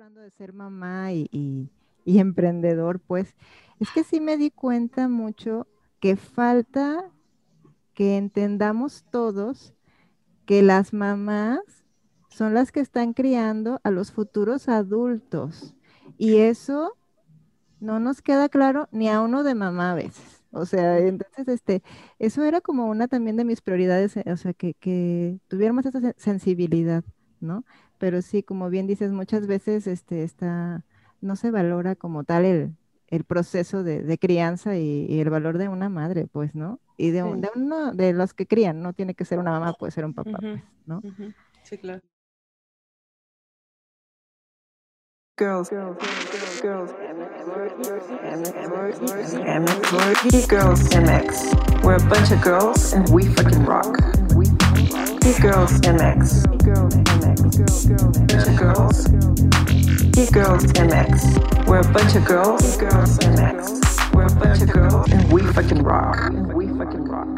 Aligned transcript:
hablando 0.00 0.22
de 0.22 0.30
ser 0.30 0.54
mamá 0.54 1.12
y, 1.12 1.68
emprendedor, 2.06 3.00
pues 3.00 3.34
es 3.80 3.90
que 3.90 4.02
sí 4.02 4.18
me 4.18 4.38
di 4.38 4.50
cuenta 4.50 5.08
mucho 5.08 5.66
que 6.00 6.16
falta 6.16 7.10
que 7.92 8.16
entendamos 8.16 9.04
todos 9.10 9.74
que 10.46 10.62
las 10.62 10.94
mamás 10.94 11.60
son 12.30 12.54
las 12.54 12.72
que 12.72 12.80
están 12.80 13.12
criando 13.12 13.78
a 13.84 13.90
los 13.90 14.10
futuros 14.10 14.70
adultos. 14.70 15.74
Y 16.16 16.38
eso 16.38 16.96
no 17.78 18.00
nos 18.00 18.22
queda 18.22 18.48
claro 18.48 18.88
ni 18.92 19.10
a 19.10 19.20
uno 19.20 19.42
de 19.42 19.54
mamá 19.54 19.92
a 19.92 19.96
veces. 19.96 20.42
O 20.50 20.64
sea, 20.64 20.98
entonces, 20.98 21.46
este, 21.46 21.82
eso 22.18 22.42
era 22.42 22.62
como 22.62 22.86
una 22.86 23.06
también 23.06 23.36
de 23.36 23.44
mis 23.44 23.60
prioridades, 23.60 24.16
eh, 24.16 24.24
o 24.28 24.36
sea, 24.38 24.54
que, 24.54 24.72
que 24.72 25.38
tuviéramos 25.48 25.84
esa 25.84 26.00
sensibilidad, 26.16 27.04
¿no? 27.38 27.64
Pero 28.00 28.22
sí, 28.22 28.42
como 28.42 28.70
bien 28.70 28.86
dices, 28.86 29.12
muchas 29.12 29.46
veces 29.46 29.86
este, 29.86 30.24
está, 30.24 30.86
no 31.20 31.36
se 31.36 31.50
valora 31.50 31.96
como 31.96 32.24
tal 32.24 32.46
el, 32.46 33.24
proceso 33.24 33.82
de, 33.84 34.18
crianza 34.18 34.78
y, 34.78 35.20
el 35.20 35.28
valor 35.28 35.58
de 35.58 35.68
una 35.68 35.90
madre, 35.90 36.26
pues, 36.26 36.54
¿no? 36.54 36.80
Y 36.96 37.10
de, 37.10 37.22
uno 37.22 37.92
de 37.92 38.14
los 38.14 38.32
que 38.32 38.46
crían, 38.46 38.80
no 38.80 38.94
tiene 38.94 39.14
que 39.14 39.26
ser 39.26 39.38
una 39.38 39.50
mamá, 39.50 39.74
puede 39.74 39.92
ser 39.92 40.06
un 40.06 40.14
papá, 40.14 40.38
pues, 40.40 40.62
¿no? 40.86 41.02
Sí, 41.62 41.76
claro. 41.76 42.00
girls, 45.36 45.70
girls, 45.70 45.96
girls, 46.60 46.92
girls, 50.48 50.88
MX. 50.94 51.82
We're 51.82 51.96
a 51.96 52.08
bunch 52.08 52.30
of 52.30 52.42
girls 52.42 52.92
and 52.92 53.08
we 53.08 53.24
fucking 53.24 53.64
rock. 53.64 53.96
Geek 54.36 54.59
Girls 55.20 55.72
MX. 55.82 56.46
Bunch 58.26 58.48
of 58.48 58.56
girls. 58.56 59.06
Geek 60.12 60.32
Girls 60.32 60.64
MX. 60.72 61.66
We're 61.66 61.80
a 61.80 61.92
bunch 61.92 62.16
of 62.16 62.24
girls. 62.24 62.78
MX. 62.78 64.14
We're 64.14 64.26
a 64.26 64.34
bunch 64.34 64.62
of 64.62 64.72
girls 64.72 65.12
and 65.12 65.30
we 65.30 65.42
fucking 65.52 65.82
rock. 65.82 66.16
We 66.54 66.68
fucking 66.68 67.04
rock. 67.04 67.28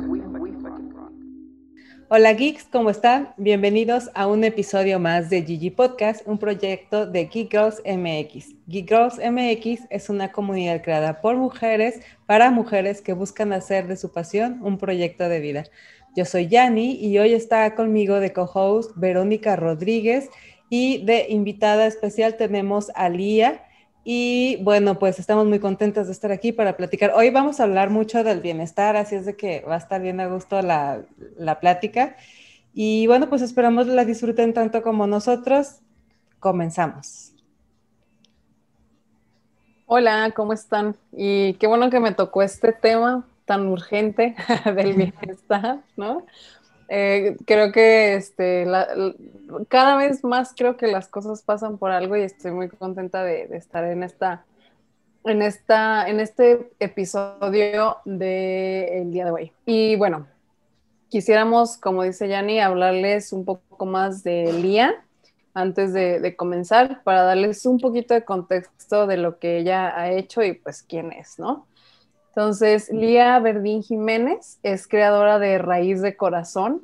Hola 2.08 2.34
geeks, 2.34 2.64
¿cómo 2.70 2.90
están? 2.90 3.32
Bienvenidos 3.38 4.10
a 4.14 4.26
un 4.26 4.44
episodio 4.44 4.98
más 5.00 5.30
de 5.30 5.42
Gigi 5.42 5.70
Podcast, 5.70 6.20
un 6.26 6.36
proyecto 6.36 7.06
de 7.06 7.24
Geek 7.24 7.50
Girls 7.50 7.82
MX. 7.86 8.54
Geek 8.68 8.86
Girls 8.86 9.18
MX 9.18 9.86
es 9.88 10.10
una 10.10 10.30
comunidad 10.30 10.82
creada 10.82 11.20
por 11.22 11.36
mujeres 11.36 12.00
para 12.26 12.50
mujeres 12.50 13.00
que 13.00 13.14
buscan 13.14 13.52
hacer 13.54 13.88
de 13.88 13.96
su 13.96 14.12
pasión 14.12 14.60
un 14.62 14.76
proyecto 14.78 15.28
de 15.28 15.40
vida. 15.40 15.64
Yo 16.14 16.26
soy 16.26 16.46
Yani 16.46 16.92
y 17.00 17.18
hoy 17.18 17.32
está 17.32 17.74
conmigo 17.74 18.20
de 18.20 18.34
co-host 18.34 18.90
Verónica 18.96 19.56
Rodríguez 19.56 20.28
y 20.68 21.02
de 21.06 21.26
invitada 21.30 21.86
especial 21.86 22.36
tenemos 22.36 22.90
a 22.94 23.08
Lía. 23.08 23.64
Y 24.04 24.58
bueno, 24.62 24.98
pues 24.98 25.18
estamos 25.18 25.46
muy 25.46 25.58
contentos 25.58 26.08
de 26.08 26.12
estar 26.12 26.30
aquí 26.30 26.52
para 26.52 26.76
platicar. 26.76 27.12
Hoy 27.16 27.30
vamos 27.30 27.60
a 27.60 27.62
hablar 27.62 27.88
mucho 27.88 28.24
del 28.24 28.40
bienestar, 28.40 28.94
así 28.94 29.14
es 29.14 29.24
de 29.24 29.36
que 29.36 29.60
va 29.60 29.76
a 29.76 29.78
estar 29.78 30.02
bien 30.02 30.20
a 30.20 30.26
gusto 30.26 30.60
la, 30.60 31.02
la 31.38 31.60
plática. 31.60 32.14
Y 32.74 33.06
bueno, 33.06 33.30
pues 33.30 33.40
esperamos 33.40 33.86
la 33.86 34.04
disfruten 34.04 34.52
tanto 34.52 34.82
como 34.82 35.06
nosotros. 35.06 35.80
Comenzamos. 36.40 37.32
Hola, 39.86 40.30
¿cómo 40.36 40.52
están? 40.52 40.94
Y 41.12 41.54
qué 41.54 41.66
bueno 41.66 41.88
que 41.88 42.00
me 42.00 42.12
tocó 42.12 42.42
este 42.42 42.72
tema 42.72 43.26
tan 43.52 43.68
urgente 43.68 44.34
del 44.64 44.94
bienestar, 44.94 45.80
¿no? 45.94 46.24
Eh, 46.88 47.36
creo 47.44 47.70
que 47.70 48.14
este, 48.14 48.66
cada 49.68 49.96
vez 49.96 50.24
más 50.24 50.54
creo 50.56 50.78
que 50.78 50.86
las 50.86 51.06
cosas 51.08 51.42
pasan 51.42 51.76
por 51.76 51.90
algo 51.90 52.16
y 52.16 52.22
estoy 52.22 52.52
muy 52.52 52.70
contenta 52.70 53.22
de, 53.22 53.42
estar 53.54 53.84
en 53.84 54.04
esta, 54.04 54.46
en 55.24 55.42
esta, 55.42 56.08
en 56.08 56.20
este 56.20 56.70
episodio 56.80 57.98
del 58.06 59.10
día 59.10 59.26
de 59.26 59.30
hoy. 59.30 59.52
Y 59.66 59.96
bueno, 59.96 60.26
quisiéramos, 61.10 61.76
como 61.76 62.04
dice 62.04 62.28
Yanni, 62.28 62.58
hablarles 62.58 63.34
un 63.34 63.44
poco 63.44 63.84
más 63.84 64.22
de 64.22 64.50
Lía 64.50 64.94
antes 65.52 65.92
de, 65.92 66.20
de, 66.20 66.36
comenzar 66.36 67.02
para 67.02 67.24
darles 67.24 67.66
un 67.66 67.78
poquito 67.78 68.14
de 68.14 68.24
contexto 68.24 69.06
de 69.06 69.18
lo 69.18 69.38
que 69.38 69.58
ella 69.58 69.94
ha 69.94 70.10
hecho 70.10 70.42
y 70.42 70.54
pues 70.54 70.82
quién 70.82 71.12
es, 71.12 71.38
¿no? 71.38 71.66
Entonces, 72.34 72.90
Lía 72.90 73.38
Verdín 73.40 73.82
Jiménez 73.82 74.58
es 74.62 74.88
creadora 74.88 75.38
de 75.38 75.58
Raíz 75.58 76.00
de 76.00 76.16
Corazón. 76.16 76.80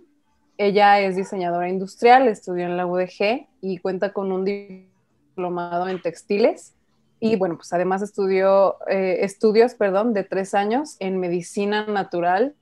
Ella 0.58 1.00
es 1.00 1.16
diseñadora 1.16 1.70
industrial, 1.70 2.28
estudió 2.28 2.66
en 2.66 2.76
la 2.76 2.84
UDG 2.84 3.46
y 3.62 3.78
cuenta 3.78 4.12
con 4.12 4.30
un 4.30 4.44
diplomado 4.44 5.88
en 5.88 6.02
textiles. 6.02 6.74
Y 7.18 7.36
bueno, 7.36 7.56
pues 7.56 7.72
además 7.72 8.02
estudió 8.02 8.76
eh, 8.88 9.20
estudios, 9.22 9.72
perdón, 9.72 10.12
de 10.12 10.22
tres 10.22 10.52
años 10.52 10.96
en 10.98 11.18
medicina 11.18 11.86
natural 11.86 12.54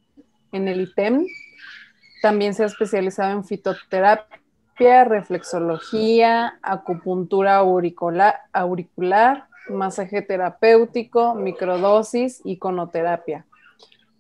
en 0.52 0.68
el 0.68 0.82
ITEM. 0.82 1.26
También 2.22 2.54
se 2.54 2.62
ha 2.62 2.66
especializado 2.66 3.32
en 3.32 3.44
fitoterapia, 3.44 5.04
reflexología, 5.04 6.60
acupuntura 6.62 7.56
auricular, 7.56 8.36
auricular 8.52 9.45
masaje 9.68 10.22
terapéutico, 10.22 11.34
microdosis, 11.34 12.40
y 12.44 12.58
conoterapia. 12.58 13.46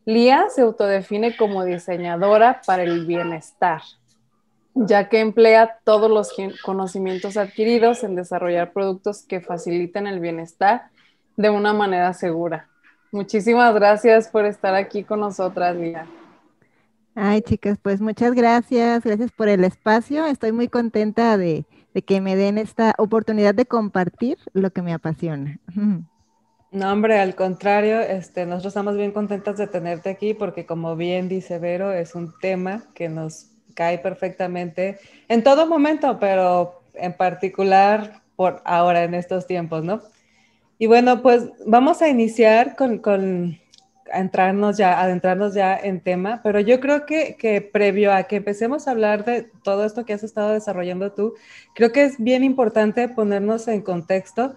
Lía 0.04 0.46
se 0.50 0.62
autodefine 0.62 1.36
como 1.36 1.64
diseñadora 1.64 2.60
para 2.66 2.84
el 2.84 3.06
bienestar, 3.06 3.82
ya 4.74 5.08
que 5.08 5.20
emplea 5.20 5.78
todos 5.84 6.10
los 6.10 6.32
conocimientos 6.64 7.36
adquiridos 7.36 8.04
en 8.04 8.14
desarrollar 8.14 8.72
productos 8.72 9.24
que 9.24 9.40
faciliten 9.40 10.06
el 10.06 10.20
bienestar 10.20 10.90
de 11.36 11.50
una 11.50 11.72
manera 11.72 12.12
segura. 12.12 12.68
Muchísimas 13.10 13.74
gracias 13.74 14.28
por 14.28 14.44
estar 14.44 14.74
aquí 14.74 15.02
con 15.02 15.20
nosotras, 15.20 15.74
Lía. 15.74 16.06
Ay, 17.14 17.40
chicas, 17.40 17.78
pues 17.80 18.00
muchas 18.00 18.34
gracias, 18.34 19.02
gracias 19.02 19.32
por 19.32 19.48
el 19.48 19.64
espacio. 19.64 20.26
Estoy 20.26 20.52
muy 20.52 20.68
contenta 20.68 21.38
de, 21.38 21.64
de 21.96 22.02
que 22.02 22.20
me 22.20 22.36
den 22.36 22.58
esta 22.58 22.94
oportunidad 22.98 23.54
de 23.54 23.64
compartir 23.64 24.36
lo 24.52 24.70
que 24.70 24.82
me 24.82 24.92
apasiona. 24.92 25.58
No, 26.70 26.92
hombre, 26.92 27.18
al 27.18 27.34
contrario, 27.34 28.00
este, 28.00 28.44
nosotros 28.44 28.72
estamos 28.72 28.98
bien 28.98 29.12
contentos 29.12 29.56
de 29.56 29.66
tenerte 29.66 30.10
aquí 30.10 30.34
porque 30.34 30.66
como 30.66 30.94
bien 30.94 31.26
dice 31.30 31.58
Vero, 31.58 31.94
es 31.94 32.14
un 32.14 32.34
tema 32.38 32.84
que 32.94 33.08
nos 33.08 33.46
cae 33.74 33.96
perfectamente 33.96 34.98
en 35.28 35.42
todo 35.42 35.66
momento, 35.66 36.18
pero 36.20 36.82
en 36.92 37.14
particular 37.14 38.20
por 38.36 38.60
ahora, 38.66 39.04
en 39.04 39.14
estos 39.14 39.46
tiempos, 39.46 39.82
¿no? 39.82 40.02
Y 40.78 40.88
bueno, 40.88 41.22
pues 41.22 41.44
vamos 41.64 42.02
a 42.02 42.10
iniciar 42.10 42.76
con, 42.76 42.98
con 42.98 43.58
entrarnos 44.12 44.76
ya, 44.76 45.00
adentrarnos 45.00 45.54
ya 45.54 45.76
en 45.76 46.00
tema, 46.00 46.40
pero 46.42 46.60
yo 46.60 46.80
creo 46.80 47.06
que, 47.06 47.36
que, 47.36 47.60
previo 47.60 48.12
a 48.12 48.24
que 48.24 48.36
empecemos 48.36 48.86
a 48.86 48.92
hablar 48.92 49.24
de 49.24 49.48
todo 49.62 49.84
esto 49.84 50.04
que 50.04 50.12
has 50.12 50.22
estado 50.22 50.52
desarrollando 50.52 51.12
tú, 51.12 51.34
creo 51.74 51.92
que 51.92 52.04
es 52.04 52.18
bien 52.18 52.44
importante 52.44 53.08
ponernos 53.08 53.68
en 53.68 53.82
contexto 53.82 54.54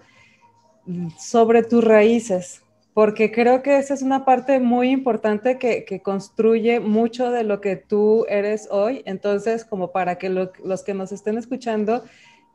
sobre 1.18 1.62
tus 1.62 1.84
raíces, 1.84 2.62
porque 2.94 3.30
creo 3.30 3.62
que 3.62 3.78
esa 3.78 3.94
es 3.94 4.02
una 4.02 4.24
parte 4.24 4.60
muy 4.60 4.90
importante 4.90 5.58
que, 5.58 5.84
que 5.84 6.00
construye 6.00 6.80
mucho 6.80 7.30
de 7.30 7.44
lo 7.44 7.60
que 7.60 7.76
tú 7.76 8.26
eres 8.28 8.68
hoy. 8.70 9.02
Entonces, 9.06 9.64
como 9.64 9.92
para 9.92 10.18
que 10.18 10.28
los 10.28 10.82
que 10.82 10.94
nos 10.94 11.12
estén 11.12 11.38
escuchando 11.38 12.02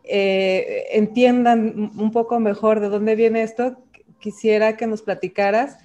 eh, 0.04 0.88
entiendan 0.92 1.92
un 1.98 2.12
poco 2.12 2.40
mejor 2.40 2.80
de 2.80 2.90
dónde 2.90 3.16
viene 3.16 3.44
esto, 3.44 3.78
quisiera 4.20 4.78
que 4.78 4.88
nos 4.88 5.02
platicaras 5.02 5.80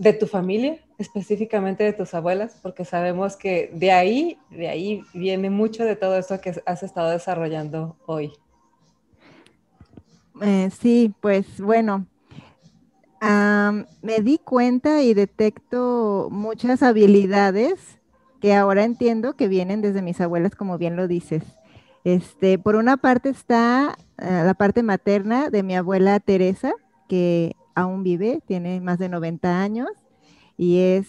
de 0.00 0.14
tu 0.14 0.26
familia, 0.26 0.78
específicamente 0.96 1.84
de 1.84 1.92
tus 1.92 2.14
abuelas, 2.14 2.58
porque 2.62 2.86
sabemos 2.86 3.36
que 3.36 3.70
de 3.74 3.92
ahí, 3.92 4.38
de 4.48 4.66
ahí 4.66 5.02
viene 5.12 5.50
mucho 5.50 5.84
de 5.84 5.94
todo 5.94 6.16
esto 6.16 6.40
que 6.40 6.54
has 6.64 6.82
estado 6.82 7.10
desarrollando 7.10 7.96
hoy. 8.06 8.32
Eh, 10.40 10.70
sí, 10.80 11.12
pues 11.20 11.60
bueno, 11.60 12.06
me 13.20 14.20
di 14.22 14.38
cuenta 14.38 15.02
y 15.02 15.12
detecto 15.12 16.28
muchas 16.30 16.82
habilidades 16.82 17.98
que 18.40 18.54
ahora 18.54 18.84
entiendo 18.84 19.36
que 19.36 19.48
vienen 19.48 19.82
desde 19.82 20.00
mis 20.00 20.18
abuelas, 20.18 20.54
como 20.54 20.78
bien 20.78 20.96
lo 20.96 21.08
dices. 21.08 21.42
Este, 22.04 22.58
por 22.58 22.76
una 22.76 22.96
parte 22.96 23.28
está 23.28 23.98
eh, 24.16 24.42
la 24.46 24.54
parte 24.54 24.82
materna 24.82 25.50
de 25.50 25.62
mi 25.62 25.76
abuela 25.76 26.20
Teresa, 26.20 26.72
que 27.06 27.54
aún 27.74 28.02
vive, 28.02 28.42
tiene 28.46 28.80
más 28.80 28.98
de 28.98 29.08
90 29.08 29.60
años 29.60 29.88
y 30.56 30.80
es, 30.80 31.08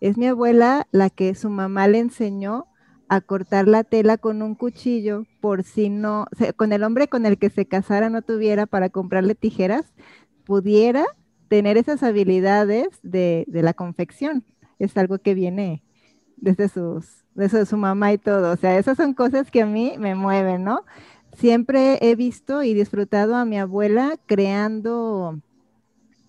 es 0.00 0.16
mi 0.16 0.26
abuela 0.26 0.86
la 0.90 1.10
que 1.10 1.34
su 1.34 1.50
mamá 1.50 1.88
le 1.88 1.98
enseñó 1.98 2.66
a 3.08 3.20
cortar 3.20 3.68
la 3.68 3.84
tela 3.84 4.18
con 4.18 4.42
un 4.42 4.54
cuchillo 4.54 5.24
por 5.40 5.62
si 5.62 5.88
no, 5.88 6.26
con 6.56 6.72
el 6.72 6.82
hombre 6.82 7.08
con 7.08 7.24
el 7.24 7.38
que 7.38 7.50
se 7.50 7.66
casara 7.66 8.10
no 8.10 8.22
tuviera 8.22 8.66
para 8.66 8.90
comprarle 8.90 9.34
tijeras, 9.34 9.94
pudiera 10.44 11.04
tener 11.48 11.78
esas 11.78 12.02
habilidades 12.02 12.88
de, 13.02 13.46
la 13.48 13.74
confección. 13.74 14.44
Es 14.78 14.96
algo 14.96 15.18
que 15.18 15.34
viene 15.34 15.82
desde 16.36 16.68
sus, 16.68 17.24
desde 17.34 17.64
su 17.64 17.76
mamá 17.76 18.12
y 18.12 18.18
todo. 18.18 18.52
O 18.52 18.56
sea, 18.56 18.76
esas 18.78 18.96
son 18.96 19.14
cosas 19.14 19.50
que 19.50 19.62
a 19.62 19.66
mí 19.66 19.94
me 19.98 20.14
mueven, 20.14 20.64
¿no? 20.64 20.84
siempre 21.36 21.98
he 22.00 22.14
visto 22.16 22.62
y 22.62 22.74
disfrutado 22.74 23.36
a 23.36 23.44
mi 23.44 23.58
abuela 23.58 24.16
creando 24.26 25.40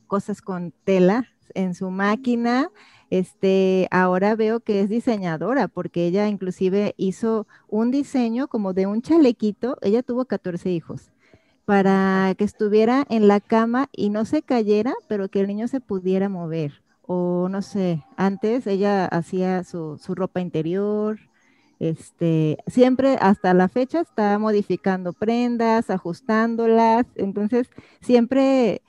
cosas 0.08 0.42
con 0.42 0.74
tela 0.84 1.28
en 1.54 1.76
su 1.76 1.92
máquina. 1.92 2.72
Este, 3.10 3.88
ahora 3.92 4.36
veo 4.36 4.60
que 4.60 4.82
es 4.82 4.90
diseñadora 4.90 5.68
porque 5.68 6.08
ella 6.08 6.28
inclusive 6.28 6.94
hizo 6.98 7.48
un 7.68 7.92
diseño 7.92 8.48
como 8.48 8.74
de 8.74 8.88
un 8.88 9.02
chalequito. 9.02 9.78
Ella 9.82 10.04
tuvo 10.04 10.26
14 10.26 10.72
hijos 10.72 11.12
para 11.66 12.34
que 12.38 12.46
estuviera 12.46 13.06
en 13.10 13.28
la 13.28 13.40
cama 13.42 13.90
y 13.92 14.10
no 14.10 14.26
se 14.26 14.42
cayera, 14.42 14.94
pero 15.08 15.30
que 15.30 15.42
el 15.42 15.48
niño 15.48 15.68
se 15.68 15.82
pudiera 15.82 16.30
mover. 16.30 16.82
O 17.02 17.48
no 17.50 17.62
sé, 17.62 18.04
antes 18.16 18.68
ella 18.68 19.06
hacía 19.06 19.64
su, 19.64 19.98
su 19.98 20.16
ropa 20.16 20.42
interior, 20.42 21.20
este, 21.80 22.58
siempre 22.68 23.18
hasta 23.22 23.54
la 23.54 23.68
fecha 23.68 24.02
está 24.02 24.40
modificando 24.40 25.14
prendas, 25.14 25.90
ajustándolas, 25.90 27.06
entonces 27.16 27.70
siempre 28.02 28.82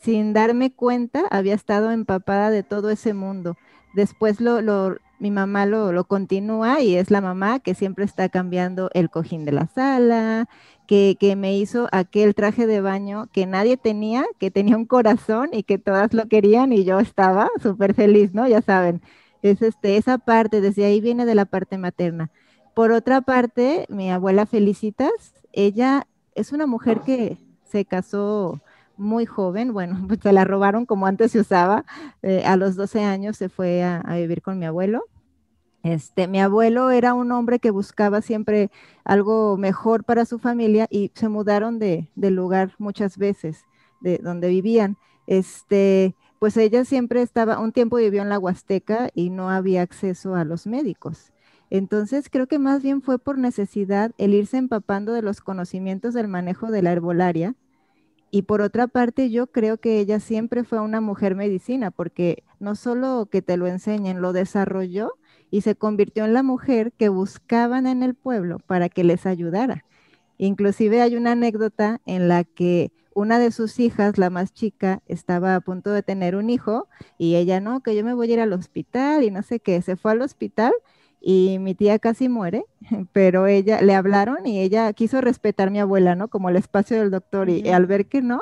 sin 0.00 0.32
darme 0.32 0.72
cuenta 0.72 1.24
había 1.30 1.54
estado 1.54 1.90
empapada 1.90 2.50
de 2.50 2.62
todo 2.62 2.90
ese 2.90 3.14
mundo. 3.14 3.56
Después 3.94 4.40
lo, 4.40 4.62
lo 4.62 4.96
mi 5.18 5.30
mamá 5.30 5.66
lo, 5.66 5.92
lo, 5.92 6.04
continúa 6.04 6.80
y 6.80 6.96
es 6.96 7.10
la 7.10 7.20
mamá 7.20 7.60
que 7.60 7.74
siempre 7.74 8.04
está 8.04 8.28
cambiando 8.30 8.90
el 8.94 9.10
cojín 9.10 9.44
de 9.44 9.52
la 9.52 9.66
sala, 9.66 10.48
que, 10.86 11.16
que, 11.20 11.36
me 11.36 11.56
hizo 11.56 11.88
aquel 11.92 12.34
traje 12.34 12.66
de 12.66 12.80
baño 12.80 13.28
que 13.32 13.46
nadie 13.46 13.76
tenía, 13.76 14.24
que 14.38 14.50
tenía 14.50 14.76
un 14.76 14.86
corazón 14.86 15.50
y 15.52 15.62
que 15.62 15.78
todas 15.78 16.14
lo 16.14 16.26
querían 16.26 16.72
y 16.72 16.84
yo 16.84 16.98
estaba 17.00 17.50
súper 17.62 17.94
feliz, 17.94 18.32
¿no? 18.32 18.48
Ya 18.48 18.62
saben, 18.62 19.02
es 19.42 19.60
este, 19.62 19.98
esa 19.98 20.18
parte, 20.18 20.60
desde 20.60 20.86
ahí 20.86 21.00
viene 21.00 21.26
de 21.26 21.34
la 21.34 21.44
parte 21.44 21.76
materna. 21.78 22.30
Por 22.74 22.92
otra 22.92 23.20
parte, 23.20 23.86
mi 23.90 24.10
abuela 24.10 24.46
Felicitas, 24.46 25.10
ella 25.52 26.06
es 26.34 26.52
una 26.52 26.66
mujer 26.66 27.00
que 27.00 27.36
se 27.64 27.84
casó 27.84 28.60
muy 29.00 29.26
joven, 29.26 29.72
bueno, 29.72 29.98
pues 30.08 30.20
se 30.22 30.32
la 30.32 30.44
robaron 30.44 30.86
como 30.86 31.06
antes 31.06 31.32
se 31.32 31.40
usaba, 31.40 31.84
eh, 32.22 32.44
a 32.44 32.56
los 32.56 32.76
12 32.76 33.02
años 33.02 33.36
se 33.36 33.48
fue 33.48 33.82
a, 33.82 34.02
vivir 34.16 34.42
con 34.42 34.58
mi 34.58 34.66
abuelo. 34.66 35.04
Este, 35.82 36.28
mi 36.28 36.40
abuelo 36.40 36.90
era 36.90 37.14
un 37.14 37.32
hombre 37.32 37.58
que 37.58 37.70
buscaba 37.70 38.20
siempre 38.20 38.70
algo 39.02 39.56
mejor 39.56 40.04
para 40.04 40.26
su 40.26 40.38
familia 40.38 40.86
y 40.90 41.10
se 41.14 41.28
mudaron 41.30 41.78
de, 41.78 42.10
de 42.14 42.30
lugar 42.30 42.74
muchas 42.78 43.16
veces, 43.16 43.64
de 44.00 44.18
donde 44.18 44.48
vivían. 44.48 44.98
Este, 45.26 46.14
pues 46.38 46.56
ella 46.56 46.84
siempre 46.84 47.22
estaba, 47.22 47.58
un 47.60 47.72
tiempo 47.72 47.96
vivió 47.96 48.22
en 48.22 48.28
la 48.28 48.38
Huasteca 48.38 49.10
y 49.14 49.30
no 49.30 49.50
había 49.50 49.82
acceso 49.82 50.34
a 50.34 50.44
los 50.44 50.66
médicos. 50.66 51.32
Entonces 51.70 52.28
creo 52.28 52.48
que 52.48 52.58
más 52.58 52.82
bien 52.82 53.00
fue 53.00 53.18
por 53.18 53.38
necesidad 53.38 54.12
el 54.18 54.34
irse 54.34 54.56
empapando 54.56 55.12
de 55.12 55.22
los 55.22 55.40
conocimientos 55.40 56.14
del 56.14 56.28
manejo 56.28 56.70
de 56.70 56.82
la 56.82 56.92
herbolaria. 56.92 57.54
Y 58.30 58.42
por 58.42 58.60
otra 58.60 58.86
parte, 58.86 59.30
yo 59.30 59.48
creo 59.48 59.78
que 59.78 59.98
ella 59.98 60.20
siempre 60.20 60.62
fue 60.64 60.80
una 60.80 61.00
mujer 61.00 61.34
medicina, 61.34 61.90
porque 61.90 62.44
no 62.60 62.76
solo 62.76 63.26
que 63.30 63.42
te 63.42 63.56
lo 63.56 63.66
enseñen, 63.66 64.22
lo 64.22 64.32
desarrolló 64.32 65.14
y 65.50 65.62
se 65.62 65.74
convirtió 65.74 66.24
en 66.24 66.34
la 66.34 66.42
mujer 66.42 66.92
que 66.92 67.08
buscaban 67.08 67.86
en 67.86 68.02
el 68.02 68.14
pueblo 68.14 68.58
para 68.60 68.88
que 68.88 69.02
les 69.02 69.26
ayudara. 69.26 69.84
Inclusive 70.38 71.02
hay 71.02 71.16
una 71.16 71.32
anécdota 71.32 72.00
en 72.06 72.28
la 72.28 72.44
que 72.44 72.92
una 73.14 73.38
de 73.40 73.50
sus 73.50 73.80
hijas, 73.80 74.16
la 74.16 74.30
más 74.30 74.52
chica, 74.52 75.02
estaba 75.06 75.56
a 75.56 75.60
punto 75.60 75.90
de 75.90 76.02
tener 76.02 76.36
un 76.36 76.48
hijo 76.48 76.88
y 77.18 77.34
ella 77.34 77.60
no, 77.60 77.80
que 77.82 77.96
yo 77.96 78.04
me 78.04 78.14
voy 78.14 78.30
a 78.30 78.34
ir 78.34 78.40
al 78.40 78.52
hospital 78.52 79.24
y 79.24 79.30
no 79.30 79.42
sé 79.42 79.60
qué, 79.60 79.82
se 79.82 79.96
fue 79.96 80.12
al 80.12 80.22
hospital 80.22 80.72
y 81.20 81.58
mi 81.58 81.74
tía 81.74 81.98
casi 81.98 82.28
muere, 82.28 82.64
pero 83.12 83.46
ella 83.46 83.80
le 83.82 83.94
hablaron 83.94 84.46
y 84.46 84.60
ella 84.60 84.92
quiso 84.92 85.20
respetar 85.20 85.68
a 85.68 85.70
mi 85.70 85.80
abuela, 85.80 86.14
¿no? 86.14 86.28
Como 86.28 86.48
el 86.48 86.56
espacio 86.56 86.98
del 86.98 87.10
doctor 87.10 87.50
y, 87.50 87.60
y 87.60 87.68
al 87.70 87.86
ver 87.86 88.06
que 88.06 88.22
no, 88.22 88.40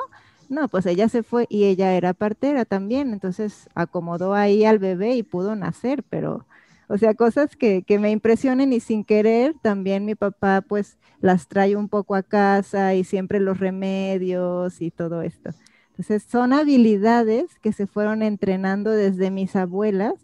no, 0.49 0.67
pues 0.67 0.85
ella 0.85 1.09
se 1.09 1.23
fue 1.23 1.45
y 1.49 1.65
ella 1.65 1.93
era 1.93 2.13
partera 2.13 2.65
también, 2.65 3.13
entonces 3.13 3.69
acomodó 3.75 4.33
ahí 4.33 4.65
al 4.65 4.79
bebé 4.79 5.15
y 5.15 5.23
pudo 5.23 5.55
nacer, 5.55 6.03
pero 6.09 6.45
o 6.91 6.97
sea, 6.97 7.13
cosas 7.13 7.55
que, 7.55 7.83
que, 7.83 7.99
me 7.99 8.09
impresionen 8.09 8.73
y 8.73 8.79
sin 8.79 9.03
querer, 9.03 9.53
también 9.61 10.05
mi 10.05 10.15
papá 10.15 10.61
pues 10.67 10.97
las 11.21 11.47
trae 11.47 11.75
un 11.75 11.87
poco 11.87 12.15
a 12.15 12.23
casa 12.23 12.95
y 12.95 13.03
siempre 13.03 13.39
los 13.39 13.59
remedios 13.59 14.81
y 14.81 14.89
todo 14.89 15.21
esto. 15.21 15.51
Entonces 15.91 16.23
son 16.23 16.51
habilidades 16.51 17.59
que 17.61 17.73
se 17.73 17.85
fueron 17.85 18.23
entrenando 18.23 18.89
desde 18.89 19.29
mis 19.29 19.55
abuelas 19.55 20.15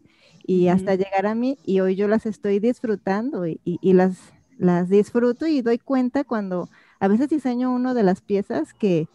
y 0.48 0.68
hasta 0.68 0.96
llegar 0.96 1.26
a 1.26 1.36
mí 1.36 1.58
y 1.66 1.80
hoy 1.80 1.96
yo 1.96 2.08
las 2.08 2.26
estoy 2.26 2.60
disfrutando 2.60 3.48
y, 3.48 3.60
y, 3.66 3.80
y 3.82 3.94
las, 3.94 4.18
las 4.58 4.90
disfruto 4.90 5.48
y 5.48 5.62
doy 5.62 5.80
cuenta 5.80 6.24
cuando 6.24 6.70
a 7.00 7.08
veces 7.08 7.30
diseño 7.30 7.74
uno 7.74 7.94
de 7.94 8.04
las 8.04 8.22
piezas 8.22 8.74
que, 8.74 9.08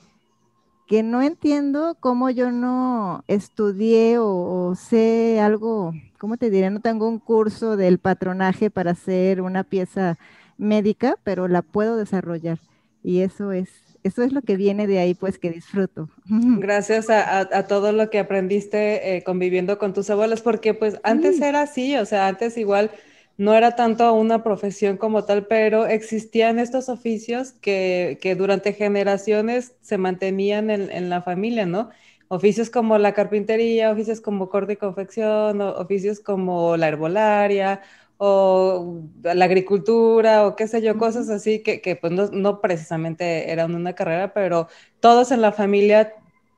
que 0.86 1.02
no 1.04 1.22
entiendo 1.22 1.96
cómo 2.00 2.30
yo 2.30 2.50
no 2.50 3.22
estudié 3.28 4.18
o, 4.18 4.26
o, 4.26 4.74
sé 4.74 5.40
algo, 5.40 5.92
¿cómo 6.18 6.36
te 6.36 6.50
diré? 6.50 6.70
No 6.70 6.80
tengo 6.80 7.08
un 7.08 7.20
curso 7.20 7.76
del 7.76 7.98
patronaje 7.98 8.70
para 8.70 8.90
hacer 8.90 9.40
una 9.40 9.62
pieza 9.62 10.18
médica, 10.58 11.16
pero 11.22 11.46
la 11.46 11.62
puedo 11.62 11.96
desarrollar. 11.96 12.58
Y 13.04 13.20
eso 13.20 13.52
es, 13.52 13.70
eso 14.02 14.22
es 14.22 14.32
lo 14.32 14.42
que 14.42 14.56
viene 14.56 14.86
de 14.86 14.98
ahí, 14.98 15.14
pues 15.14 15.38
que 15.38 15.50
disfruto. 15.50 16.08
Gracias 16.26 17.10
a, 17.10 17.38
a, 17.38 17.40
a 17.40 17.66
todo 17.66 17.92
lo 17.92 18.10
que 18.10 18.18
aprendiste 18.18 19.16
eh, 19.16 19.22
conviviendo 19.22 19.78
con 19.78 19.92
tus 19.92 20.10
abuelos, 20.10 20.40
porque 20.42 20.74
pues 20.74 20.98
antes 21.02 21.36
sí. 21.36 21.44
era 21.44 21.62
así, 21.62 21.96
o 21.96 22.06
sea, 22.06 22.28
antes 22.28 22.56
igual 22.56 22.90
no 23.36 23.54
era 23.54 23.74
tanto 23.74 24.12
una 24.12 24.42
profesión 24.42 24.98
como 24.98 25.24
tal, 25.24 25.46
pero 25.46 25.86
existían 25.86 26.58
estos 26.58 26.88
oficios 26.88 27.52
que, 27.52 28.18
que 28.20 28.34
durante 28.34 28.74
generaciones 28.74 29.74
se 29.80 29.96
mantenían 29.96 30.70
en, 30.70 30.90
en, 30.90 31.08
la 31.08 31.22
familia, 31.22 31.64
¿no? 31.64 31.88
Oficios 32.28 32.68
como 32.68 32.98
la 32.98 33.14
carpintería, 33.14 33.90
oficios 33.90 34.20
como 34.20 34.50
corte 34.50 34.74
y 34.74 34.76
confección, 34.76 35.62
oficios 35.62 36.20
como 36.20 36.76
la 36.76 36.88
herbolaria 36.88 37.80
o 38.22 39.00
la 39.22 39.46
agricultura 39.46 40.46
o 40.46 40.54
qué 40.54 40.68
sé 40.68 40.82
yo, 40.82 40.98
cosas 40.98 41.30
así 41.30 41.62
que, 41.62 41.80
que 41.80 41.96
pues 41.96 42.12
no, 42.12 42.26
no 42.26 42.60
precisamente 42.60 43.50
eran 43.50 43.74
una 43.74 43.94
carrera, 43.94 44.34
pero 44.34 44.68
todos 45.00 45.32
en 45.32 45.40
la 45.40 45.52
familia 45.52 46.12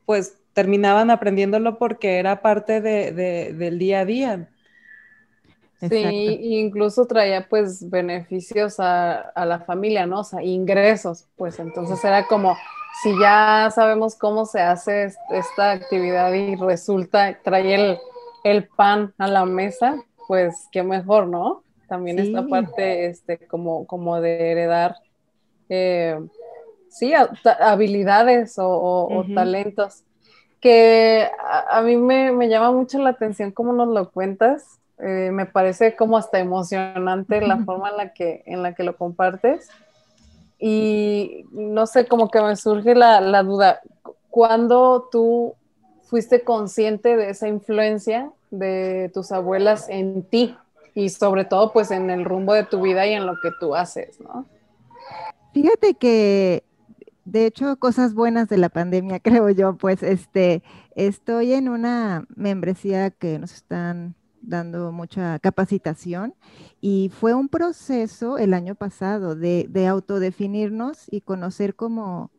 pues 0.04 0.40
terminaban 0.54 1.12
aprendiéndolo 1.12 1.78
porque 1.78 2.18
era 2.18 2.42
parte 2.42 2.80
de, 2.80 3.12
de, 3.12 3.52
del 3.52 3.78
día 3.78 4.00
a 4.00 4.04
día. 4.04 4.48
Sí, 5.88 6.38
incluso 6.40 7.06
traía 7.06 7.48
pues 7.48 7.88
beneficios 7.88 8.80
a, 8.80 9.20
a, 9.20 9.46
la 9.46 9.60
familia, 9.60 10.04
¿no? 10.04 10.20
O 10.20 10.24
sea, 10.24 10.42
ingresos, 10.42 11.28
pues 11.36 11.60
entonces 11.60 12.04
era 12.04 12.26
como, 12.26 12.56
si 13.04 13.16
ya 13.20 13.70
sabemos 13.72 14.16
cómo 14.16 14.46
se 14.46 14.60
hace 14.60 15.12
esta 15.30 15.70
actividad 15.70 16.32
y 16.32 16.56
resulta, 16.56 17.38
trae 17.44 17.74
el, 17.74 17.98
el 18.42 18.66
pan 18.66 19.14
a 19.18 19.28
la 19.28 19.44
mesa, 19.44 20.02
pues 20.32 20.66
qué 20.72 20.82
mejor, 20.82 21.26
¿no? 21.26 21.62
También 21.88 22.16
sí. 22.16 22.28
esta 22.28 22.46
parte, 22.46 23.04
este, 23.04 23.36
como, 23.48 23.86
como 23.86 24.18
de 24.18 24.50
heredar, 24.50 24.96
eh, 25.68 26.18
sí, 26.88 27.12
habilidades 27.60 28.58
o, 28.58 28.66
o, 28.66 29.04
uh 29.08 29.24
-huh. 29.24 29.30
o 29.30 29.34
talentos, 29.34 30.04
que 30.58 31.28
a, 31.38 31.76
a 31.76 31.82
mí 31.82 31.98
me, 31.98 32.32
me 32.32 32.48
llama 32.48 32.72
mucho 32.72 32.98
la 32.98 33.10
atención 33.10 33.50
cómo 33.50 33.74
nos 33.74 33.88
lo 33.88 34.10
cuentas, 34.10 34.80
eh, 35.00 35.28
me 35.32 35.44
parece 35.44 35.94
como 35.94 36.16
hasta 36.16 36.38
emocionante 36.38 37.42
la 37.42 37.58
forma 37.58 37.90
en 37.90 37.96
la 37.98 38.14
que, 38.14 38.42
en 38.46 38.62
la 38.62 38.72
que 38.74 38.84
lo 38.84 38.96
compartes. 38.96 39.68
Y 40.58 41.44
no 41.52 41.86
sé, 41.86 42.06
como 42.06 42.30
que 42.30 42.40
me 42.40 42.56
surge 42.56 42.94
la, 42.94 43.20
la 43.20 43.42
duda, 43.42 43.82
¿cuándo 44.30 45.10
tú 45.12 45.56
fuiste 46.04 46.42
consciente 46.42 47.18
de 47.18 47.28
esa 47.28 47.48
influencia 47.48 48.32
de 48.52 49.10
tus 49.12 49.32
abuelas 49.32 49.88
en 49.88 50.22
ti? 50.22 50.56
Y 50.94 51.08
sobre 51.08 51.44
todo, 51.44 51.72
pues 51.72 51.90
en 51.90 52.10
el 52.10 52.24
rumbo 52.24 52.52
de 52.52 52.64
tu 52.64 52.82
vida 52.82 53.06
y 53.06 53.14
en 53.14 53.26
lo 53.26 53.34
que 53.42 53.50
tú 53.58 53.74
haces, 53.74 54.20
¿no? 54.20 54.46
Fíjate 55.52 55.94
que, 55.94 56.64
de 57.24 57.46
hecho, 57.46 57.76
cosas 57.78 58.14
buenas 58.14 58.48
de 58.48 58.58
la 58.58 58.68
pandemia, 58.68 59.20
creo 59.20 59.50
yo, 59.50 59.76
pues 59.76 60.02
este, 60.02 60.62
estoy 60.94 61.54
en 61.54 61.68
una 61.68 62.26
membresía 62.36 63.10
que 63.10 63.38
nos 63.38 63.52
están 63.52 64.14
dando 64.42 64.90
mucha 64.92 65.38
capacitación 65.38 66.34
y 66.80 67.10
fue 67.14 67.32
un 67.32 67.48
proceso 67.48 68.38
el 68.38 68.54
año 68.54 68.74
pasado 68.74 69.36
de, 69.36 69.66
de 69.70 69.86
autodefinirnos 69.86 71.06
y 71.10 71.20
conocer 71.20 71.76
como 71.76 72.32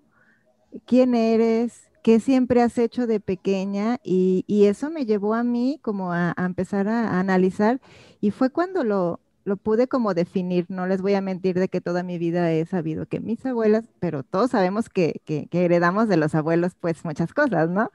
quién 0.86 1.16
eres, 1.16 1.90
qué 2.04 2.20
siempre 2.20 2.62
has 2.62 2.78
hecho 2.78 3.08
de 3.08 3.20
pequeña 3.20 4.00
y, 4.04 4.44
y 4.48 4.66
eso 4.66 4.92
me 4.92 5.06
llevó 5.06 5.34
a 5.34 5.44
mí 5.44 5.80
como 5.82 6.12
a, 6.14 6.36
empezar 6.38 6.88
a, 6.88 7.10
a, 7.12 7.20
analizar 7.20 7.82
y 8.22 8.32
fue 8.32 8.50
cuando 8.52 8.84
lo, 8.84 9.22
lo 9.46 9.58
pude 9.58 9.88
como 9.88 10.14
definir, 10.14 10.66
no 10.70 10.88
les 10.88 11.02
voy 11.02 11.16
a 11.16 11.22
mentir 11.22 11.58
de 11.60 11.68
que 11.70 11.82
toda 11.82 12.04
mi 12.04 12.18
vida 12.18 12.52
he 12.52 12.66
sabido 12.66 13.06
que 13.08 13.20
mis 13.20 13.46
abuelas, 13.46 13.86
pero 14.00 14.24
todos 14.24 14.52
sabemos 14.52 14.90
que, 14.90 15.22
que, 15.26 15.48
que 15.48 15.66
heredamos 15.66 16.08
de 16.08 16.18
los 16.18 16.36
abuelos 16.36 16.76
pues 16.80 17.04
muchas 17.06 17.34
cosas, 17.34 17.70
¿no? 17.70 17.90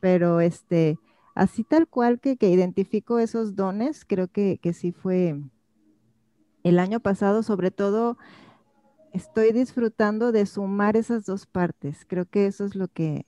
Pero 0.00 0.40
este, 0.40 0.98
así 1.34 1.64
tal 1.64 1.88
cual 1.88 2.20
que, 2.20 2.36
que 2.36 2.50
identifico 2.50 3.18
esos 3.18 3.56
dones, 3.56 4.04
creo 4.04 4.28
que, 4.28 4.58
que, 4.62 4.72
sí 4.72 4.92
fue 4.92 5.40
el 6.64 6.78
año 6.78 7.00
pasado, 7.00 7.42
sobre 7.42 7.70
todo 7.70 8.16
estoy 9.12 9.52
disfrutando 9.52 10.32
de 10.32 10.46
sumar 10.46 10.96
esas 10.96 11.26
dos 11.26 11.46
partes. 11.46 12.04
Creo 12.06 12.26
que 12.26 12.46
eso 12.46 12.64
es 12.64 12.74
lo 12.74 12.88
que 12.88 13.26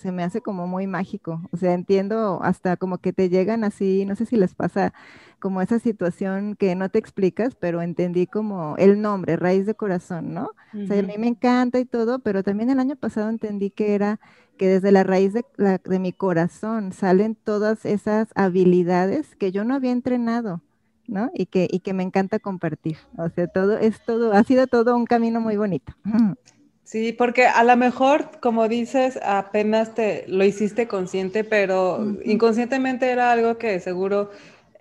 se 0.00 0.12
me 0.12 0.24
hace 0.24 0.40
como 0.40 0.66
muy 0.66 0.86
mágico. 0.86 1.42
O 1.52 1.56
sea, 1.56 1.74
entiendo 1.74 2.40
hasta 2.42 2.76
como 2.76 2.98
que 2.98 3.12
te 3.12 3.28
llegan 3.28 3.64
así, 3.64 4.04
no 4.06 4.16
sé 4.16 4.26
si 4.26 4.36
les 4.36 4.54
pasa 4.54 4.92
como 5.38 5.62
esa 5.62 5.78
situación 5.78 6.56
que 6.56 6.74
no 6.74 6.88
te 6.88 6.98
explicas, 6.98 7.54
pero 7.54 7.82
entendí 7.82 8.26
como 8.26 8.76
el 8.78 9.00
nombre, 9.00 9.36
raíz 9.36 9.66
de 9.66 9.74
corazón, 9.74 10.34
¿no? 10.34 10.50
O 10.74 10.86
sea, 10.86 10.98
a 10.98 11.02
mí 11.02 11.14
me 11.18 11.28
encanta 11.28 11.78
y 11.78 11.84
todo, 11.84 12.18
pero 12.20 12.42
también 12.42 12.70
el 12.70 12.80
año 12.80 12.96
pasado 12.96 13.28
entendí 13.28 13.70
que 13.70 13.94
era 13.94 14.20
que 14.58 14.68
desde 14.68 14.92
la 14.92 15.04
raíz 15.04 15.32
de, 15.32 15.44
de 15.84 15.98
mi 15.98 16.12
corazón 16.12 16.92
salen 16.92 17.34
todas 17.34 17.84
esas 17.86 18.28
habilidades 18.34 19.34
que 19.36 19.52
yo 19.52 19.64
no 19.64 19.74
había 19.74 19.92
entrenado. 19.92 20.62
¿no? 21.06 21.28
Y 21.34 21.46
que, 21.46 21.66
y 21.68 21.80
que 21.80 21.92
me 21.92 22.04
encanta 22.04 22.38
compartir. 22.38 22.96
O 23.18 23.28
sea, 23.30 23.48
todo 23.48 23.76
es 23.78 24.00
todo, 24.04 24.32
ha 24.32 24.44
sido 24.44 24.68
todo 24.68 24.94
un 24.94 25.06
camino 25.06 25.40
muy 25.40 25.56
bonito. 25.56 25.92
Sí, 26.84 27.12
porque 27.12 27.46
a 27.46 27.62
lo 27.62 27.76
mejor, 27.76 28.40
como 28.40 28.66
dices, 28.66 29.18
apenas 29.22 29.94
te 29.94 30.24
lo 30.26 30.44
hiciste 30.44 30.88
consciente, 30.88 31.44
pero 31.44 32.16
inconscientemente 32.24 33.10
era 33.10 33.30
algo 33.30 33.58
que 33.58 33.78
seguro 33.78 34.30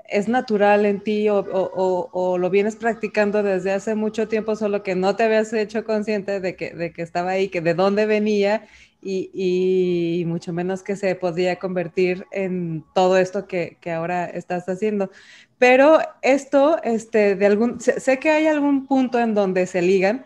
es 0.09 0.27
natural 0.27 0.85
en 0.85 1.01
ti 1.01 1.27
o, 1.29 2.37
lo 2.39 2.49
vienes 2.49 2.75
practicando 2.75 3.43
desde 3.43 3.71
hace 3.71 3.95
mucho 3.95 4.27
tiempo, 4.27 4.55
solo 4.55 4.81
que 4.83 4.95
no 4.95 5.15
te 5.15 5.23
habías 5.23 5.53
hecho 5.53 5.83
consciente 5.83 6.39
de 6.39 6.55
que, 6.55 6.71
de 6.71 6.91
que 6.91 7.01
estaba 7.03 7.31
ahí, 7.31 7.49
que 7.49 7.61
de 7.61 7.75
dónde 7.75 8.05
venía 8.05 8.67
y, 9.01 10.23
mucho 10.27 10.51
menos 10.51 10.83
que 10.83 10.95
se 10.95 11.15
podía 11.15 11.57
convertir 11.57 12.25
en 12.31 12.83
todo 12.93 13.17
esto 13.17 13.47
que, 13.47 13.77
que 13.81 13.91
ahora 13.91 14.25
estás 14.25 14.67
haciendo. 14.67 15.11
Pero 15.57 15.99
esto, 16.21 16.81
este, 16.83 17.35
de 17.35 17.45
algún, 17.45 17.79
sé 17.79 18.19
que 18.19 18.29
hay 18.31 18.47
algún 18.47 18.87
punto 18.87 19.19
en 19.19 19.33
donde 19.35 19.67
se 19.67 19.81
ligan, 19.81 20.25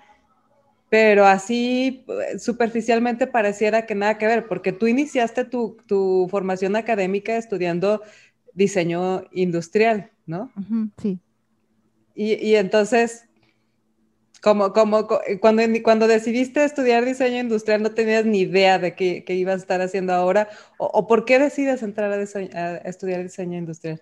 pero 0.93 1.25
así 1.25 2.05
eh, 2.07 2.38
superficialmente 2.38 3.25
pareciera 3.25 3.88
que 3.88 3.95
nada 3.95 4.19
que 4.19 4.27
ver, 4.27 4.47
porque 4.47 4.71
tú 4.71 4.85
iniciaste 4.85 5.43
tu, 5.43 5.75
tu 5.88 6.27
formación 6.29 6.75
académica 6.75 7.35
estudiando 7.35 8.03
diseño 8.53 9.23
industrial, 9.31 10.12
¿no? 10.27 10.51
sí. 11.01 11.17
Y, 12.13 12.33
y, 12.35 12.57
entonces, 12.57 13.25
como, 14.39 14.71
como 14.71 15.07
cuando, 15.41 15.63
cuando 15.81 16.07
decidiste 16.07 16.63
estudiar 16.63 17.05
diseño 17.05 17.39
industrial, 17.39 17.81
no 17.81 17.95
tenías 17.95 18.23
ni 18.23 18.41
idea 18.41 18.77
de 18.77 18.93
qué, 18.93 19.23
qué 19.25 19.33
ibas 19.33 19.55
a 19.55 19.57
estar 19.57 19.81
haciendo 19.81 20.13
ahora, 20.13 20.47
o, 20.77 20.85
o 20.85 21.07
por 21.07 21.25
qué 21.25 21.39
decides 21.39 21.81
entrar 21.81 22.12
a, 22.13 22.17
a 22.17 22.77
estudiar 22.88 23.23
diseño 23.23 23.57
industrial 23.57 24.00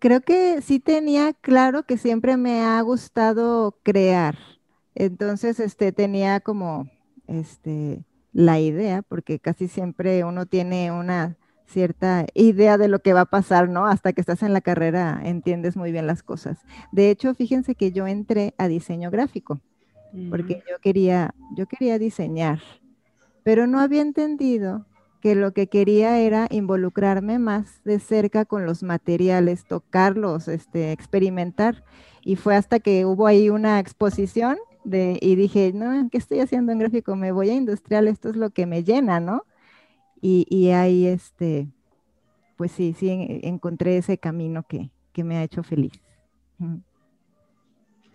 creo 0.00 0.22
que 0.22 0.62
sí 0.62 0.80
tenía 0.80 1.34
claro 1.34 1.84
que 1.84 1.98
siempre 1.98 2.36
me 2.36 2.62
ha 2.62 2.80
gustado 2.80 3.78
crear. 3.82 4.49
Entonces, 4.94 5.60
este, 5.60 5.92
tenía 5.92 6.40
como, 6.40 6.90
este, 7.26 8.04
la 8.32 8.60
idea, 8.60 9.02
porque 9.02 9.38
casi 9.38 9.68
siempre 9.68 10.24
uno 10.24 10.46
tiene 10.46 10.92
una 10.92 11.36
cierta 11.66 12.26
idea 12.34 12.78
de 12.78 12.88
lo 12.88 12.98
que 13.00 13.12
va 13.12 13.22
a 13.22 13.26
pasar, 13.26 13.68
¿no? 13.68 13.86
Hasta 13.86 14.12
que 14.12 14.20
estás 14.20 14.42
en 14.42 14.52
la 14.52 14.60
carrera 14.60 15.20
entiendes 15.24 15.76
muy 15.76 15.92
bien 15.92 16.06
las 16.06 16.22
cosas. 16.22 16.58
De 16.92 17.10
hecho, 17.10 17.34
fíjense 17.34 17.74
que 17.74 17.92
yo 17.92 18.06
entré 18.06 18.54
a 18.58 18.68
diseño 18.68 19.10
gráfico, 19.10 19.60
porque 20.28 20.62
yo 20.68 20.78
quería, 20.80 21.34
yo 21.56 21.66
quería 21.66 21.98
diseñar, 21.98 22.60
pero 23.44 23.68
no 23.68 23.78
había 23.78 24.02
entendido 24.02 24.86
que 25.20 25.34
lo 25.34 25.52
que 25.52 25.68
quería 25.68 26.18
era 26.18 26.48
involucrarme 26.50 27.38
más 27.38 27.82
de 27.84 28.00
cerca 28.00 28.44
con 28.44 28.64
los 28.64 28.82
materiales, 28.82 29.64
tocarlos, 29.66 30.48
este, 30.48 30.92
experimentar. 30.92 31.84
Y 32.22 32.36
fue 32.36 32.56
hasta 32.56 32.80
que 32.80 33.04
hubo 33.04 33.26
ahí 33.26 33.50
una 33.50 33.78
exposición 33.78 34.56
de, 34.84 35.18
y 35.20 35.36
dije, 35.36 35.72
no, 35.72 36.08
¿qué 36.10 36.18
estoy 36.18 36.40
haciendo 36.40 36.72
en 36.72 36.78
gráfico? 36.78 37.16
Me 37.16 37.32
voy 37.32 37.50
a 37.50 37.54
industrial, 37.54 38.08
esto 38.08 38.30
es 38.30 38.36
lo 38.36 38.50
que 38.50 38.66
me 38.66 38.84
llena, 38.84 39.20
¿no? 39.20 39.44
Y, 40.20 40.46
y 40.48 40.70
ahí, 40.70 41.06
este, 41.06 41.68
pues 42.56 42.72
sí, 42.72 42.94
sí, 42.98 43.08
encontré 43.42 43.96
ese 43.96 44.18
camino 44.18 44.64
que, 44.66 44.90
que 45.12 45.24
me 45.24 45.36
ha 45.38 45.42
hecho 45.42 45.62
feliz. 45.62 45.92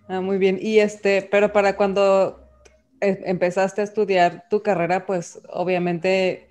Ah, 0.08 0.22
muy 0.22 0.38
bien. 0.38 0.60
Y 0.62 0.80
este, 0.80 1.24
pero 1.24 1.52
para 1.52 1.76
cuando 1.76 2.40
e, 3.02 3.24
empezaste 3.26 3.82
a 3.82 3.84
estudiar 3.84 4.48
tu 4.50 4.62
carrera, 4.62 5.06
pues 5.06 5.42
obviamente 5.50 6.50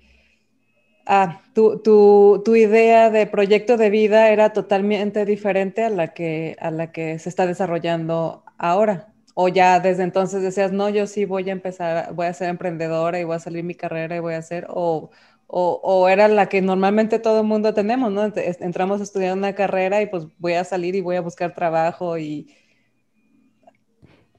ah, 1.05 1.41
tu, 1.53 1.79
tu, 1.81 2.41
tu, 2.43 2.55
idea 2.55 3.09
de 3.09 3.27
proyecto 3.27 3.77
de 3.77 3.89
vida 3.89 4.29
era 4.29 4.51
totalmente 4.53 5.25
diferente 5.25 5.83
a 5.83 5.89
la, 5.89 6.13
que, 6.13 6.57
a 6.59 6.71
la 6.71 6.91
que 6.91 7.19
se 7.19 7.29
está 7.29 7.47
desarrollando 7.47 8.43
ahora. 8.57 9.14
O 9.35 9.49
ya 9.49 9.79
desde 9.81 10.03
entonces 10.03 10.41
decías, 10.41 10.71
no, 10.71 10.89
yo 10.89 11.07
sí 11.07 11.25
voy 11.25 11.49
a 11.49 11.53
empezar, 11.53 12.13
voy 12.13 12.27
a 12.27 12.33
ser 12.33 12.49
emprendedora 12.49 13.19
y 13.19 13.25
voy 13.25 13.35
a 13.35 13.39
salir 13.39 13.63
mi 13.65 13.75
carrera 13.75 14.15
y 14.15 14.19
voy 14.19 14.33
a 14.35 14.37
hacer, 14.39 14.65
o, 14.69 15.11
o, 15.47 15.81
o 15.83 16.07
era 16.09 16.27
la 16.29 16.47
que 16.49 16.61
normalmente 16.61 17.19
todo 17.19 17.41
el 17.41 17.47
mundo 17.47 17.73
tenemos, 17.73 18.11
¿no? 18.13 18.31
Entramos 18.35 19.01
a 19.01 19.03
estudiar 19.03 19.37
una 19.37 19.53
carrera 19.55 20.01
y 20.01 20.07
pues 20.07 20.25
voy 20.39 20.53
a 20.53 20.63
salir 20.63 20.95
y 20.95 21.01
voy 21.01 21.17
a 21.17 21.21
buscar 21.21 21.53
trabajo 21.53 22.17
y... 22.17 22.55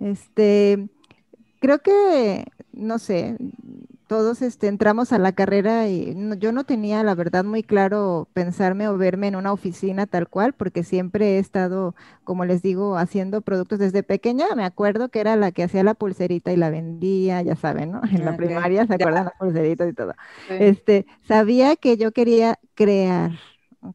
Este, 0.00 0.88
creo 1.61 1.79
que, 1.81 2.45
no 2.73 2.99
sé, 2.99 3.37
todos 4.07 4.43
este, 4.43 4.69
entramos 4.69 5.13
a 5.13 5.19
la 5.19 5.33
carrera 5.33 5.89
y 5.89 6.15
yo 6.39 6.53
no 6.53 6.65
tenía, 6.65 7.03
la 7.03 7.15
verdad, 7.15 7.45
muy 7.45 7.63
claro 7.63 8.29
pensarme 8.33 8.89
o 8.89 8.97
verme 8.97 9.29
en 9.29 9.37
una 9.37 9.53
oficina 9.53 10.07
tal 10.07 10.29
cual, 10.29 10.53
porque 10.55 10.85
siempre 10.85 11.37
he 11.37 11.39
estado, 11.39 11.95
como 12.25 12.45
les 12.45 12.63
digo, 12.63 12.97
haciendo 12.99 13.41
productos 13.43 13.79
desde 13.81 14.03
pequeña. 14.03 14.47
Me 14.57 14.65
acuerdo 14.65 15.09
que 15.09 15.21
era 15.21 15.37
la 15.37 15.53
que 15.53 15.65
hacía 15.65 15.83
la 15.83 15.95
pulserita 15.95 16.53
y 16.53 16.57
la 16.57 16.71
vendía, 16.71 17.43
ya 17.43 17.57
saben, 17.57 17.93
¿no? 17.93 18.01
En 18.13 18.25
la 18.25 18.35
primaria, 18.35 18.87
¿se 18.87 18.95
acuerdan? 18.95 19.25
La 19.27 19.31
pulserita 19.33 19.87
y 19.89 19.93
todo. 19.93 20.15
Este, 20.59 21.07
sabía 21.23 21.77
que 21.77 21.97
yo 21.97 22.13
quería 22.13 22.59
crear 22.75 23.33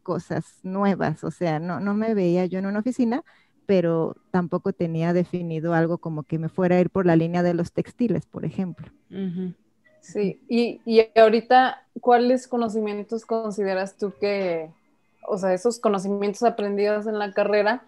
cosas 0.03 0.60
nuevas, 0.63 1.24
o 1.24 1.32
sea, 1.32 1.60
no, 1.60 1.80
no 1.80 1.94
me 1.94 2.13
veía 2.13 2.46
yo 2.46 2.60
en 2.60 2.65
una 2.65 2.80
oficina, 2.80 3.24
pero 3.65 4.15
tampoco 4.32 4.74
tenía 4.74 5.13
definido 5.13 5.74
algo 5.74 5.98
como 6.00 6.24
que 6.24 6.39
me 6.39 6.50
fuera 6.50 6.75
a 6.77 6.80
ir 6.82 6.89
por 6.89 7.06
la 7.06 7.15
línea 7.15 7.44
de 7.44 7.53
los 7.53 7.72
textiles, 7.74 8.25
por 8.25 8.46
ejemplo. 8.46 8.91
Sí, 10.01 10.41
y, 10.50 10.81
y 10.84 11.08
ahorita, 11.17 11.84
¿cuáles 12.01 12.48
conocimientos 12.48 13.25
consideras 13.25 13.96
tú 13.98 14.13
que, 14.20 14.70
o 15.27 15.38
sea, 15.38 15.53
esos 15.53 15.79
conocimientos 15.79 16.43
aprendidos 16.43 17.05
en 17.05 17.20
la 17.20 17.31
carrera, 17.34 17.84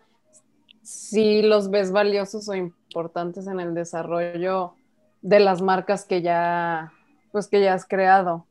si 0.84 1.42
los 1.42 1.72
ves 1.72 1.92
valiosos 1.92 2.48
o 2.48 2.56
importantes 2.56 3.48
en 3.48 3.60
el 3.60 3.74
desarrollo 3.74 4.74
de 5.22 5.40
las 5.40 5.62
marcas 5.62 6.06
que 6.06 6.22
ya, 6.22 6.94
pues 7.32 7.48
que 7.48 7.62
ya 7.62 7.74
has 7.74 7.86
creado? 7.86 8.46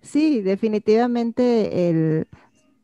Sí, 0.00 0.40
definitivamente 0.40 1.90
el, 1.90 2.28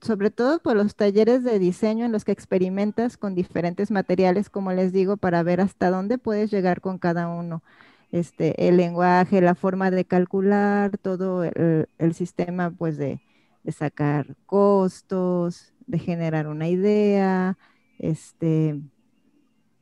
sobre 0.03 0.31
todo 0.31 0.59
por 0.61 0.77
los 0.77 0.95
talleres 0.95 1.43
de 1.43 1.59
diseño 1.59 2.05
en 2.05 2.13
los 2.13 2.25
que 2.25 2.33
experimentas 2.33 3.17
con 3.17 3.35
diferentes 3.35 3.91
materiales, 3.91 4.51
como 4.51 4.73
les 4.73 4.93
digo, 4.93 5.17
para 5.17 5.43
ver 5.43 5.61
hasta 5.61 5.91
dónde 5.91 6.19
puedes 6.19 6.51
llegar 6.51 6.81
con 6.83 6.99
cada 6.99 7.29
uno 7.29 7.63
este, 8.13 8.69
el 8.69 8.77
lenguaje, 8.77 9.41
la 9.41 9.55
forma 9.55 9.91
de 9.91 10.05
calcular, 10.05 10.99
todo 10.99 11.45
el, 11.45 12.15
sistema 12.15 12.71
pues 12.71 12.97
de, 12.97 13.21
sacar 13.69 14.37
costos, 14.47 15.73
de 15.87 15.99
generar 15.99 16.49
una 16.49 16.69
idea, 16.69 17.57
este, 17.99 18.81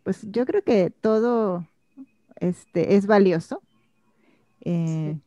pues 0.03 0.27
yo 0.31 0.45
creo 0.45 0.63
que 0.63 0.91
todo 0.91 1.67
este, 2.37 2.97
es 2.97 3.07
valioso. 3.07 3.63
Eh, 4.61 5.19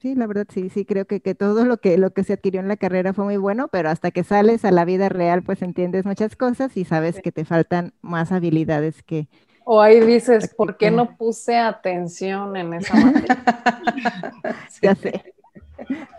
sí. 0.00 0.14
la 0.16 0.26
verdad 0.26 0.46
sí, 0.52 0.68
sí, 0.68 0.84
creo 0.84 1.04
que, 1.04 1.20
que, 1.20 1.36
todo 1.36 1.64
lo 1.64 1.76
que, 1.76 1.96
lo 1.98 2.12
que 2.12 2.24
se 2.24 2.32
adquirió 2.32 2.60
en 2.60 2.68
la 2.68 2.76
carrera 2.76 3.12
fue 3.12 3.24
muy 3.24 3.36
bueno, 3.36 3.68
pero 3.68 3.88
hasta 3.88 4.10
que 4.10 4.24
sales 4.24 4.64
a 4.64 4.72
la 4.72 4.84
vida 4.84 5.08
real, 5.08 5.44
pues 5.44 5.62
entiendes 5.62 6.04
muchas 6.04 6.34
cosas 6.34 6.76
y 6.76 6.84
sabes 6.84 7.20
que 7.22 7.30
te 7.30 7.44
faltan 7.44 7.92
más 8.00 8.32
habilidades 8.32 9.04
que, 9.04 9.28
o 9.64 9.80
ahí 9.80 10.00
dices, 10.00 10.52
¿por 10.54 10.76
qué 10.76 10.90
no 10.90 11.16
puse 11.16 11.56
atención 11.56 12.56
en 12.56 12.74
esa 12.74 12.94
materia? 13.04 13.42
ya 14.82 14.94
sé. 14.94 15.34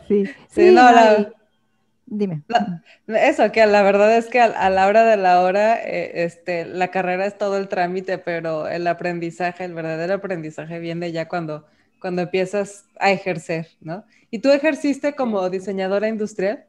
Sí, 0.07 0.25
sí, 0.49 0.67
no, 0.67 0.91
la, 0.91 1.31
dime. 2.05 2.43
eso, 3.07 3.51
que 3.51 3.65
la 3.65 3.81
verdad 3.81 4.17
es 4.17 4.27
que 4.27 4.41
a, 4.41 4.69
la 4.69 4.87
hora 4.87 5.05
de 5.05 5.17
la 5.17 5.41
hora, 5.41 5.75
eh, 5.81 6.23
este, 6.23 6.65
la 6.65 6.89
carrera 6.89 7.25
es 7.25 7.37
todo 7.37 7.57
el 7.57 7.67
trámite, 7.67 8.17
pero 8.17 8.67
el 8.67 8.85
aprendizaje, 8.87 9.63
el 9.63 9.73
verdadero 9.73 10.15
aprendizaje 10.15 10.79
viene 10.79 11.11
ya 11.11 11.27
cuando, 11.27 11.65
cuando 11.99 12.23
empiezas 12.23 12.85
a 12.99 13.11
ejercer, 13.11 13.69
¿no? 13.81 14.03
¿Y 14.29 14.39
tú 14.39 14.49
ejerciste 14.49 15.15
como 15.15 15.49
diseñadora 15.49 16.07
industrial? 16.07 16.65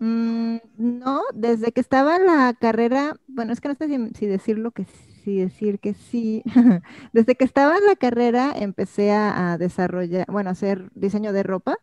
Mm, 0.00 0.58
no, 0.76 1.22
desde 1.34 1.72
que 1.72 1.80
estaba 1.80 2.16
en 2.16 2.26
la 2.26 2.54
carrera, 2.58 3.16
bueno, 3.26 3.52
es 3.52 3.60
que 3.60 3.68
no 3.68 3.74
sé 3.74 3.88
si, 3.88 4.10
si 4.14 4.26
decirlo 4.26 4.70
que 4.70 4.86
sí 5.18 5.38
decir 5.38 5.78
que 5.78 5.94
sí. 5.94 6.42
Desde 7.12 7.34
que 7.34 7.44
estaba 7.44 7.76
en 7.76 7.86
la 7.86 7.96
carrera 7.96 8.52
empecé 8.56 9.12
a, 9.12 9.56
desarrollar, 9.58 10.26
bueno, 10.28 10.50
a 10.50 10.52
hacer 10.52 10.90
diseño 10.94 11.32
de 11.32 11.42
ropa. 11.42 11.76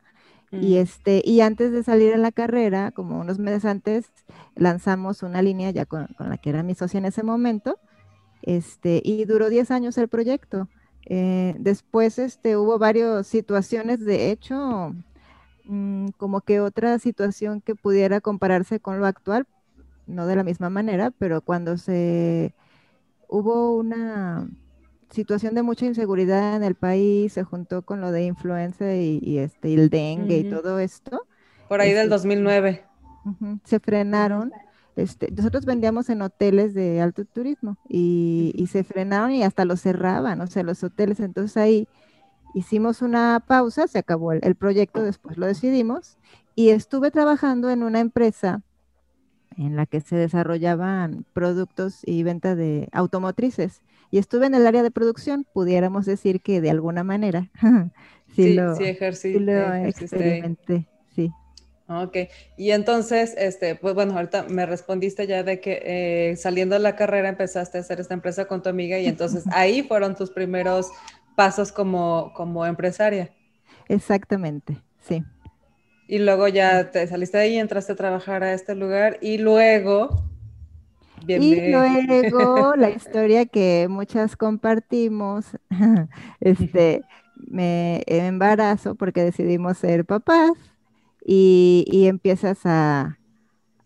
Y, 0.51 0.75
mm. 0.75 0.77
este, 0.77 1.21
y 1.25 1.41
antes 1.41 1.71
de 1.71 1.83
salir 1.83 2.13
en 2.13 2.21
la 2.21 2.31
carrera, 2.31 2.91
como 2.91 3.19
unos 3.19 3.39
meses 3.39 3.65
antes, 3.65 4.05
lanzamos 4.55 5.23
una 5.23 5.41
línea 5.41 5.71
ya 5.71 5.85
con, 5.85 6.07
la 6.19 6.37
que 6.37 6.49
era 6.49 6.63
mi 6.63 6.75
socia 6.75 6.97
en 6.97 7.05
ese 7.05 7.23
momento, 7.23 7.77
este, 8.41 9.01
y 9.03 9.25
duró 9.25 9.49
10 9.49 9.71
años 9.71 9.97
el 9.97 10.07
proyecto. 10.07 10.69
Eh, 11.07 11.55
después 11.59 12.19
este, 12.19 12.57
hubo 12.57 12.79
varias 12.79 13.27
situaciones, 13.27 13.99
de 13.99 14.31
hecho, 14.31 14.95
mm, 15.65 16.09
como 16.17 16.41
que 16.41 16.59
otra 16.59 16.99
situación 16.99 17.61
que 17.61 17.75
pudiera 17.75 18.21
compararse 18.21 18.79
con 18.79 18.99
lo 18.99 19.07
actual, 19.07 19.47
no 20.07 20.27
de 20.27 20.35
la 20.35 20.43
misma 20.43 20.69
manera, 20.69 21.11
pero 21.11 21.41
cuando 21.41 21.77
se 21.77 22.53
hubo 23.27 23.75
una 23.75 24.47
situación 25.09 25.55
de 25.55 25.63
mucha 25.63 25.85
inseguridad 25.85 26.55
en 26.55 26.63
el 26.63 26.75
país, 26.75 27.33
se 27.33 27.43
juntó 27.43 27.83
con 27.83 28.01
lo 28.01 28.11
de 28.11 28.25
influenza 28.25 28.95
y, 28.95 29.37
este, 29.39 29.73
el 29.73 29.89
dengue 29.89 30.37
y 30.37 30.49
todo 30.49 30.79
esto. 30.79 31.25
Por 31.67 31.81
ahí 31.81 31.93
del 31.93 32.09
2009. 32.09 32.83
Este, 33.25 33.59
se 33.63 33.79
frenaron. 33.79 34.51
Este, 34.95 35.31
nosotros 35.31 35.65
vendíamos 35.65 36.09
en 36.09 36.21
hoteles 36.21 36.73
de 36.73 37.01
alto 37.01 37.25
turismo 37.25 37.77
y, 37.89 38.67
se 38.71 38.83
frenaron 38.83 39.31
y 39.31 39.43
hasta 39.43 39.65
los 39.65 39.81
cerraban, 39.81 40.41
o 40.41 40.47
sea, 40.47 40.63
los 40.63 40.83
hoteles. 40.83 41.19
Entonces 41.19 41.57
ahí 41.57 41.87
hicimos 42.53 43.01
una 43.01 43.43
pausa, 43.45 43.87
se 43.87 43.99
acabó 43.99 44.31
el 44.31 44.55
proyecto, 44.55 45.03
después 45.03 45.37
lo 45.37 45.45
decidimos 45.45 46.17
y 46.55 46.69
estuve 46.69 47.11
trabajando 47.11 47.69
en 47.69 47.83
una 47.83 47.99
empresa 47.99 48.61
en 49.57 49.75
la 49.75 49.85
que 49.85 50.01
se 50.01 50.15
desarrollaban 50.15 51.25
productos 51.33 52.01
y 52.05 52.23
venta 52.23 52.55
de 52.55 52.89
automotrices. 52.91 53.81
Y 54.11 54.17
estuve 54.17 54.45
en 54.45 54.55
el 54.55 54.67
área 54.67 54.83
de 54.83 54.91
producción, 54.91 55.45
pudiéramos 55.53 56.05
decir 56.05 56.41
que 56.41 56.61
de 56.61 56.69
alguna 56.69 57.03
manera 57.03 57.49
sí, 58.35 58.53
lo, 58.53 58.75
sí, 58.75 58.85
experimenté, 58.85 60.87
sí. 61.15 61.31
Ok, 61.87 62.17
y 62.57 62.71
entonces, 62.71 63.35
este, 63.37 63.75
pues 63.75 63.93
bueno, 63.93 64.15
ahorita 64.15 64.47
me 64.49 64.65
respondiste 64.65 65.27
ya 65.27 65.43
de 65.43 65.59
que 65.59 66.31
eh, 66.31 66.35
saliendo 66.35 66.73
de 66.73 66.81
la 66.81 66.95
carrera 66.95 67.29
empezaste 67.29 67.77
a 67.77 67.81
hacer 67.81 67.99
esta 67.99 68.15
empresa 68.15 68.45
con 68.45 68.63
tu 68.63 68.69
amiga 68.69 68.97
y 68.97 69.05
entonces 69.05 69.43
ahí 69.51 69.83
fueron 69.83 70.15
tus 70.15 70.31
primeros 70.31 70.89
pasos 71.35 71.71
como, 71.71 72.33
como 72.33 72.65
empresaria. 72.65 73.31
Exactamente, 73.87 74.81
sí. 74.99 75.23
Y 76.07 76.19
luego 76.19 76.47
ya 76.47 76.91
te 76.91 77.07
saliste 77.07 77.37
de 77.37 77.43
ahí, 77.43 77.57
entraste 77.57 77.93
a 77.93 77.95
trabajar 77.95 78.43
a 78.43 78.53
este 78.53 78.75
lugar 78.75 79.17
y 79.21 79.37
luego... 79.37 80.09
Y 81.27 81.71
luego 81.71 82.75
la 82.77 82.91
historia 82.91 83.47
que 83.47 83.87
muchas 83.89 84.35
compartimos, 84.35 85.57
este, 86.39 87.01
me 87.47 88.03
embarazo 88.05 88.93
porque 88.93 89.23
decidimos 89.23 89.79
ser 89.79 90.05
papás 90.05 90.51
y, 91.25 92.05
empiezas 92.07 92.59
a, 92.65 93.17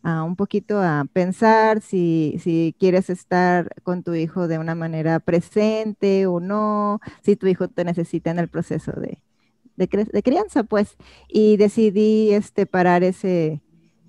un 0.03 0.35
poquito 0.35 0.81
a 0.81 1.05
pensar 1.13 1.79
si, 1.79 2.37
si, 2.43 2.75
quieres 2.77 3.09
estar 3.09 3.69
con 3.83 4.03
tu 4.03 4.15
hijo 4.15 4.49
de 4.49 4.57
una 4.57 4.75
manera 4.75 5.21
presente 5.21 6.27
o 6.27 6.41
no, 6.41 6.99
si 7.23 7.37
tu 7.37 7.47
hijo 7.47 7.69
te 7.69 7.85
necesita 7.85 8.31
en 8.31 8.39
el 8.39 8.49
proceso 8.49 8.91
de, 8.91 9.19
de, 9.87 10.23
crianza, 10.23 10.63
pues, 10.63 10.97
y 11.27 11.57
decidí 11.57 12.31
este, 12.33 12.65
parar 12.65 13.03
ese, 13.03 13.61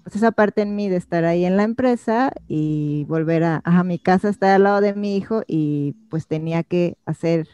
pues 0.02 0.16
esa 0.16 0.32
parte 0.32 0.62
en 0.62 0.76
mí 0.76 0.88
de 0.88 0.96
estar 0.96 1.24
ahí 1.24 1.44
en 1.44 1.56
la 1.56 1.62
empresa 1.62 2.32
y 2.48 3.04
volver 3.04 3.44
a, 3.44 3.62
a, 3.64 3.84
mi 3.84 3.98
casa, 3.98 4.28
estar 4.28 4.50
al 4.50 4.64
lado 4.64 4.80
de 4.80 4.94
mi 4.94 5.16
hijo 5.16 5.42
y 5.46 5.94
pues 6.10 6.26
tenía 6.26 6.62
que 6.62 6.96
hacer 7.06 7.48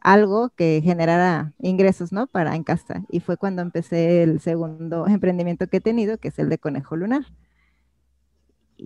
algo 0.00 0.50
que 0.50 0.80
generara 0.84 1.54
ingresos, 1.60 2.12
¿no? 2.12 2.26
Para 2.26 2.56
en 2.56 2.64
casa. 2.64 3.04
Y 3.10 3.20
fue 3.20 3.36
cuando 3.36 3.62
empecé 3.62 4.22
el 4.22 4.40
segundo 4.40 5.06
emprendimiento 5.08 5.66
que 5.68 5.78
he 5.78 5.80
tenido, 5.80 6.18
que 6.18 6.28
es 6.28 6.38
el 6.38 6.48
de 6.48 6.58
Conejo 6.58 6.96
Lunar 6.96 7.24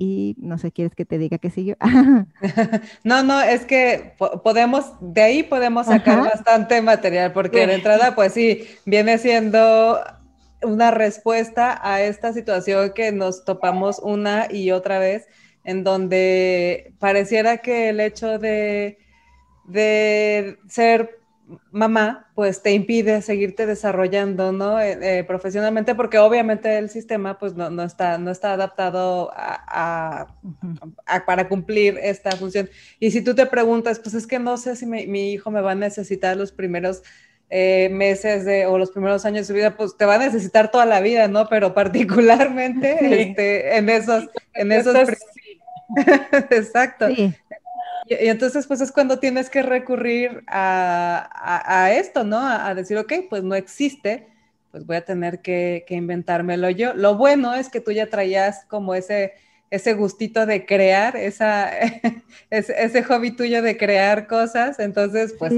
y 0.00 0.37
no 0.38 0.59
sé, 0.59 0.71
¿quieres 0.71 0.95
que 0.95 1.05
te 1.05 1.19
diga 1.19 1.38
qué 1.38 1.50
siguió? 1.50 1.76
no, 3.02 3.25
no, 3.25 3.40
es 3.40 3.64
que 3.64 4.14
podemos, 4.45 4.93
de 5.00 5.23
ahí 5.23 5.43
podemos 5.43 5.87
sacar 5.87 6.21
bastante 6.21 6.81
material, 6.81 7.33
porque 7.33 7.67
de 7.67 7.75
entrada, 7.75 8.14
pues 8.14 8.33
sí, 8.33 8.64
viene 8.87 9.19
siendo 9.19 9.99
una 10.62 10.93
respuesta 10.93 11.81
a 11.83 12.01
esta 12.01 12.33
situación 12.33 12.92
que 12.94 13.11
nos 13.11 13.44
topamos 13.44 13.99
una 13.99 14.46
y 14.49 14.70
otra 14.70 15.01
vez, 15.01 15.27
en 15.64 15.83
donde 15.83 16.92
pareciera 17.01 17.57
que 17.59 17.88
el 17.88 17.99
hecho 17.99 18.38
de, 18.38 18.99
de 19.64 20.59
ser 20.68 21.17
mamá, 21.71 22.31
pues 22.35 22.63
te 22.63 22.73
impide 22.73 23.23
seguirte 23.23 23.67
desarrollando, 23.67 24.53
¿no? 24.53 24.81
Eh, 24.81 24.99
eh, 25.01 25.25
profesionalmente, 25.25 25.95
porque 25.95 26.19
obviamente 26.19 26.79
el 26.79 26.91
sistema, 26.91 27.39
pues 27.39 27.55
no, 27.55 27.83
está, 27.83 28.19
no 28.19 28.31
está 28.31 28.53
adaptado 28.53 29.31
a, 29.35 30.35
para 31.27 31.49
cumplir 31.49 31.99
esta 32.03 32.33
función. 32.33 32.69
Y 33.01 33.11
si 33.11 33.23
tú 33.23 33.35
te 33.35 33.47
preguntas, 33.47 33.99
pues 33.99 34.15
es 34.15 34.27
que 34.27 34.39
no 34.39 34.57
sé 34.57 34.77
si 34.77 34.87
mi, 34.87 35.33
hijo 35.33 35.51
me 35.51 35.61
va 35.61 35.73
a 35.73 35.77
necesitar 35.77 36.37
los 36.37 36.53
primeros 36.53 37.03
eh, 37.51 37.89
meses 37.91 38.45
de, 38.45 38.67
o 38.67 38.77
los 38.77 38.91
primeros 38.91 39.25
años 39.25 39.47
de 39.47 39.53
su 39.53 39.55
vida, 39.55 39.77
pues 39.77 39.97
te 39.97 40.05
va 40.05 40.17
a 40.17 40.19
necesitar 40.19 40.71
toda 40.71 40.87
la 40.87 41.01
vida, 41.01 41.29
¿no? 41.29 41.49
Pero 41.49 41.75
particularmente 41.75 43.23
este, 43.23 43.77
en 43.77 43.89
esos, 43.89 44.29
en 44.55 44.73
esos... 44.73 44.95
Exacto. 46.51 47.09
Sí. 47.15 47.35
Y, 48.09 48.29
entonces, 48.29 48.66
pues 48.66 48.81
es 48.81 48.92
cuando 48.92 49.18
tienes 49.18 49.51
que 49.51 49.62
recurrir 49.62 50.42
a, 50.47 51.90
esto, 51.92 52.25
¿no? 52.25 52.38
A, 52.38 52.75
decir, 52.75 52.97
ok, 52.99 53.12
pues 53.29 53.42
no 53.42 53.55
existe, 53.55 54.29
pues 54.71 54.87
voy 54.87 54.97
a 54.97 55.05
tener 55.05 55.40
que, 55.40 55.85
inventármelo 55.88 56.71
yo. 56.71 56.94
Lo 56.94 57.16
bueno 57.16 57.55
es 57.55 57.68
que 57.68 57.81
tú 57.81 57.90
ya 57.92 58.09
traías 58.09 58.64
como 58.66 58.94
ese, 58.94 59.35
ese 59.71 59.94
gustito 59.94 60.47
de 60.47 60.64
crear, 60.66 61.16
esa, 61.16 61.71
ese, 62.51 63.03
hobby 63.03 63.33
tuyo 63.33 63.62
de 63.62 63.77
crear 63.77 64.27
cosas, 64.27 64.79
entonces, 64.79 65.35
pues 65.38 65.53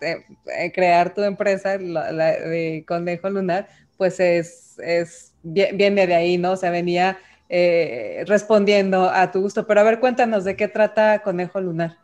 eh, 0.00 0.72
crear 0.72 1.14
tu 1.14 1.22
empresa 1.22 1.78
la, 1.78 2.12
de 2.12 2.84
Conejo 2.86 3.30
Lunar, 3.30 3.68
pues 3.96 4.20
es, 4.20 4.78
es, 4.78 5.32
viene 5.42 6.06
de 6.06 6.14
ahí, 6.14 6.38
¿no? 6.38 6.52
O 6.52 6.56
sea, 6.56 6.70
venía 6.70 7.18
eh, 7.56 8.24
respondiendo 8.26 9.08
a 9.08 9.30
tu 9.30 9.40
gusto. 9.40 9.64
Pero 9.64 9.80
a 9.80 9.84
ver, 9.84 10.00
cuéntanos 10.00 10.42
de 10.42 10.56
qué 10.56 10.66
trata 10.66 11.20
Conejo 11.20 11.60
Lunar. 11.60 11.98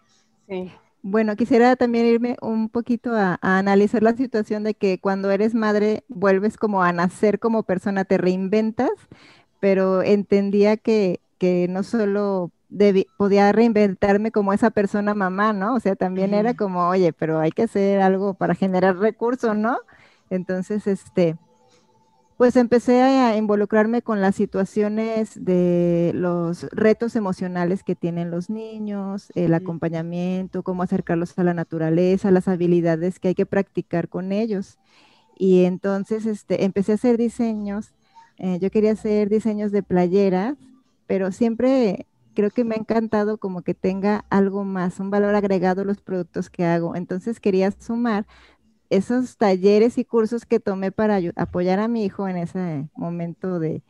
Sí. 0.48 0.70
Bueno, 1.02 1.34
quisiera 1.34 1.74
también 1.74 2.06
irme 2.06 2.36
un 2.40 2.68
poquito 2.68 3.16
a, 3.16 3.36
analizar 3.42 4.00
la 4.00 4.14
situación 4.14 4.62
de 4.62 4.74
que 4.74 5.00
cuando 5.00 5.28
eres 5.32 5.54
madre 5.54 6.04
vuelves 6.06 6.56
como 6.56 6.84
a 6.84 6.92
nacer 6.92 7.40
como 7.40 7.64
persona, 7.64 8.04
te 8.04 8.16
reinventas, 8.16 8.90
pero 9.58 10.04
entendía 10.04 10.76
que, 10.76 11.18
que 11.38 11.66
no 11.68 11.82
solo 11.82 12.52
podía 13.16 13.50
reinventarme 13.50 14.30
como 14.30 14.52
esa 14.52 14.70
persona 14.70 15.14
mamá, 15.14 15.52
¿no? 15.52 15.74
O 15.74 15.80
sea, 15.80 15.96
también 15.96 16.32
era 16.32 16.54
como, 16.54 16.88
oye, 16.88 17.12
pero 17.12 17.40
hay 17.40 17.50
que 17.50 17.64
hacer 17.64 18.00
algo 18.00 18.34
para 18.34 18.54
generar 18.54 18.98
recursos, 18.98 19.56
¿no? 19.56 19.78
Entonces, 20.30 20.86
este, 20.86 21.36
pues 22.40 22.57
empecé 22.57 23.03
a 23.03 23.37
involucrarme 23.37 24.00
con 24.00 24.22
las 24.22 24.35
situaciones 24.35 25.44
de 25.44 26.12
los 26.14 26.62
retos 26.70 27.14
emocionales 27.14 27.83
que 27.85 27.94
tienen 27.94 28.31
los 28.31 28.48
niños, 28.48 29.31
el 29.35 29.53
acompañamiento, 29.53 30.62
cómo 30.62 30.83
acercarlos 30.83 31.38
a 31.38 31.44
la 31.44 31.53
naturaleza, 31.53 32.31
las 32.31 32.48
habilidades 32.48 33.20
que 33.20 33.29
hay 33.29 33.35
que 33.35 33.44
practicar 33.44 34.09
con 34.09 34.33
ellos. 34.33 34.79
Y 35.37 35.64
entonces 35.64 36.24
este, 36.24 36.64
empecé 36.64 36.92
a 36.92 36.94
hacer 36.94 37.18
diseños. 37.18 37.92
Eh, 38.38 38.59
yo 38.59 38.70
quería 38.70 38.92
hacer 38.92 39.29
diseños 39.29 39.70
de 39.70 39.83
playeras, 39.83 40.57
pero 41.07 41.33
siempre 41.33 42.07
creo 42.33 42.48
que 42.48 42.64
me 42.64 42.74
ha 42.74 42.79
encantado 42.79 43.37
como 43.37 43.61
que 43.61 43.74
tenga 43.74 44.24
algo 44.31 44.64
más, 44.64 44.98
un 44.98 45.11
valor 45.11 45.35
agregado 45.35 45.83
a 45.83 45.85
los 45.85 46.00
productos 46.00 46.48
que 46.48 46.64
hago. 46.64 46.96
Entonces 46.96 47.38
quería 47.38 47.70
sumar 47.70 48.24
esos 48.90 49.37
talleres 49.37 49.98
y 49.98 50.05
cursos 50.05 50.44
que 50.44 50.61
tomé 50.61 50.90
para 50.90 51.20
apoyar 51.37 51.79
a 51.79 51.88
mi 51.88 52.05
hijo 52.05 52.29
en 52.29 52.37
ese 52.37 52.88
momento 52.96 53.61
de, 53.61 53.83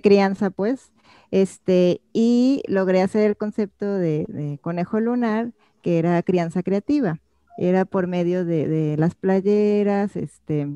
crianza, 0.00 0.50
pues, 0.50 0.92
este, 1.30 2.00
y 2.12 2.62
logré 2.68 3.02
hacer 3.02 3.26
el 3.26 3.36
concepto 3.36 3.84
de, 3.84 4.58
conejo 4.62 5.00
lunar, 5.00 5.52
que 5.82 5.98
era 5.98 6.22
crianza 6.22 6.62
creativa. 6.62 7.20
Era 7.58 7.84
por 7.84 8.06
medio 8.06 8.44
de, 8.44 8.96
las 8.96 9.16
playeras, 9.16 10.16
este, 10.16 10.68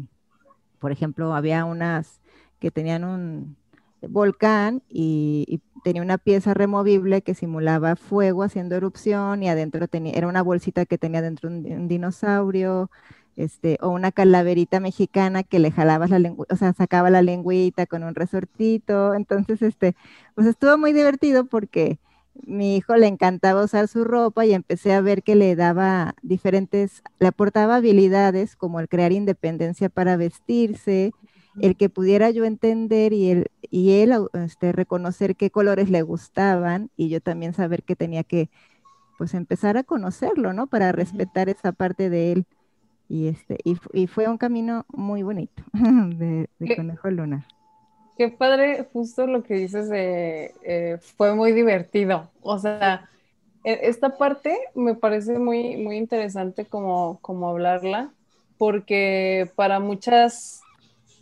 por 0.81 0.93
ejemplo, 0.93 1.35
había 1.35 1.65
unas 1.65 2.21
que 2.59 2.73
tenían 2.73 3.05
un 3.05 3.57
volcán 4.03 4.83
y, 4.89 5.63
tenía 5.85 6.03
una 6.03 6.19
pieza 6.19 6.55
removible 6.55 7.23
que 7.23 7.35
simulaba 7.35 7.95
fuego 7.95 8.43
haciendo 8.43 8.75
erupción 8.75 9.45
y 9.45 9.49
adentro 9.49 9.87
tenía, 9.87 10.13
era 10.15 10.27
una 10.27 10.43
bolsita 10.43 10.87
que 10.87 10.99
tenía 10.99 11.23
dentro 11.23 11.49
un 11.49 11.87
dinosaurio, 11.87 12.91
este, 13.39 13.79
o 13.81 13.91
una 13.91 14.11
calaverita 14.11 14.81
mexicana 14.81 15.45
que 15.45 15.61
le 15.61 15.71
jalabas 15.71 16.11
la 16.11 16.19
lengua, 16.19 16.45
o 16.51 16.57
sea, 16.57 16.73
sacaba 16.73 17.09
la 17.09 17.23
lengüita 17.23 17.87
con 17.87 18.03
un 18.03 18.15
resortito. 18.17 19.15
Entonces, 19.15 19.63
este, 19.63 19.95
pues 20.35 20.47
estuvo 20.47 20.77
muy 20.77 20.93
divertido 20.93 21.45
porque 21.47 21.99
mi 22.45 22.77
hijo 22.77 22.97
le 22.97 23.07
encantaba 23.07 23.65
usar 23.65 23.87
su 23.89 24.05
ropa 24.05 24.45
y 24.45 24.55
empecé 24.55 24.93
a 24.93 25.01
ver 25.01 25.23
que 25.23 25.37
le 25.37 25.55
daba 25.55 26.15
diferentes, 26.23 27.03
le 27.21 27.29
aportaba 27.29 27.77
habilidades 27.77 28.57
como 28.57 28.81
el 28.81 28.89
crear 28.89 29.13
independencia 29.13 29.89
para 29.89 30.17
vestirse, 30.17 31.13
el 31.61 31.77
que 31.77 31.89
pudiera 31.89 32.31
yo 32.31 32.45
entender 32.45 33.13
y 33.13 33.31
él, 33.31 33.51
y 33.71 33.93
él 34.01 34.13
este, 34.35 34.73
reconocer 34.73 35.37
qué 35.37 35.51
colores 35.51 35.91
le 35.91 36.03
gustaban 36.03 36.91
y 36.97 37.09
yo 37.09 37.21
también 37.21 37.55
saber 37.55 37.85
que 37.85 37.97
tenía 37.97 38.25
que 38.25 38.51
pues 39.17 39.35
empezar 39.35 39.77
a 39.77 39.85
conocerlo, 39.85 40.53
¿no? 40.53 40.69
Para 40.69 40.93
respetar 40.93 41.49
esa 41.49 41.73
parte 41.73 42.11
de 42.11 42.33
él. 42.33 42.47
Y, 43.09 43.29
este, 43.29 43.59
y, 43.65 43.77
fu- 43.77 43.91
y 43.93 44.07
fue 44.07 44.29
un 44.29 44.39
camino 44.39 44.87
muy 44.91 45.23
bonito 45.23 45.63
de. 45.73 46.49
Conejo 46.75 47.11
Lunar. 47.11 47.45
Qué 48.17 48.29
padre, 48.31 48.89
justo 48.93 49.27
lo 49.29 49.45
que 49.45 49.55
dices 49.55 49.89
de, 49.89 50.59
eh, 50.63 50.99
fue 51.17 51.35
muy 51.37 51.53
divertido. 51.53 52.33
O 52.41 52.59
sea, 52.59 53.09
e- 53.65 53.81
esta 53.85 54.17
parte 54.19 54.59
me 54.75 54.95
parece 54.97 55.39
muy, 55.39 55.77
muy 55.77 55.97
interesante 55.99 56.67
como, 56.69 57.21
como 57.23 57.49
hablarla, 57.49 58.13
porque 58.59 59.53
para 59.57 59.79
muchas 59.81 60.69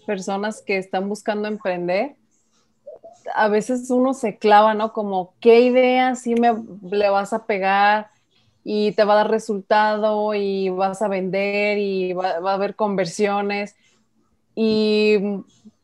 personas 0.07 0.63
que 0.63 0.79
están 0.79 1.09
buscando 1.09 1.49
emprender, 1.49 2.17
a 3.35 3.49
veces 3.49 3.91
uno 3.91 4.15
se 4.15 4.39
clava, 4.39 4.75
¿no? 4.75 4.93
Como, 4.93 5.35
¿qué 5.41 5.61
idea 5.61 6.15
sí 6.15 6.35
me 6.35 6.53
le 6.91 7.09
vas 7.11 7.33
a 7.33 7.47
pegar 7.47 8.11
y 8.69 8.91
te 8.93 9.05
va 9.05 9.13
a 9.15 9.17
dar 9.19 9.31
resultado 9.31 10.35
y 10.35 10.69
vas 10.71 11.01
a 11.01 11.07
vender 11.09 11.79
y 11.79 12.13
va, 12.15 12.41
va 12.41 12.51
a 12.51 12.55
haber 12.55 12.75
conversiones? 12.75 13.77
Y 14.57 15.19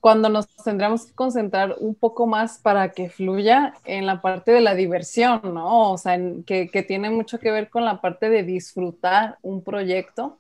cuando 0.01 0.29
nos 0.29 0.49
tendríamos 0.65 1.07
que 1.07 1.13
concentrar 1.15 1.77
un 1.79 1.95
poco 1.95 2.27
más 2.27 2.59
para 2.59 2.91
que 2.91 3.09
fluya 3.09 3.75
en 3.85 4.07
la 4.07 4.21
parte 4.21 4.51
de 4.51 4.61
la 4.61 4.75
diversión, 4.75 5.41
¿no? 5.55 5.93
O 5.93 5.99
sea, 5.99 6.15
en- 6.17 6.43
que, 6.45 6.69
que 6.71 6.83
tiene 6.83 7.09
mucho 7.11 7.39
que 7.39 7.53
ver 7.53 7.71
con 7.71 7.85
la 7.85 8.01
parte 8.01 8.31
de 8.31 8.43
disfrutar 8.43 9.39
un 9.43 9.63
proyecto 9.63 10.39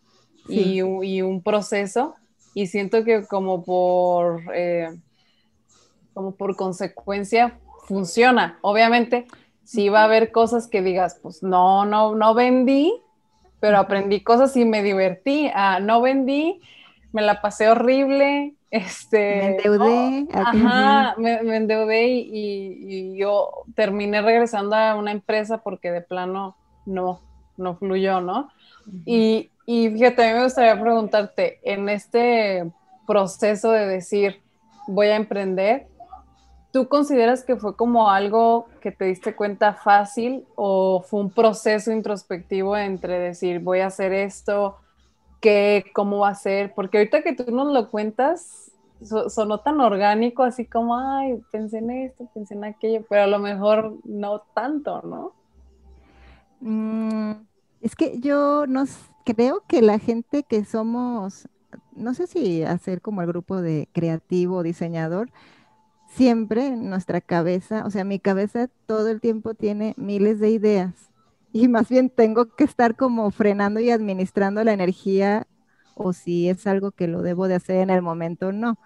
Sí. 0.48 0.74
y, 0.76 0.82
un- 0.82 1.04
y 1.04 1.22
un 1.22 1.42
proceso. 1.42 2.16
Y 2.54 2.66
siento 2.66 3.04
que 3.04 3.24
como 3.26 3.62
por, 3.64 4.42
eh, 4.54 4.88
como 6.14 6.32
por 6.34 6.56
consecuencia 6.56 7.58
funciona. 7.86 8.58
Obviamente, 8.62 9.26
sí 9.64 9.88
va 9.88 10.02
a 10.02 10.04
haber 10.04 10.32
cosas 10.32 10.68
que 10.68 10.82
digas, 10.82 11.18
pues 11.22 11.42
no, 11.42 11.84
no, 11.84 12.14
no 12.14 12.34
vendí, 12.34 12.92
pero 13.60 13.78
aprendí 13.78 14.22
cosas 14.22 14.56
y 14.56 14.64
me 14.64 14.82
divertí. 14.82 15.50
Ah, 15.54 15.80
no 15.80 16.00
vendí, 16.02 16.60
me 17.12 17.22
la 17.22 17.40
pasé 17.42 17.68
horrible. 17.70 18.56
Este, 18.70 19.18
Me 19.28 19.46
endeudé. 19.46 20.26
ajá, 20.32 21.14
me, 21.18 21.42
me 21.42 21.56
endeudé 21.56 22.08
y, 22.08 22.20
y- 22.32 23.12
y 23.14 23.18
yo 23.18 23.50
terminé 23.76 24.22
regresando 24.22 24.76
a 24.76 24.94
una 24.96 25.12
empresa 25.12 25.58
porque 25.62 25.90
de 25.92 26.02
plano 26.02 26.58
no, 26.84 27.26
no 27.56 27.76
fluyó, 27.78 28.20
¿no? 28.20 28.50
Y, 29.04 29.52
y 29.66 29.90
fíjate, 29.90 30.24
a 30.24 30.28
mí 30.32 30.38
me 30.38 30.44
gustaría 30.44 30.80
preguntarte, 30.80 31.60
en 31.64 31.88
este 31.88 32.72
proceso 33.06 33.70
de 33.72 33.86
decir, 33.86 34.42
voy 34.86 35.08
a 35.08 35.16
emprender, 35.16 35.91
¿tú 36.72 36.88
consideras 36.88 37.44
que 37.44 37.56
fue 37.56 37.76
como 37.76 38.10
algo 38.10 38.68
que 38.80 38.92
te 38.92 39.06
diste 39.06 39.36
cuenta 39.36 39.74
fácil 39.74 40.46
o 40.56 41.02
fue 41.02 41.20
un 41.20 41.30
proceso 41.32 41.92
introspectivo 41.92 42.76
entre 42.76 43.18
decir, 43.18 43.60
voy 43.60 43.80
a 43.80 43.86
hacer 43.88 44.12
esto, 44.12 44.78
qué, 45.40 45.84
cómo 45.94 46.20
va 46.20 46.30
a 46.30 46.34
ser? 46.34 46.74
Porque 46.74 46.98
ahorita 46.98 47.22
que 47.22 47.34
tú 47.34 47.50
nos 47.52 47.72
lo 47.72 47.90
cuentas, 47.90 48.72
so- 49.02 49.30
sonó 49.30 49.60
tan 49.60 49.80
orgánico, 49.80 50.42
así 50.44 50.66
como, 50.66 50.96
ay, 50.98 51.42
pensé 51.52 51.78
en 51.78 51.90
esto, 51.90 52.28
pensé 52.34 52.54
en 52.54 52.64
aquello, 52.64 53.04
pero 53.08 53.24
a 53.24 53.26
lo 53.28 53.38
mejor 53.40 53.96
no 54.04 54.42
tanto, 54.54 55.02
¿no? 55.02 55.34
Mm, 56.60 57.32
es 57.80 57.96
que 57.96 58.18
yo 58.20 58.66
no 58.66 58.84
creo 59.24 59.64
que 59.66 59.82
la 59.82 59.98
gente 59.98 60.44
que 60.44 60.64
somos, 60.64 61.48
no 61.92 62.14
sé 62.14 62.26
si 62.26 62.62
hacer 62.62 63.00
como 63.02 63.22
el 63.22 63.28
grupo 63.28 63.60
de 63.62 63.88
creativo 63.92 64.58
o 64.58 64.62
diseñador, 64.62 65.30
siempre 66.16 66.66
en 66.68 66.90
nuestra 66.90 67.20
cabeza, 67.20 67.84
o 67.86 67.90
sea, 67.90 68.04
mi 68.04 68.18
cabeza 68.18 68.68
todo 68.86 69.08
el 69.08 69.20
tiempo 69.20 69.54
tiene 69.54 69.94
miles 69.96 70.40
de 70.40 70.50
ideas 70.50 71.10
y 71.52 71.68
más 71.68 71.88
bien 71.88 72.10
tengo 72.10 72.54
que 72.54 72.64
estar 72.64 72.96
como 72.96 73.30
frenando 73.30 73.80
y 73.80 73.90
administrando 73.90 74.64
la 74.64 74.72
energía 74.72 75.46
o 75.94 76.12
si 76.12 76.48
es 76.48 76.66
algo 76.66 76.92
que 76.92 77.08
lo 77.08 77.22
debo 77.22 77.48
de 77.48 77.56
hacer 77.56 77.76
en 77.76 77.90
el 77.90 78.02
momento 78.02 78.48
o 78.48 78.52
no, 78.52 78.78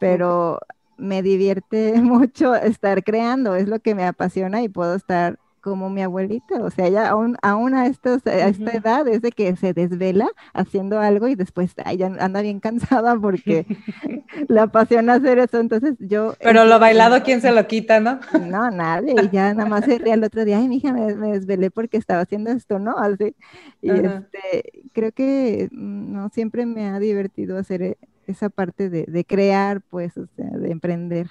pero 0.00 0.60
me 0.98 1.22
divierte 1.22 1.94
mucho 2.02 2.54
estar 2.54 3.04
creando, 3.04 3.54
es 3.56 3.68
lo 3.68 3.80
que 3.80 3.94
me 3.94 4.06
apasiona 4.06 4.62
y 4.62 4.68
puedo 4.68 4.94
estar 4.94 5.38
como 5.60 5.90
mi 5.90 6.02
abuelita, 6.02 6.56
o 6.62 6.70
sea, 6.70 6.86
ella 6.86 7.08
aún, 7.08 7.36
aún 7.42 7.74
a, 7.74 7.86
estos, 7.86 8.26
a 8.26 8.48
esta 8.48 8.72
edad 8.72 9.06
es 9.08 9.22
de 9.22 9.32
que 9.32 9.54
se 9.56 9.72
desvela 9.72 10.28
haciendo 10.54 11.00
algo 11.00 11.28
y 11.28 11.34
después 11.34 11.74
ay, 11.84 11.98
ya 11.98 12.06
anda 12.06 12.42
bien 12.42 12.60
cansada 12.60 13.18
porque 13.18 13.66
le 14.48 14.60
apasiona 14.60 15.14
hacer 15.14 15.38
eso, 15.38 15.58
entonces 15.60 15.94
yo... 15.98 16.34
Pero 16.40 16.64
lo 16.64 16.78
bailado, 16.78 17.22
¿quién 17.22 17.40
se 17.40 17.52
lo 17.52 17.66
quita, 17.66 18.00
no? 18.00 18.20
No, 18.30 18.70
nadie, 18.70 19.14
y 19.22 19.30
ya 19.30 19.54
nada 19.54 19.68
más 19.68 19.84
se 19.86 19.98
ría 19.98 20.14
el 20.14 20.22
otro 20.22 20.44
día, 20.44 20.58
ay, 20.58 20.68
mija, 20.68 20.92
me, 20.92 21.14
me 21.14 21.32
desvelé 21.32 21.70
porque 21.70 21.96
estaba 21.96 22.20
haciendo 22.20 22.50
esto, 22.50 22.78
¿no? 22.78 22.98
Así, 22.98 23.34
y 23.80 24.00
este, 24.00 24.82
creo 24.92 25.12
que 25.12 25.68
mm, 25.72 26.12
no, 26.12 26.28
siempre 26.28 26.66
me 26.66 26.88
ha 26.88 26.98
divertido 27.00 27.56
hacer 27.56 27.82
e- 27.82 27.98
esa 28.26 28.50
parte 28.50 28.90
de, 28.90 29.04
de 29.06 29.24
crear, 29.24 29.80
pues, 29.88 30.16
o 30.18 30.26
sea, 30.36 30.50
de 30.50 30.70
emprender. 30.70 31.28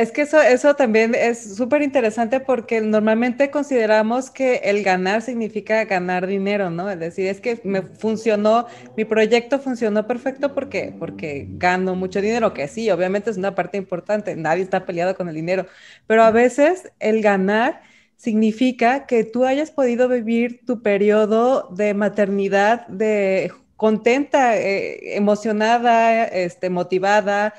Es 0.00 0.12
que 0.12 0.22
eso, 0.22 0.40
eso 0.40 0.74
también 0.76 1.14
es 1.14 1.56
súper 1.56 1.82
interesante 1.82 2.40
porque 2.40 2.80
normalmente 2.80 3.50
consideramos 3.50 4.30
que 4.30 4.56
el 4.64 4.82
ganar 4.82 5.20
significa 5.20 5.84
ganar 5.84 6.26
dinero, 6.26 6.70
¿no? 6.70 6.88
Es 6.90 6.98
decir, 6.98 7.26
es 7.26 7.42
que 7.42 7.60
me 7.64 7.82
funcionó, 7.82 8.66
mi 8.96 9.04
proyecto 9.04 9.58
funcionó 9.58 10.06
perfecto 10.06 10.54
porque, 10.54 10.94
porque 10.98 11.46
gano 11.50 11.94
mucho 11.96 12.22
dinero, 12.22 12.54
que 12.54 12.66
sí, 12.66 12.90
obviamente 12.90 13.28
es 13.28 13.36
una 13.36 13.54
parte 13.54 13.76
importante, 13.76 14.36
nadie 14.36 14.62
está 14.62 14.86
peleado 14.86 15.14
con 15.14 15.28
el 15.28 15.34
dinero, 15.34 15.66
pero 16.06 16.22
a 16.22 16.30
veces 16.30 16.90
el 16.98 17.20
ganar 17.20 17.82
significa 18.16 19.04
que 19.06 19.24
tú 19.24 19.44
hayas 19.44 19.70
podido 19.70 20.08
vivir 20.08 20.64
tu 20.64 20.80
periodo 20.80 21.68
de 21.76 21.92
maternidad 21.92 22.86
de 22.86 23.52
contenta, 23.76 24.56
eh, 24.58 25.16
emocionada, 25.16 26.24
este, 26.24 26.70
motivada, 26.70 27.54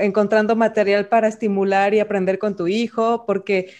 encontrando 0.00 0.56
material 0.56 1.08
para 1.08 1.28
estimular 1.28 1.94
y 1.94 2.00
aprender 2.00 2.38
con 2.38 2.56
tu 2.56 2.66
hijo, 2.66 3.24
porque 3.26 3.72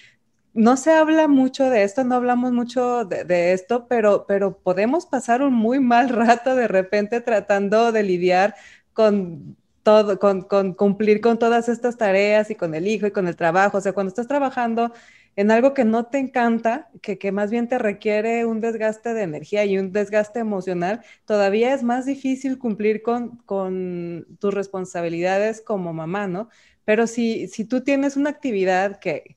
no 0.54 0.76
se 0.76 0.92
habla 0.92 1.28
mucho 1.28 1.68
de 1.70 1.82
esto, 1.82 2.04
no 2.04 2.14
hablamos 2.14 2.52
mucho 2.52 3.04
de, 3.04 3.24
de 3.24 3.52
esto, 3.52 3.86
pero, 3.88 4.24
pero 4.26 4.58
podemos 4.58 5.06
pasar 5.06 5.42
un 5.42 5.54
muy 5.54 5.80
mal 5.80 6.08
rato 6.08 6.54
de 6.56 6.68
repente 6.68 7.20
tratando 7.20 7.92
de 7.92 8.02
lidiar 8.02 8.54
con 8.92 9.56
todo, 9.82 10.18
con, 10.18 10.42
con 10.42 10.74
cumplir 10.74 11.20
con 11.20 11.38
todas 11.38 11.68
estas 11.68 11.96
tareas 11.96 12.50
y 12.50 12.56
con 12.56 12.74
el 12.74 12.88
hijo 12.88 13.06
y 13.06 13.12
con 13.12 13.28
el 13.28 13.36
trabajo. 13.36 13.78
O 13.78 13.80
sea, 13.80 13.92
cuando 13.92 14.08
estás 14.08 14.26
trabajando 14.26 14.92
en 15.36 15.50
algo 15.50 15.74
que 15.74 15.84
no 15.84 16.06
te 16.06 16.18
encanta, 16.18 16.90
que, 17.02 17.18
que 17.18 17.32
más 17.32 17.50
bien 17.50 17.68
te 17.68 17.78
requiere 17.78 18.44
un 18.46 18.60
desgaste 18.60 19.14
de 19.14 19.22
energía 19.22 19.64
y 19.66 19.78
un 19.78 19.92
desgaste 19.92 20.38
emocional, 20.40 21.02
todavía 21.26 21.74
es 21.74 21.82
más 21.82 22.06
difícil 22.06 22.58
cumplir 22.58 23.02
con, 23.02 23.36
con 23.44 24.26
tus 24.40 24.54
responsabilidades 24.54 25.60
como 25.60 25.92
mamá, 25.92 26.26
¿no? 26.26 26.48
Pero 26.84 27.06
si, 27.06 27.48
si 27.48 27.64
tú 27.66 27.82
tienes 27.82 28.16
una 28.16 28.30
actividad 28.30 28.98
que, 29.00 29.36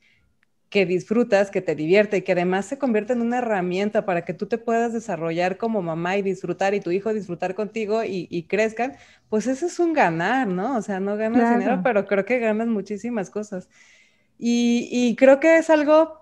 que 0.70 0.86
disfrutas, 0.86 1.50
que 1.50 1.62
te 1.62 1.74
divierte 1.76 2.18
y 2.18 2.22
que 2.22 2.34
además 2.34 2.66
se 2.68 2.78
convierte 2.78 3.14
en 3.14 3.22
una 3.22 3.40
herramienta 3.40 4.06
para 4.06 4.24
que 4.24 4.36
tú 4.36 4.46
te 4.48 4.60
puedas 4.60 4.94
desarrollar 4.94 5.58
como 5.58 5.82
mamá 5.82 6.18
y 6.18 6.22
disfrutar 6.22 6.76
y 6.76 6.80
tu 6.80 6.92
hijo 6.92 7.12
disfrutar 7.14 7.56
contigo 7.56 8.04
y, 8.04 8.28
y 8.30 8.44
crezcan, 8.44 8.96
pues 9.30 9.48
eso 9.48 9.66
es 9.66 9.80
un 9.80 9.94
ganar, 9.94 10.48
¿no? 10.48 10.78
O 10.78 10.82
sea, 10.84 11.00
no 11.00 11.18
ganas 11.18 11.48
Claro. 11.48 11.50
dinero, 11.50 11.82
pero 11.84 12.06
creo 12.06 12.24
que 12.26 12.38
ganas 12.40 12.68
muchísimas 12.68 13.32
cosas. 13.32 13.68
Y, 14.40 15.16
creo 15.18 15.40
que 15.42 15.58
es 15.58 15.70
algo, 15.70 16.22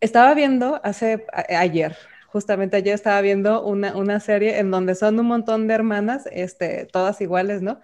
estaba 0.00 0.34
viendo 0.34 0.80
hace 0.84 1.26
a- 1.32 1.60
ayer, 1.60 1.96
justamente 2.28 2.76
ayer 2.76 2.94
estaba 2.94 3.20
viendo 3.20 3.64
una, 3.64 3.96
una 3.96 4.20
serie 4.20 4.58
en 4.58 4.70
donde 4.70 4.94
son 4.94 5.18
un 5.20 5.26
montón 5.26 5.66
de 5.68 5.74
hermanas, 5.74 6.28
este, 6.32 6.86
todas 6.86 7.20
iguales, 7.20 7.62
¿no? 7.62 7.80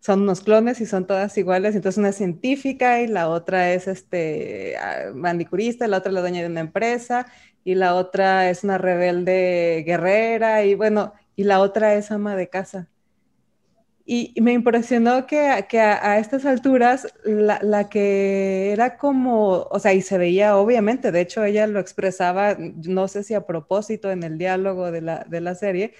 Son 0.00 0.22
unos 0.22 0.42
clones 0.42 0.80
y 0.82 0.86
son 0.86 1.06
todas 1.06 1.38
iguales. 1.38 1.76
Entonces 1.76 1.98
una 1.98 2.10
es 2.10 2.16
científica 2.16 3.02
y 3.02 3.08
la 3.08 3.28
otra 3.30 3.72
es 3.72 3.88
este, 3.88 4.76
ah, 4.78 5.12
manicurista, 5.14 5.88
la 5.88 5.98
otra 5.98 6.10
es 6.10 6.14
la 6.14 6.20
dueña 6.22 6.42
de 6.42 6.48
una 6.48 6.60
empresa 6.60 7.26
y 7.64 7.74
la 7.76 7.94
otra 7.96 8.50
es 8.50 8.64
una 8.64 8.78
rebelde 8.78 9.84
guerrera 9.86 10.64
y 10.64 10.74
bueno, 10.76 11.14
y 11.36 11.44
la 11.44 11.60
otra 11.60 11.94
es 11.96 12.10
ama 12.12 12.36
de 12.36 12.48
casa. 12.50 12.88
Y, 14.10 14.32
me 14.40 14.54
impresionó 14.54 15.26
que, 15.26 15.66
que 15.68 15.80
a, 15.80 16.12
a, 16.12 16.18
estas 16.18 16.46
alturas 16.46 17.06
la, 17.24 17.58
la, 17.62 17.90
que 17.90 18.72
era 18.72 18.96
como, 18.96 19.68
o 19.70 19.78
sea, 19.80 19.92
y 19.92 20.00
se 20.00 20.16
veía 20.16 20.56
obviamente, 20.56 21.12
de 21.12 21.20
hecho 21.20 21.44
ella 21.44 21.66
lo 21.66 21.78
expresaba, 21.78 22.56
no 22.58 23.06
sé 23.06 23.22
si 23.22 23.34
a 23.34 23.44
propósito 23.46 24.10
en 24.10 24.22
el 24.22 24.38
diálogo 24.38 24.90
de 24.90 25.02
la, 25.02 25.26
de 25.28 25.42
la 25.42 25.54
serie, 25.54 25.92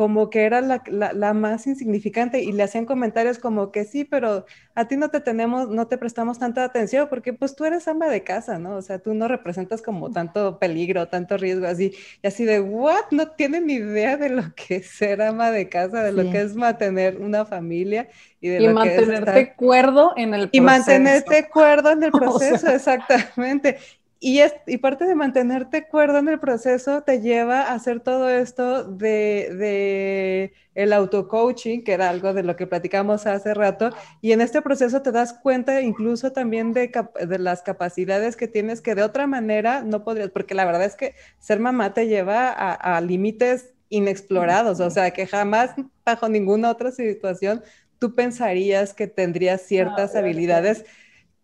como 0.00 0.30
que 0.30 0.44
era 0.44 0.62
la, 0.62 0.82
la, 0.86 1.12
la, 1.12 1.34
más 1.34 1.66
insignificante 1.66 2.42
y 2.42 2.52
le 2.52 2.62
hacían 2.62 2.86
comentarios 2.86 3.38
como 3.38 3.70
que 3.70 3.84
sí, 3.84 4.04
pero 4.04 4.46
a 4.74 4.88
ti 4.88 4.96
no 4.96 5.10
te 5.10 5.20
tenemos, 5.20 5.68
no 5.68 5.88
te 5.88 5.98
prestamos 5.98 6.38
tanta 6.38 6.64
atención 6.64 7.06
porque 7.10 7.34
pues 7.34 7.54
tú 7.54 7.66
eres 7.66 7.86
ama 7.86 8.08
de 8.08 8.24
casa, 8.24 8.58
¿no? 8.58 8.76
O 8.76 8.80
sea, 8.80 9.00
tú 9.00 9.12
no 9.12 9.28
representas 9.28 9.82
como 9.82 10.10
tanto 10.10 10.58
peligro, 10.58 11.08
tanto 11.08 11.36
riesgo, 11.36 11.66
así, 11.66 11.92
y 12.22 12.26
así 12.26 12.46
de, 12.46 12.60
¿what? 12.60 13.10
No 13.10 13.32
tienen 13.32 13.66
ni 13.66 13.74
idea 13.74 14.16
de 14.16 14.30
lo 14.30 14.54
que 14.54 14.76
es 14.76 14.86
ser 14.86 15.20
ama 15.20 15.50
de 15.50 15.68
casa, 15.68 16.02
de 16.02 16.12
sí. 16.12 16.16
lo 16.16 16.32
que 16.32 16.40
es 16.40 16.54
mantener 16.54 17.18
una 17.18 17.44
familia 17.44 18.08
y 18.40 18.48
de 18.48 18.62
y 18.62 18.66
lo 18.68 18.72
mantenerte 18.72 19.32
que 19.32 19.40
es 19.40 19.48
estar... 19.48 19.56
cuerdo 19.56 20.14
en 20.16 20.32
el 20.32 20.48
proceso. 20.48 20.56
Y 20.56 20.60
mantenerte 20.62 21.48
cuerdo 21.50 21.90
en 21.90 22.04
el 22.04 22.10
proceso, 22.10 22.54
o 22.54 22.58
sea... 22.58 22.74
exactamente. 22.74 23.76
Y, 24.20 24.40
es, 24.40 24.54
y 24.66 24.78
parte 24.78 25.06
de 25.06 25.14
mantenerte 25.14 25.88
cuerdo 25.88 26.18
en 26.18 26.28
el 26.28 26.38
proceso 26.38 27.02
te 27.02 27.20
lleva 27.20 27.62
a 27.62 27.74
hacer 27.74 28.00
todo 28.00 28.28
esto 28.28 28.84
de, 28.84 29.48
de 29.56 30.52
el 30.74 30.92
auto-coaching, 30.92 31.82
que 31.82 31.92
era 31.92 32.10
algo 32.10 32.34
de 32.34 32.42
lo 32.42 32.54
que 32.56 32.66
platicamos 32.66 33.26
hace 33.26 33.54
rato, 33.54 33.90
y 34.20 34.32
en 34.32 34.42
este 34.42 34.62
proceso 34.62 35.02
te 35.02 35.10
das 35.12 35.32
cuenta 35.32 35.80
incluso 35.80 36.32
también 36.32 36.72
de, 36.74 36.92
de 37.26 37.38
las 37.38 37.62
capacidades 37.62 38.36
que 38.36 38.46
tienes 38.48 38.82
que 38.82 38.94
de 38.94 39.02
otra 39.02 39.26
manera 39.26 39.82
no 39.82 40.04
podrías, 40.04 40.30
porque 40.30 40.54
la 40.54 40.66
verdad 40.66 40.84
es 40.84 40.96
que 40.96 41.14
ser 41.38 41.58
mamá 41.58 41.94
te 41.94 42.06
lleva 42.06 42.50
a, 42.50 42.96
a 42.96 43.00
límites 43.00 43.72
inexplorados, 43.88 44.80
o 44.80 44.90
sea, 44.90 45.10
que 45.12 45.26
jamás 45.26 45.74
bajo 46.04 46.28
ninguna 46.28 46.70
otra 46.70 46.92
situación 46.92 47.62
tú 47.98 48.14
pensarías 48.14 48.94
que 48.94 49.06
tendrías 49.06 49.62
ciertas 49.62 50.14
habilidades 50.14 50.84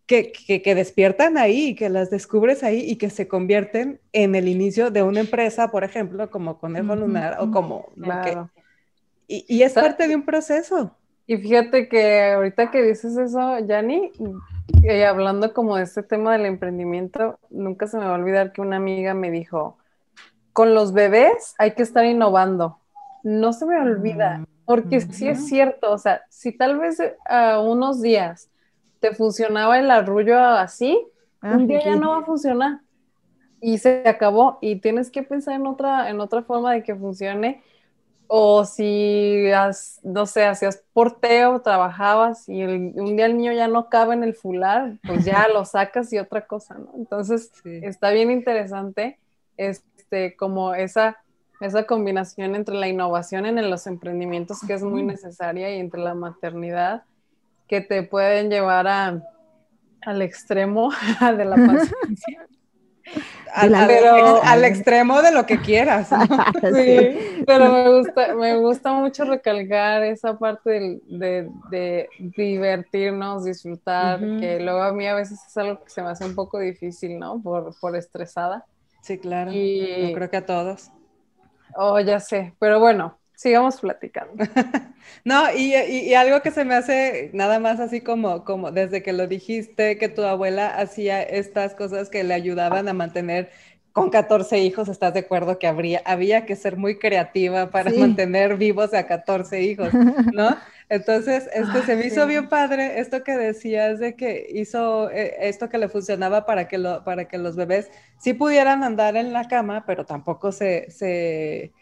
que, 0.06 0.32
que, 0.32 0.74
despiertan 0.74 1.36
ahí, 1.36 1.74
que 1.74 1.88
las 1.88 2.10
descubres 2.10 2.62
ahí 2.62 2.80
y 2.80 2.96
que 2.96 3.10
se 3.10 3.26
convierten 3.26 4.00
en 4.12 4.34
el 4.34 4.48
inicio 4.48 4.90
de 4.90 5.02
una 5.02 5.20
empresa, 5.20 5.70
por 5.70 5.82
ejemplo, 5.82 6.30
como 6.30 6.58
Conejo 6.58 6.94
Lunar 6.94 7.38
o 7.40 7.50
como... 7.50 7.86
Claro. 8.00 8.50
y, 9.26 9.44
y, 9.48 9.62
es 9.62 9.72
parte 9.72 10.06
de 10.06 10.14
un 10.14 10.24
proceso. 10.24 10.96
Y 11.26 11.38
fíjate 11.38 11.88
que 11.88 12.32
ahorita 12.32 12.70
que 12.70 12.82
dices 12.82 13.16
eso, 13.16 13.58
Yanni, 13.58 14.12
eh, 14.84 15.04
hablando 15.04 15.52
como 15.52 15.76
de 15.76 15.82
este 15.82 16.04
tema 16.04 16.32
del 16.32 16.46
emprendimiento, 16.46 17.40
nunca 17.50 17.88
se 17.88 17.98
me 17.98 18.04
va 18.04 18.12
a 18.12 18.18
olvidar 18.18 18.52
que 18.52 18.60
una 18.60 18.76
amiga 18.76 19.12
me 19.14 19.32
dijo, 19.32 19.76
con 20.52 20.74
los 20.74 20.92
bebés 20.92 21.56
hay 21.58 21.72
que 21.72 21.82
estar 21.82 22.04
innovando. 22.04 22.78
No 23.24 23.52
se 23.52 23.66
me 23.66 23.76
olvida, 23.76 24.38
mm, 24.38 24.46
porque 24.64 25.00
sí 25.00 25.28
es 25.28 25.46
cierto, 25.46 25.92
o 25.92 25.98
sea, 25.98 26.22
si 26.28 26.52
tal 26.52 26.78
vez 26.78 27.02
a 27.28 27.58
unos 27.58 28.00
días 28.00 28.48
te 29.00 29.14
funcionaba 29.14 29.78
el 29.78 29.90
arrullo 29.90 30.38
así, 30.38 30.98
ah, 31.40 31.52
un 31.56 31.66
día 31.66 31.85
ya 31.85 31.96
no 31.96 32.11
va 32.11 32.18
a 32.18 32.24
funcionar. 32.24 32.80
Y 33.61 33.78
se 33.78 34.06
acabó. 34.06 34.59
Y 34.61 34.76
tienes 34.76 35.11
que 35.11 35.22
pensar 35.22 35.54
en 35.54 35.66
otra, 35.66 36.11
en 36.11 36.20
otra 36.20 36.42
forma 36.42 36.72
de 36.72 36.82
que 36.82 36.94
funcione. 36.94 37.62
O 38.28 38.64
si, 38.64 39.44
no 40.02 40.26
sé, 40.26 40.44
hacías 40.44 40.82
porteo, 40.92 41.61
trabajabas 41.61 42.48
y 42.48 42.64
un 42.64 43.16
día 43.16 43.26
el 43.26 43.37
niño 43.37 43.52
ya 43.52 43.68
no 43.68 43.88
cabe 43.88 44.14
en 44.14 44.24
el 44.24 44.35
fular, 44.35 44.98
pues 45.06 45.24
ya 45.24 45.46
lo 45.54 45.64
sacas 45.64 46.12
y 46.12 46.18
otra 46.18 46.44
cosa, 46.44 46.74
¿no? 46.74 46.90
Entonces, 46.96 47.52
está 47.64 48.11
bien 48.11 48.32
interesante 48.32 49.20
este, 49.56 50.35
como 50.35 50.74
esa, 50.74 51.18
esa 51.61 51.85
combinación 51.85 52.56
entre 52.56 52.74
la 52.74 52.88
innovación 52.88 53.46
en 53.46 53.70
los 53.70 53.87
emprendimientos 53.87 54.59
que 54.66 54.74
es 54.74 54.82
muy 54.82 55.04
necesaria 55.04 55.72
y 55.72 55.78
entre 55.78 56.00
la 56.00 56.14
maternidad 56.14 57.04
que 57.68 57.81
te 57.81 58.02
pueden 58.02 58.50
llevar 58.50 58.87
a, 58.87 59.22
al 60.02 60.22
extremo 60.22 60.90
de 61.37 61.44
la 61.44 61.57
paciencia. 61.57 62.46
Al, 63.55 63.72
pero, 63.87 64.42
al 64.42 64.64
extremo 64.64 65.22
de 65.22 65.33
lo 65.33 65.46
que 65.46 65.61
quieras. 65.61 66.09
sí, 66.74 67.44
pero 67.46 67.72
me 67.72 67.98
gusta, 67.98 68.35
me 68.35 68.57
gusta 68.59 68.92
mucho 68.92 69.24
recalcar 69.24 70.02
esa 70.02 70.37
parte 70.37 71.00
de, 71.07 71.48
de, 71.70 72.09
divertirnos, 72.18 73.44
disfrutar, 73.44 74.18
que 74.18 74.59
luego 74.61 74.83
a 74.83 74.92
mí 74.92 75.07
a 75.07 75.14
veces 75.14 75.38
es 75.46 75.57
algo 75.57 75.83
que 75.83 75.88
se 75.88 76.02
me 76.02 76.09
hace 76.09 76.24
un 76.24 76.35
poco 76.35 76.59
difícil, 76.59 77.18
¿no? 77.18 77.40
Por, 77.40 77.79
por 77.81 77.96
estresada. 77.96 78.66
Sí, 79.02 79.18
claro. 79.18 79.52
Y... 79.52 80.09
Yo 80.09 80.14
creo 80.14 80.29
que 80.29 80.37
a 80.38 80.44
todos. 80.44 80.90
Oh, 81.76 82.00
ya 82.00 82.20
sé, 82.20 82.55
pero 82.59 82.81
bueno, 82.81 83.18
sigamos 83.37 83.81
platicando. 83.81 84.44
no, 85.25 85.44
y, 85.55 86.14
algo 86.14 86.40
que 86.40 86.51
se 86.51 86.64
me 86.64 86.75
hace 86.75 87.31
nada 87.33 87.61
más 87.61 87.79
así 87.79 88.01
como, 88.01 88.44
como 88.44 88.72
desde 88.72 89.03
que 89.03 89.12
lo 89.12 89.29
dijiste, 89.29 89.99
que 89.99 90.09
tu 90.09 90.25
abuela 90.25 90.68
hacía 90.77 91.22
estas 91.22 91.75
cosas 91.75 92.09
que 92.09 92.25
le 92.25 92.35
ayudaban 92.35 92.88
a 92.88 92.92
mantener 92.92 93.51
con 93.92 94.11
14 94.11 94.59
hijos, 94.59 94.88
¿estás 94.88 95.14
de 95.14 95.20
acuerdo 95.20 95.59
que 95.59 95.66
habría, 95.66 96.03
había 96.05 96.44
que 96.44 96.57
ser 96.57 96.77
muy 96.77 96.99
creativa 96.99 97.70
para 97.70 97.90
mantener 97.92 98.57
vivos 98.57 98.92
a 98.92 99.07
14 99.07 99.62
hijos, 99.62 99.92
¿no? 100.35 100.57
Entonces, 100.88 101.49
este, 101.53 101.83
se 101.83 101.96
me 101.96 102.07
hizo 102.07 102.27
bien 102.27 102.49
padre 102.49 103.01
esto 103.01 103.25
que 103.25 103.37
decías 103.37 103.99
de 103.99 104.14
que 104.14 104.46
hizo 104.51 105.11
eh, 105.11 105.49
esto 105.49 105.68
que 105.68 105.79
le 105.79 105.88
funcionaba 105.88 106.46
para 106.46 106.68
que, 106.68 106.79
lo, 106.79 107.03
para 107.05 107.27
que 107.27 107.38
los 107.38 107.57
bebés 107.57 107.90
sí 108.18 108.35
pudieran 108.35 108.85
andar 108.85 109.16
en 109.16 109.33
la 109.33 109.49
cama, 109.49 109.85
pero 109.87 110.05
tampoco 110.05 110.53
se, 110.53 110.90
se 110.90 111.72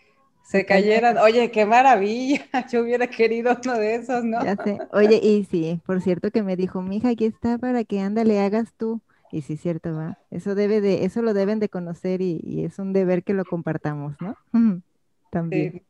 se 0.45 0.67
cayeran. 0.67 1.17
Oye, 1.19 1.51
qué 1.51 1.67
maravilla. 1.67 2.45
Yo 2.71 2.83
hubiera 2.83 3.09
querido 3.09 3.57
uno 3.65 3.75
de 3.75 3.97
esos, 3.97 4.23
¿no? 4.25 4.45
Ya 4.45 4.57
sé. 4.57 4.79
Oye, 4.93 5.19
y 5.23 5.45
sí, 5.45 5.81
por 5.87 6.01
cierto 6.01 6.31
que 6.31 6.43
me 6.43 6.55
dijo, 6.55 6.83
mija, 6.83 7.09
aquí 7.09 7.25
está 7.25 7.59
para 7.59 7.85
que 7.85 8.01
ándale, 8.01 8.39
hagas 8.41 8.73
tú. 8.77 9.01
Y 9.33 9.43
sí, 9.43 9.57
cierto, 9.57 9.95
va. 9.95 10.19
Eso 10.31 10.55
debe 10.55 10.81
de, 10.81 11.05
eso 11.05 11.23
lo 11.23 11.35
deben 11.35 11.59
de 11.59 11.69
conocer 11.69 12.21
y, 12.21 12.65
es 12.65 12.79
un 12.79 12.93
deber 12.93 13.25
que 13.25 13.35
lo 13.35 13.45
compartamos, 13.45 14.15
¿no? 14.21 14.37
También. 15.31 15.83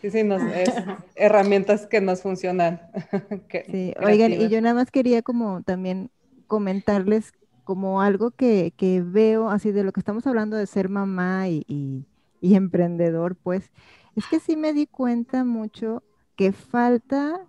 Sí, 0.00 0.10
sí, 0.10 0.22
nos, 0.22 0.42
es 0.42 0.70
herramientas 1.16 1.86
que 1.86 2.00
nos 2.00 2.20
funcionan. 2.20 2.82
sí, 3.70 3.94
oigan, 4.00 4.32
y 4.32 4.48
yo 4.48 4.60
nada 4.60 4.74
más 4.74 4.90
quería 4.90 5.22
como 5.22 5.62
también 5.62 6.10
comentarles 6.46 7.32
como 7.64 8.02
algo 8.02 8.30
que, 8.30 8.72
que 8.76 9.02
veo, 9.02 9.48
así 9.48 9.72
de 9.72 9.82
lo 9.82 9.90
que 9.90 9.98
estamos 9.98 10.26
hablando 10.26 10.56
de 10.56 10.66
ser 10.66 10.88
mamá 10.90 11.48
y 11.48 11.64
y 11.66 12.04
emprendedor, 12.40 13.36
pues, 13.36 13.70
es 14.14 14.26
que 14.26 14.40
sí 14.40 14.56
me 14.56 14.72
di 14.72 14.86
cuenta 14.86 15.44
mucho 15.44 16.02
que 16.36 16.52
falta 16.52 17.46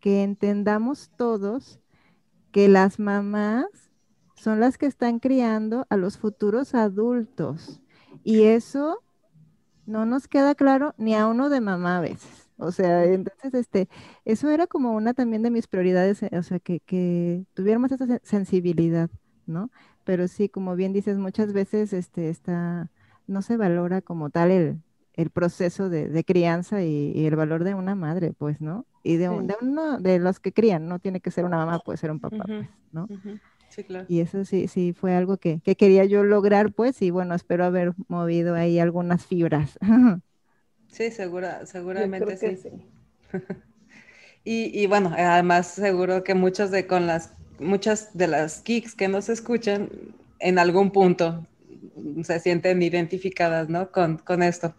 que 0.00 0.22
entendamos 0.22 1.10
todos 1.16 1.80
que 2.52 2.68
las 2.68 2.98
mamás 2.98 3.66
son 4.34 4.60
las 4.60 4.78
que 4.78 4.86
están 4.86 5.18
criando 5.18 5.86
a 5.90 5.96
los 5.96 6.18
futuros 6.18 6.74
adultos. 6.74 7.80
Y 8.22 8.44
eso 8.44 9.02
no 9.86 10.06
nos 10.06 10.28
queda 10.28 10.54
claro 10.54 10.94
ni 10.98 11.14
a 11.14 11.26
uno 11.26 11.48
de 11.48 11.60
mamá 11.60 11.98
a 11.98 12.00
veces. 12.00 12.48
O 12.58 12.72
sea, 12.72 13.04
entonces, 13.04 13.52
este, 13.54 13.88
eso 14.24 14.48
era 14.50 14.66
como 14.66 14.92
una 14.92 15.12
también 15.12 15.42
de 15.42 15.50
mis 15.50 15.66
prioridades, 15.66 16.22
o 16.22 16.42
sea, 16.42 16.58
que, 16.58 16.80
que 16.80 17.44
tuviéramos 17.54 17.92
esa 17.92 18.06
sensibilidad, 18.22 19.10
¿no? 19.46 19.70
Pero 20.04 20.26
sí, 20.28 20.48
como 20.48 20.76
bien 20.76 20.92
dices, 20.92 21.18
muchas 21.18 21.52
veces 21.52 21.92
este, 21.92 22.30
está, 22.30 22.90
no 23.26 23.42
se 23.42 23.56
valora 23.56 24.02
como 24.02 24.30
tal 24.30 24.50
el, 24.50 25.30
proceso 25.30 25.88
de, 25.88 26.24
crianza 26.24 26.82
y, 26.82 27.26
el 27.26 27.36
valor 27.36 27.64
de 27.64 27.74
una 27.74 27.94
madre, 27.94 28.32
pues, 28.36 28.60
¿no? 28.60 28.86
Y 29.02 29.16
de, 29.16 29.28
uno 29.28 29.98
de 29.98 30.18
los 30.18 30.40
que 30.40 30.52
crían, 30.52 30.88
no 30.88 30.98
tiene 30.98 31.20
que 31.20 31.30
ser 31.30 31.44
una 31.44 31.56
mamá, 31.56 31.78
puede 31.80 31.98
ser 31.98 32.10
un 32.10 32.20
papá, 32.20 32.44
pues, 32.46 32.68
¿no? 32.92 33.08
Sí, 33.68 33.84
claro. 33.84 34.06
Y 34.08 34.20
eso 34.20 34.44
sí, 34.44 34.68
sí 34.68 34.92
fue 34.92 35.14
algo 35.14 35.36
que, 35.38 35.60
quería 35.60 36.04
yo 36.04 36.22
lograr, 36.22 36.72
pues, 36.72 37.00
y 37.02 37.10
bueno, 37.10 37.34
espero 37.34 37.64
haber 37.64 37.94
movido 38.08 38.54
ahí 38.54 38.78
algunas 38.78 39.26
fibras. 39.26 39.78
sí, 40.88 41.10
segura, 41.10 41.66
seguramente 41.66 42.36
sí. 42.36 42.70
y, 44.44 44.82
y, 44.82 44.86
bueno, 44.86 45.12
además 45.16 45.68
seguro 45.68 46.24
que 46.24 46.34
muchos 46.34 46.70
de 46.70 46.86
con 46.86 47.06
las 47.06 47.32
muchas 47.58 48.16
de 48.16 48.26
las 48.26 48.60
kicks 48.60 48.94
que 48.94 49.08
nos 49.08 49.28
escuchan 49.28 49.88
en 50.38 50.58
algún 50.58 50.90
punto 50.90 51.46
se 52.22 52.40
sienten 52.40 52.82
identificadas, 52.82 53.68
¿no? 53.68 53.90
Con, 53.90 54.18
con 54.18 54.42
esto. 54.42 54.74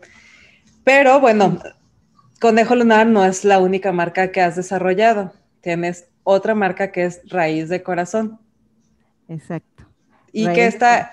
Pero 0.83 1.19
bueno, 1.19 1.59
Conejo 2.39 2.75
Lunar 2.75 3.07
no 3.07 3.25
es 3.25 3.43
la 3.43 3.59
única 3.59 3.91
marca 3.91 4.31
que 4.31 4.41
has 4.41 4.55
desarrollado. 4.55 5.33
Tienes 5.61 6.07
otra 6.23 6.55
marca 6.55 6.91
que 6.91 7.05
es 7.05 7.21
Raíz 7.29 7.69
de 7.69 7.83
Corazón. 7.83 8.39
Exacto. 9.27 9.85
Y 10.31 10.47
que 10.49 10.67
está, 10.67 11.11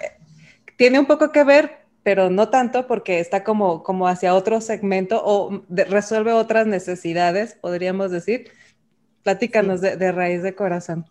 tiene 0.77 0.99
un 0.99 1.07
poco 1.07 1.33
que 1.33 1.45
ver, 1.45 1.87
pero 2.03 2.31
no 2.31 2.51
tanto 2.51 2.87
porque 2.87 3.21
está 3.21 3.43
como, 3.43 3.83
como 3.83 4.07
hacia 4.07 4.35
otro 4.35 4.61
segmento 4.61 5.23
o 5.25 5.65
resuelve 5.69 6.33
otras 6.33 6.67
necesidades, 6.67 7.55
podríamos 7.55 8.11
decir. 8.11 8.51
Platícanos 9.23 9.81
de, 9.81 9.97
de 9.97 10.13
Raíz 10.13 10.43
de 10.43 10.55
Corazón. 10.55 11.07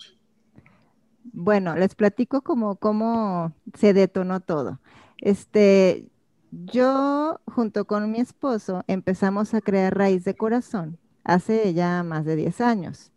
Bueno, 1.24 1.76
les 1.76 1.96
platico 1.96 2.42
como 2.42 2.76
cómo 2.78 3.54
se 3.76 3.94
detonó 3.94 4.42
todo. 4.42 4.80
Este, 5.20 6.10
yo 6.52 7.40
junto 7.46 7.86
con 7.86 8.12
mi 8.12 8.20
esposo 8.20 8.84
empezamos 8.88 9.54
a 9.54 9.62
crear 9.62 9.98
Raíz 9.98 10.24
de 10.26 10.36
Corazón 10.36 11.00
hace 11.24 11.74
ya 11.74 12.04
más 12.04 12.26
de 12.26 12.36
10 12.36 12.62
años. 12.62 13.12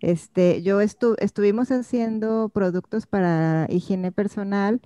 Este, 0.00 0.62
yo 0.62 0.80
estuvimos 0.80 1.70
haciendo 1.72 2.48
productos 2.50 3.06
para 3.06 3.66
higiene 3.68 4.12
personal, 4.12 4.80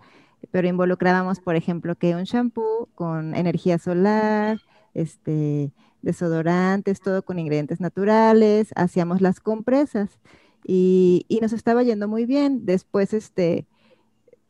pero 0.51 0.69
involucrábamos, 0.69 1.41
por 1.41 1.57
ejemplo, 1.57 1.97
que 1.97 2.15
un 2.15 2.25
shampoo 2.25 2.89
con 2.95 3.35
energía 3.35 3.79
solar, 3.79 4.61
este, 4.95 5.73
desodorantes, 6.01 7.01
todo 7.01 7.23
con 7.25 7.39
ingredientes 7.39 7.81
naturales, 7.81 8.71
hacíamos 8.77 9.21
las 9.21 9.41
compresas 9.41 10.19
y, 10.65 11.39
nos 11.41 11.53
estaba 11.53 11.83
yendo 11.83 12.09
muy 12.09 12.27
bien. 12.27 12.65
Después, 12.65 13.13
este, 13.15 13.67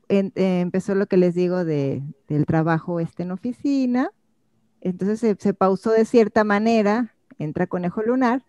eh, 0.09 0.31
empezó 0.35 0.94
lo 0.94 1.07
que 1.07 1.16
les 1.16 1.35
digo 1.35 1.64
de, 1.64 2.03
del 2.29 2.46
trabajo 2.46 3.01
este 3.01 3.22
en 3.22 3.33
oficina. 3.33 4.11
Entonces 4.81 5.20
se, 5.20 5.37
se, 5.38 5.55
pausó 5.55 5.90
de 5.90 6.05
cierta 6.05 6.44
manera, 6.44 7.14
entra 7.38 7.66
Conejo 7.66 8.03
Lunar 8.03 8.44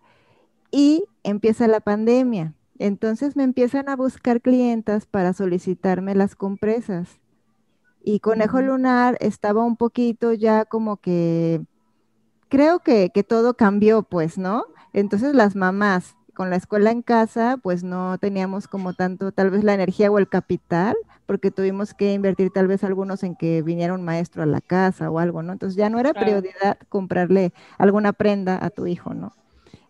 y 0.71 1.05
empieza 1.23 1.67
la 1.67 1.79
pandemia. 1.79 2.55
Entonces 2.79 3.35
me 3.35 3.43
empiezan 3.43 3.87
a 3.87 3.95
buscar 3.95 4.41
clientas 4.41 5.05
para 5.05 5.33
solicitarme 5.33 6.15
las 6.15 6.35
compresas. 6.35 7.19
Y 8.03 8.19
Conejo 8.19 8.61
Lunar 8.61 9.17
estaba 9.21 9.63
un 9.63 9.77
poquito 9.77 10.33
ya 10.33 10.65
como 10.65 10.97
que, 10.97 11.61
creo 12.49 12.79
que, 12.79 13.11
que 13.13 13.23
todo 13.23 13.55
cambió, 13.55 14.03
pues, 14.03 14.37
¿no? 14.37 14.65
Entonces 14.91 15.33
las 15.33 15.55
mamás 15.55 16.15
con 16.33 16.49
la 16.49 16.55
escuela 16.55 16.91
en 16.91 17.01
casa, 17.01 17.57
pues 17.61 17.83
no 17.83 18.17
teníamos 18.17 18.67
como 18.67 18.93
tanto, 18.93 19.31
tal 19.31 19.51
vez 19.51 19.63
la 19.63 19.73
energía 19.73 20.11
o 20.11 20.17
el 20.17 20.27
capital, 20.27 20.95
porque 21.25 21.51
tuvimos 21.51 21.93
que 21.93 22.13
invertir 22.13 22.49
tal 22.51 22.67
vez 22.67 22.83
algunos 22.83 23.23
en 23.23 23.35
que 23.35 23.61
viniera 23.61 23.93
un 23.93 24.03
maestro 24.03 24.43
a 24.43 24.45
la 24.45 24.61
casa 24.61 25.09
o 25.09 25.19
algo, 25.19 25.43
¿no? 25.43 25.53
Entonces 25.53 25.77
ya 25.77 25.89
no 25.89 25.99
era 25.99 26.13
prioridad 26.13 26.77
comprarle 26.89 27.53
alguna 27.77 28.13
prenda 28.13 28.63
a 28.63 28.69
tu 28.69 28.87
hijo, 28.87 29.13
¿no? 29.13 29.33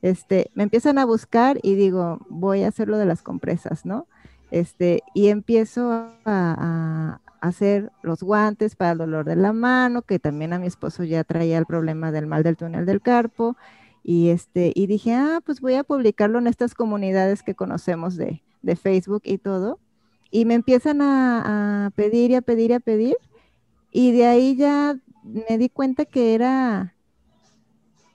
Este, 0.01 0.51
me 0.53 0.63
empiezan 0.63 0.97
a 0.97 1.05
buscar 1.05 1.59
y 1.63 1.75
digo, 1.75 2.19
voy 2.29 2.63
a 2.63 2.67
hacer 2.67 2.89
lo 2.89 2.97
de 2.97 3.05
las 3.05 3.21
compresas, 3.21 3.85
¿no? 3.85 4.05
Este, 4.51 5.01
y 5.13 5.29
empiezo 5.29 5.91
a, 5.91 6.11
a 6.25 7.19
hacer 7.39 7.91
los 8.03 8.21
guantes 8.21 8.75
para 8.75 8.91
el 8.91 8.97
dolor 8.99 9.25
de 9.25 9.35
la 9.35 9.53
mano, 9.53 10.01
que 10.01 10.19
también 10.19 10.53
a 10.53 10.59
mi 10.59 10.67
esposo 10.67 11.03
ya 11.03 11.23
traía 11.23 11.57
el 11.57 11.65
problema 11.65 12.11
del 12.11 12.27
mal 12.27 12.43
del 12.43 12.57
túnel 12.57 12.85
del 12.85 13.01
carpo, 13.01 13.57
y, 14.03 14.29
este, 14.29 14.73
y 14.75 14.87
dije, 14.87 15.13
ah, 15.13 15.41
pues 15.45 15.61
voy 15.61 15.75
a 15.75 15.83
publicarlo 15.83 16.37
en 16.39 16.47
estas 16.47 16.75
comunidades 16.75 17.41
que 17.41 17.55
conocemos 17.55 18.17
de, 18.17 18.41
Facebook 18.81 19.21
y 19.25 19.37
todo. 19.37 19.79
Y 20.31 20.45
me 20.45 20.53
empiezan 20.55 21.01
a, 21.01 21.91
pedir 21.95 22.31
y 22.31 22.35
a 22.35 22.41
pedir 22.41 22.71
y 22.71 22.73
a 22.73 22.79
pedir. 22.79 23.17
Y 23.91 24.11
de 24.11 24.25
ahí 24.25 24.55
ya 24.55 24.97
me 25.23 25.57
di 25.57 25.69
cuenta 25.69 26.05
que 26.05 26.35
era 26.35 26.95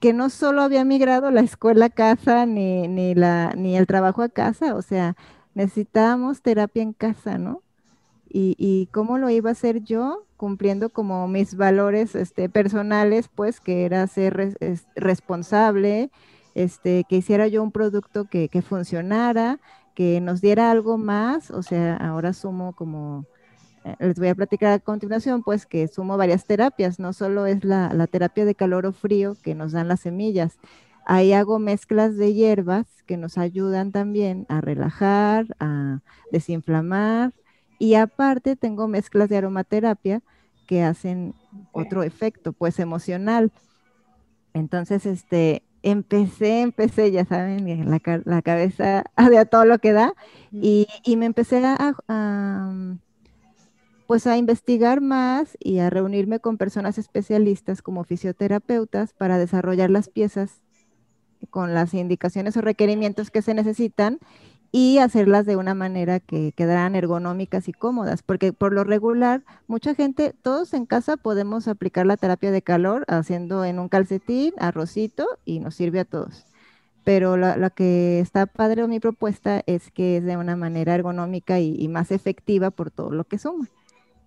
que 0.00 0.12
no 0.12 0.30
solo 0.30 0.62
había 0.62 0.84
migrado 0.84 1.30
la 1.30 1.40
escuela 1.40 1.86
a 1.86 1.90
casa 1.90 2.46
ni, 2.46 2.86
ni, 2.86 3.14
la, 3.14 3.52
ni 3.56 3.76
el 3.76 3.86
trabajo 3.86 4.22
a 4.22 4.28
casa, 4.28 4.74
o 4.76 4.82
sea, 4.82 5.16
necesitábamos 5.54 6.40
terapia 6.40 6.82
en 6.82 6.92
casa, 6.92 7.36
¿no? 7.36 7.62
Y, 8.30 8.88
cómo 8.92 9.18
lo 9.18 9.30
iba 9.30 9.50
a 9.50 9.52
hacer 9.52 9.82
yo, 9.82 10.26
cumpliendo 10.36 10.90
como 10.90 11.26
mis 11.28 11.56
valores 11.56 12.14
este, 12.14 12.48
personales, 12.48 13.28
pues 13.28 13.60
que 13.60 13.84
era 13.84 14.06
ser 14.06 14.54
responsable, 14.94 16.10
este, 16.54 17.04
que 17.08 17.16
hiciera 17.16 17.46
yo 17.48 17.62
un 17.62 17.72
producto 17.72 18.26
que, 18.26 18.62
funcionara, 18.62 19.60
que 19.94 20.20
nos 20.20 20.40
diera 20.40 20.70
algo 20.70 20.98
más, 20.98 21.50
o 21.50 21.62
sea, 21.62 21.96
ahora 21.96 22.32
sumo 22.32 22.74
como, 22.74 23.26
eh, 23.84 23.96
les 24.00 24.18
voy 24.18 24.28
a 24.28 24.34
platicar 24.34 24.72
a 24.72 24.78
continuación, 24.78 25.42
pues 25.42 25.66
que 25.66 25.88
sumo 25.88 26.16
varias 26.16 26.44
terapias, 26.44 26.98
no 26.98 27.12
solo 27.12 27.46
es 27.46 27.64
la, 27.64 27.92
la 27.94 28.06
terapia 28.06 28.44
de 28.44 28.54
calor 28.54 28.86
o 28.86 28.92
frío 28.92 29.36
que 29.42 29.54
nos 29.54 29.72
dan 29.72 29.88
las 29.88 30.00
semillas, 30.00 30.58
ahí 31.06 31.32
hago 31.32 31.58
mezclas 31.58 32.16
de 32.16 32.34
hierbas 32.34 32.86
que 33.06 33.16
nos 33.16 33.38
ayudan 33.38 33.90
también 33.90 34.44
a 34.48 34.60
relajar, 34.60 35.46
a 35.58 36.00
desinflamar, 36.30 37.32
y 37.78 37.94
aparte 37.94 38.56
tengo 38.56 38.88
mezclas 38.88 39.28
de 39.28 39.36
aromaterapia 39.36 40.22
que 40.66 40.82
hacen 40.82 41.34
otro 41.72 42.02
efecto, 42.02 42.52
pues 42.52 42.78
emocional. 42.78 43.52
Entonces, 44.52 45.06
este, 45.06 45.62
empecé, 45.82 46.60
empecé, 46.60 47.10
ya 47.10 47.24
saben, 47.24 47.90
la, 47.90 48.00
la 48.24 48.42
cabeza 48.42 49.04
de 49.30 49.46
todo 49.46 49.64
lo 49.64 49.78
que 49.78 49.92
da, 49.92 50.14
y, 50.52 50.86
me 51.16 51.26
empecé 51.26 51.62
a, 51.64 51.94
pues 54.06 54.26
a 54.26 54.36
investigar 54.36 55.00
más 55.00 55.56
y 55.60 55.78
a 55.78 55.90
reunirme 55.90 56.40
con 56.40 56.58
personas 56.58 56.98
especialistas 56.98 57.82
como 57.82 58.04
fisioterapeutas 58.04 59.12
para 59.14 59.38
desarrollar 59.38 59.90
las 59.90 60.08
piezas 60.08 60.60
con 61.50 61.72
las 61.72 61.94
indicaciones 61.94 62.56
o 62.56 62.60
requerimientos 62.60 63.30
que 63.30 63.42
se 63.42 63.54
necesitan 63.54 64.18
y 64.70 64.98
hacerlas 64.98 65.46
de 65.46 65.56
una 65.56 65.74
manera 65.74 66.20
que 66.20 66.52
quedaran 66.52 66.94
ergonómicas 66.94 67.68
y 67.68 67.72
cómodas, 67.72 68.22
porque 68.22 68.52
por 68.52 68.72
lo 68.72 68.84
regular, 68.84 69.42
mucha 69.66 69.94
gente, 69.94 70.34
todos 70.42 70.74
en 70.74 70.84
casa 70.84 71.16
podemos 71.16 71.68
aplicar 71.68 72.06
la 72.06 72.16
terapia 72.16 72.50
de 72.50 72.62
calor 72.62 73.04
haciendo 73.08 73.64
en 73.64 73.78
un 73.78 73.88
calcetín, 73.88 74.52
arrocito 74.58 75.26
y 75.44 75.60
nos 75.60 75.74
sirve 75.74 76.00
a 76.00 76.04
todos. 76.04 76.44
Pero 77.04 77.38
la, 77.38 77.70
que 77.70 78.20
está 78.20 78.44
padre 78.44 78.82
o 78.82 78.88
mi 78.88 79.00
propuesta 79.00 79.62
es 79.66 79.90
que 79.90 80.18
es 80.18 80.24
de 80.24 80.36
una 80.36 80.56
manera 80.56 80.94
ergonómica 80.94 81.58
y, 81.58 81.88
más 81.88 82.10
efectiva 82.10 82.70
por 82.70 82.90
todo 82.90 83.10
lo 83.10 83.24
que 83.24 83.38
suma. 83.38 83.66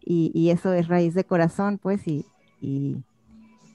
Y, 0.04 0.50
eso 0.50 0.74
es 0.74 0.88
raíz 0.88 1.14
de 1.14 1.24
corazón, 1.24 1.78
pues, 1.78 2.08
y, 2.08 2.26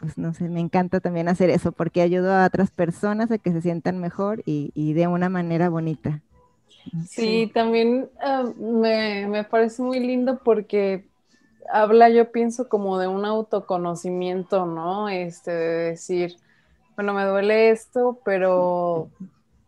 pues 0.00 0.18
no 0.18 0.35
sé, 0.35 0.48
me 0.48 0.59
encanta 0.61 0.98
también 0.98 1.29
hacer 1.29 1.50
eso 1.50 1.70
porque 1.70 2.02
ayudo 2.02 2.35
a 2.35 2.46
otras 2.46 2.72
personas 2.72 3.31
a 3.31 3.38
que 3.38 3.52
se 3.52 3.62
sientan 3.62 4.00
mejor 4.00 4.42
y 4.44 4.92
de 4.94 5.07
una 5.07 5.29
manera 5.29 5.68
bonita. 5.68 6.22
Sí, 7.09 7.51
también 7.53 8.09
ah, 8.20 8.44
me, 8.59 9.44
parece 9.44 9.83
muy 9.83 10.01
lindo 10.01 10.38
porque 10.42 11.05
habla, 11.70 12.09
yo 12.09 12.31
pienso, 12.31 12.68
como 12.68 12.99
de 12.99 13.09
un 13.09 13.25
autoconocimiento, 13.25 14.66
¿no? 14.66 15.09
Este, 15.09 15.51
de 15.51 15.90
decir, 15.90 16.37
bueno, 16.94 17.12
me 17.12 17.25
duele 17.25 17.70
esto, 17.70 18.18
pero 18.25 19.11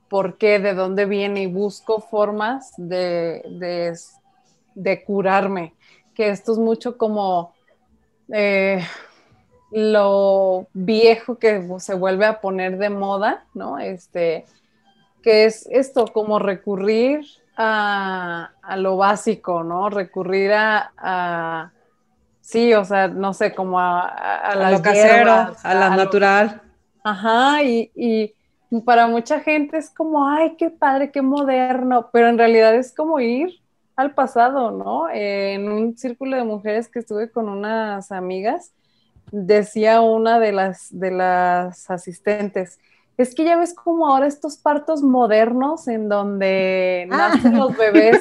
¿por 0.09 0.39
qué? 0.39 0.59
¿De 0.59 0.75
dónde 0.75 1.07
viene? 1.07 1.43
Y 1.43 1.47
busco 1.47 2.01
formas 2.01 2.73
de, 2.77 3.43
de, 4.75 5.05
curarme. 5.05 5.75
Que 6.15 6.31
esto 6.31 6.53
es 6.53 6.59
mucho 6.59 6.97
como 6.97 7.55
eh, 8.33 8.85
lo 9.71 10.67
viejo 10.73 11.39
que 11.39 11.67
se 11.79 11.95
vuelve 11.95 12.27
a 12.27 12.41
poner 12.41 12.79
de 12.79 12.91
moda, 12.91 13.45
¿no? 13.55 13.79
Este, 13.79 14.47
que 15.23 15.45
es 15.45 15.67
esto, 15.71 16.07
como 16.07 16.39
recurrir 16.39 17.25
a, 17.57 18.51
lo 18.77 18.97
básico, 18.97 19.65
¿no? 19.65 19.91
Recurrir 19.91 20.53
a, 20.55 21.73
sí, 22.41 22.73
o 22.75 22.85
sea, 22.85 23.09
no 23.09 23.35
sé, 23.35 23.55
como 23.55 23.81
a, 23.81 24.09
a, 24.09 24.53
a 24.53 24.71
lo 24.71 24.81
casero, 24.81 25.55
a 25.63 25.75
la 25.75 25.91
natural. 25.91 26.63
ajá, 27.03 27.63
y, 27.63 28.35
para 28.85 29.07
mucha 29.07 29.41
gente 29.41 29.79
es 29.79 29.89
como, 29.89 30.29
ay, 30.29 30.55
qué 30.57 30.69
padre, 30.69 31.11
qué 31.11 31.23
moderno, 31.23 32.11
pero 32.13 32.29
en 32.29 32.37
realidad 32.37 32.75
es 32.75 32.95
como 32.95 33.19
ir 33.19 33.61
al 33.97 34.13
pasado, 34.13 34.71
¿no? 34.71 35.09
en 35.11 35.73
un 35.73 35.97
círculo 35.97 36.37
de 36.37 36.45
mujeres 36.45 36.89
que 36.89 36.99
estuve 36.99 37.31
con 37.31 37.49
unas 37.49 38.13
amigas, 38.13 38.73
decía 39.33 40.03
una 40.03 40.39
de 40.39 40.53
las, 40.53 40.89
de 40.91 41.11
las 41.11 41.91
asistentes, 41.91 42.79
es 43.19 43.35
que 43.35 43.45
ya 43.45 43.57
ves 43.57 43.75
como 43.75 44.09
ahora 44.09 44.29
estos 44.29 44.57
partos 44.57 45.03
modernos 45.03 45.89
en 45.89 46.09
donde 46.09 47.09
ah. 47.11 47.33
nacen 47.35 47.59
los 47.59 47.77
bebés 47.77 48.21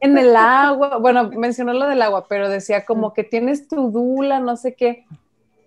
en 0.00 0.16
el 0.16 0.34
agua. 0.34 0.96
Bueno, 0.96 1.30
mencionó 1.30 1.74
lo 1.74 1.86
del 1.86 2.00
agua, 2.00 2.26
pero 2.26 2.48
decía 2.48 2.86
como 2.86 3.12
que 3.12 3.22
tienes 3.22 3.68
tu 3.68 3.90
dula, 3.90 4.40
no 4.40 4.56
sé 4.56 4.74
qué. 4.74 5.04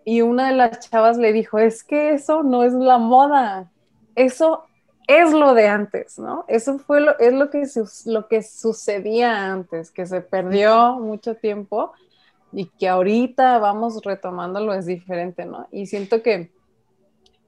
Y 0.06 0.22
una 0.22 0.48
de 0.50 0.56
las 0.56 0.90
chavas 0.90 1.18
le 1.18 1.32
dijo, 1.32 1.60
es 1.60 1.84
que 1.84 2.14
eso 2.14 2.42
no 2.42 2.64
es 2.64 2.74
la 2.74 2.98
moda, 2.98 3.72
eso 4.16 4.66
es 5.08 5.32
lo 5.32 5.54
de 5.54 5.68
antes, 5.68 6.18
¿no? 6.18 6.44
Eso 6.48 6.80
fue 6.80 7.00
lo, 7.00 7.18
es 7.20 7.32
lo 7.32 7.50
que, 7.50 7.64
lo 8.06 8.28
que 8.28 8.42
sucedía 8.42 9.52
antes, 9.52 9.92
que 9.92 10.06
se 10.06 10.22
perdió 10.22 11.00
mucho 11.00 11.36
tiempo 11.36 11.94
y 12.52 12.66
que 12.66 12.90
ahorita 12.90 13.60
vamos 13.60 14.02
retomándolo 14.04 14.74
es 14.74 14.86
diferente, 14.86 15.46
¿no? 15.46 15.68
Y 15.72 15.86
siento 15.86 16.22
que 16.22 16.52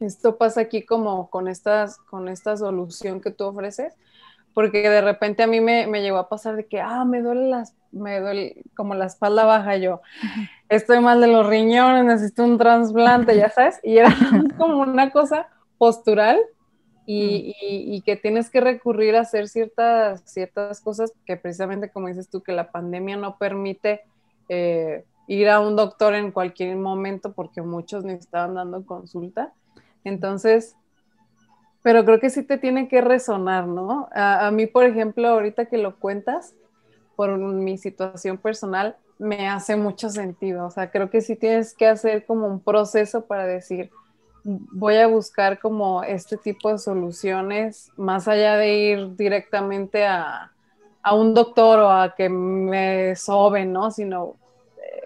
esto 0.05 0.37
pasa 0.37 0.61
aquí 0.61 0.85
como 0.85 1.29
con, 1.29 1.47
estas, 1.47 1.97
con 1.97 2.27
esta 2.27 2.57
solución 2.57 3.21
que 3.21 3.31
tú 3.31 3.45
ofreces, 3.45 3.93
porque 4.53 4.89
de 4.89 5.01
repente 5.01 5.43
a 5.43 5.47
mí 5.47 5.59
me, 5.59 5.85
llegó 6.01 6.17
a 6.17 6.29
pasar 6.29 6.55
de 6.55 6.65
que, 6.65 6.79
ah, 6.79 7.03
me 7.05 7.21
duele, 7.21 7.49
las, 7.49 7.75
me 7.91 8.19
duele 8.19 8.63
como 8.75 8.95
la 8.95 9.05
espalda 9.05 9.43
baja, 9.45 9.75
yo 9.77 10.01
estoy 10.69 10.99
mal 11.01 11.19
de 11.21 11.27
los 11.27 11.45
riñones, 11.45 12.05
necesito 12.05 12.43
un 12.43 12.57
trasplante, 12.57 13.35
ya 13.35 13.49
sabes, 13.49 13.79
y 13.83 13.97
era 13.97 14.09
como 14.57 14.79
una 14.79 15.11
cosa 15.11 15.49
postural 15.77 16.39
y, 17.05 18.01
que 18.05 18.15
tienes 18.15 18.49
que 18.49 18.61
recurrir 18.61 19.15
a 19.15 19.21
hacer 19.21 19.47
ciertas, 19.47 20.21
ciertas 20.25 20.81
cosas 20.81 21.13
que 21.25 21.37
precisamente 21.37 21.91
como 21.91 22.07
dices 22.07 22.29
tú, 22.29 22.41
que 22.41 22.51
la 22.51 22.71
pandemia 22.71 23.17
no 23.17 23.37
permite 23.37 24.01
eh, 24.49 25.05
ir 25.27 25.49
a 25.49 25.59
un 25.59 25.75
doctor 25.75 26.15
en 26.15 26.31
cualquier 26.31 26.75
momento 26.75 27.33
porque 27.33 27.61
muchos 27.61 28.03
ni 28.03 28.13
estaban 28.13 28.55
dando 28.55 28.85
consulta. 28.85 29.53
Entonces, 30.05 30.75
pero 31.83 32.05
creo 32.05 32.19
que 32.19 32.29
sí 32.29 32.43
te 32.43 32.57
tiene 32.57 32.87
que 32.87 33.01
resonar, 33.01 33.67
¿no? 33.67 34.07
A, 34.13 34.49
mí, 34.51 34.65
por 34.65 34.85
ejemplo, 34.85 35.27
ahorita 35.27 35.65
que 35.65 35.77
lo 35.77 35.97
cuentas, 35.97 36.55
por 37.15 37.37
mi 37.37 37.77
situación 37.77 38.37
personal, 38.37 38.95
me 39.19 39.47
hace 39.47 39.75
mucho 39.75 40.09
sentido. 40.09 40.65
O 40.65 40.71
sea, 40.71 40.89
creo 40.89 41.09
que 41.09 41.21
sí 41.21 41.35
tienes 41.35 41.73
que 41.73 41.87
hacer 41.87 42.25
como 42.25 42.47
un 42.47 42.59
proceso 42.59 43.25
para 43.25 43.45
decir, 43.45 43.91
voy 44.43 44.97
a 44.97 45.07
buscar 45.07 45.59
como 45.59 46.03
este 46.03 46.37
tipo 46.37 46.71
de 46.71 46.77
soluciones, 46.77 47.91
más 47.97 48.27
allá 48.27 48.57
de 48.57 48.77
ir 48.77 49.15
directamente 49.15 50.05
a, 50.05 50.51
un 51.13 51.35
doctor 51.35 51.79
o 51.79 51.91
a 51.91 52.15
que 52.15 52.29
me 52.29 53.15
soben, 53.15 53.71
¿no? 53.71 53.91
Sino 53.91 54.37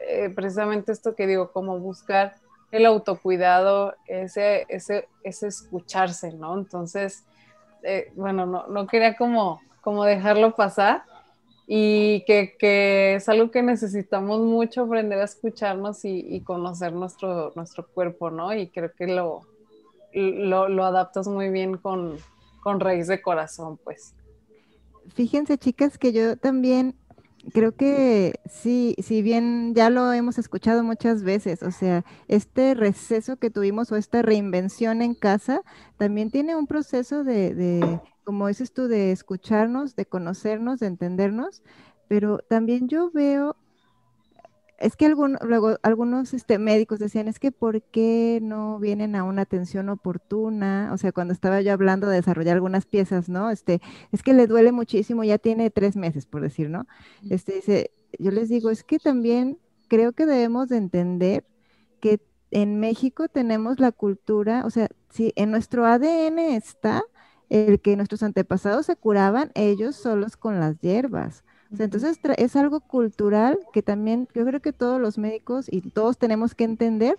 eh, 0.08 0.30
precisamente 0.34 0.93
esto 0.93 1.14
que 1.14 1.28
digo, 1.28 1.52
como 1.52 1.78
buscar 1.78 2.36
el 2.72 2.86
autocuidado, 2.86 3.95
ese, 4.07 4.65
ese, 4.70 5.07
ese 5.24 5.47
escucharse, 5.47 6.34
¿no? 6.34 6.57
Entonces, 6.57 7.26
eh, 7.84 8.11
bueno, 8.15 8.45
no, 8.45 8.67
no, 8.67 8.88
quería 8.88 9.15
como, 9.15 9.61
como 9.82 10.03
dejarlo 10.03 10.55
pasar 10.55 11.03
y 11.65 12.24
que, 12.26 12.55
que, 12.57 13.15
es 13.15 13.30
algo 13.30 13.51
que 13.51 13.61
necesitamos 13.63 14.41
mucho 14.41 14.84
aprender 14.84 15.20
a 15.20 15.26
escucharnos 15.26 16.03
y, 16.05 16.20
y, 16.20 16.41
conocer 16.41 16.93
nuestro, 16.93 17.51
nuestro 17.55 17.88
cuerpo, 17.88 18.32
¿no? 18.32 18.53
Y 18.53 18.70
creo 18.70 18.91
que 18.97 19.07
lo, 19.07 19.41
lo, 20.13 20.67
lo 20.67 20.86
adaptas 20.86 21.28
muy 21.28 21.49
bien 21.49 21.78
con, 21.78 22.17
con 22.61 22.80
raíz 22.80 23.07
de 23.07 23.22
corazón, 23.22 23.80
pues. 23.84 24.15
Fíjense, 25.13 25.57
chicas, 25.57 25.97
que 25.97 26.11
yo 26.11 26.38
también 26.38 26.95
creo 27.53 27.75
que 27.75 28.39
sí, 28.49 28.95
si 28.99 29.21
bien 29.21 29.73
ya 29.75 29.89
lo 29.89 30.11
hemos 30.13 30.37
escuchado 30.37 30.83
muchas 30.83 31.23
veces, 31.23 31.63
o 31.63 31.71
sea, 31.71 32.03
este 32.27 32.73
receso 32.73 33.37
que 33.37 33.49
tuvimos 33.49 33.91
o 33.91 33.95
esta 33.95 34.21
reinvención 34.21 35.01
en 35.01 35.15
casa 35.15 35.61
también 35.97 36.31
tiene 36.31 36.55
un 36.55 36.67
proceso 36.67 37.23
de, 37.23 37.53
de 37.55 37.99
como 38.23 38.47
dices 38.47 38.73
tú, 38.73 38.87
de 38.87 39.11
escucharnos, 39.11 39.95
de 39.95 40.05
conocernos, 40.05 40.79
de 40.79 40.87
entendernos, 40.87 41.63
pero 42.07 42.39
también 42.49 42.87
yo 42.87 43.09
veo, 43.11 43.55
es 44.80 44.95
que 44.95 45.09
luego 45.09 45.77
algunos 45.84 46.34
este, 46.34 46.57
médicos 46.57 46.99
decían, 46.99 47.27
es 47.27 47.39
que 47.39 47.51
¿por 47.51 47.82
qué 47.82 48.39
no 48.41 48.80
vienen 48.80 49.15
a 49.15 49.23
una 49.23 49.43
atención 49.43 49.89
oportuna? 49.89 50.91
O 50.93 50.97
sea, 50.97 51.11
cuando 51.11 51.34
estaba 51.34 51.61
yo 51.61 51.73
hablando 51.73 52.07
de 52.07 52.17
desarrollar 52.17 52.55
algunas 52.55 52.86
piezas, 52.86 53.30
¿no? 53.30 53.49
Este, 53.51 53.82
es 54.11 54.23
que 54.23 54.34
le 54.34 54.47
duele 54.47 54.71
muchísimo, 54.71 55.23
ya 55.23 55.38
tiene 55.38 55.69
tres 55.69 55.95
meses, 55.95 56.25
por 56.25 56.41
decir, 56.41 56.69
¿no? 56.69 56.88
Este, 57.30 57.55
dice, 57.55 57.91
yo 58.17 58.32
les 58.32 58.49
digo, 58.49 58.69
es 58.69 58.84
que 58.84 58.99
también 58.99 59.59
creo 59.88 60.13
que 60.13 60.25
debemos 60.25 60.69
de 60.69 60.77
entender 60.77 61.45
que 61.99 62.21
en 62.51 62.80
México 62.80 63.27
tenemos 63.27 63.80
la 63.80 63.91
cultura, 63.91 64.63
o 64.65 64.69
sea, 64.69 64.88
si 65.09 65.34
en 65.36 65.51
nuestro 65.51 65.86
ADN 65.86 66.39
está 66.39 67.03
el 67.49 67.80
que 67.82 67.95
nuestros 67.95 68.23
antepasados 68.23 68.86
se 68.86 68.95
curaban 68.95 69.51
ellos 69.55 69.95
solos 69.95 70.38
con 70.38 70.59
las 70.59 70.80
hierbas. 70.80 71.43
O 71.72 71.76
sea, 71.76 71.86
entonces 71.86 72.20
es 72.38 72.55
algo 72.55 72.80
cultural 72.80 73.59
que 73.74 73.84
también 73.84 74.28
yo 74.34 74.45
creo 74.45 74.61
que 74.61 74.74
todos 74.74 74.99
los 74.99 75.17
médicos 75.17 75.67
y 75.70 75.82
todos 75.82 76.17
tenemos 76.17 76.55
que 76.55 76.63
entender 76.63 77.17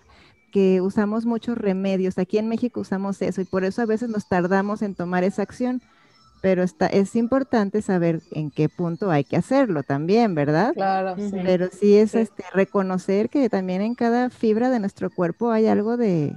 que 0.51 0.81
usamos 0.81 1.25
muchos 1.25 1.57
remedios. 1.57 2.17
Aquí 2.17 2.37
en 2.37 2.49
México 2.49 2.81
usamos 2.81 3.21
eso 3.21 3.41
y 3.41 3.45
por 3.45 3.63
eso 3.63 3.81
a 3.81 3.85
veces 3.85 4.09
nos 4.09 4.27
tardamos 4.27 4.81
en 4.81 4.95
tomar 4.95 5.23
esa 5.23 5.41
acción. 5.41 5.81
Pero 6.41 6.63
está, 6.63 6.87
es 6.87 7.15
importante 7.15 7.81
saber 7.83 8.21
en 8.31 8.49
qué 8.51 8.67
punto 8.67 9.11
hay 9.11 9.23
que 9.23 9.37
hacerlo 9.37 9.83
también, 9.83 10.33
¿verdad? 10.35 10.73
Claro, 10.73 11.15
sí. 11.15 11.31
Pero 11.43 11.69
sí 11.71 11.95
es 11.95 12.15
Este, 12.15 12.43
reconocer 12.51 13.29
que 13.29 13.47
también 13.47 13.81
en 13.81 13.93
cada 13.95 14.29
fibra 14.31 14.69
de 14.71 14.79
nuestro 14.79 15.11
cuerpo 15.11 15.51
hay 15.51 15.67
algo 15.67 15.97
de, 15.97 16.35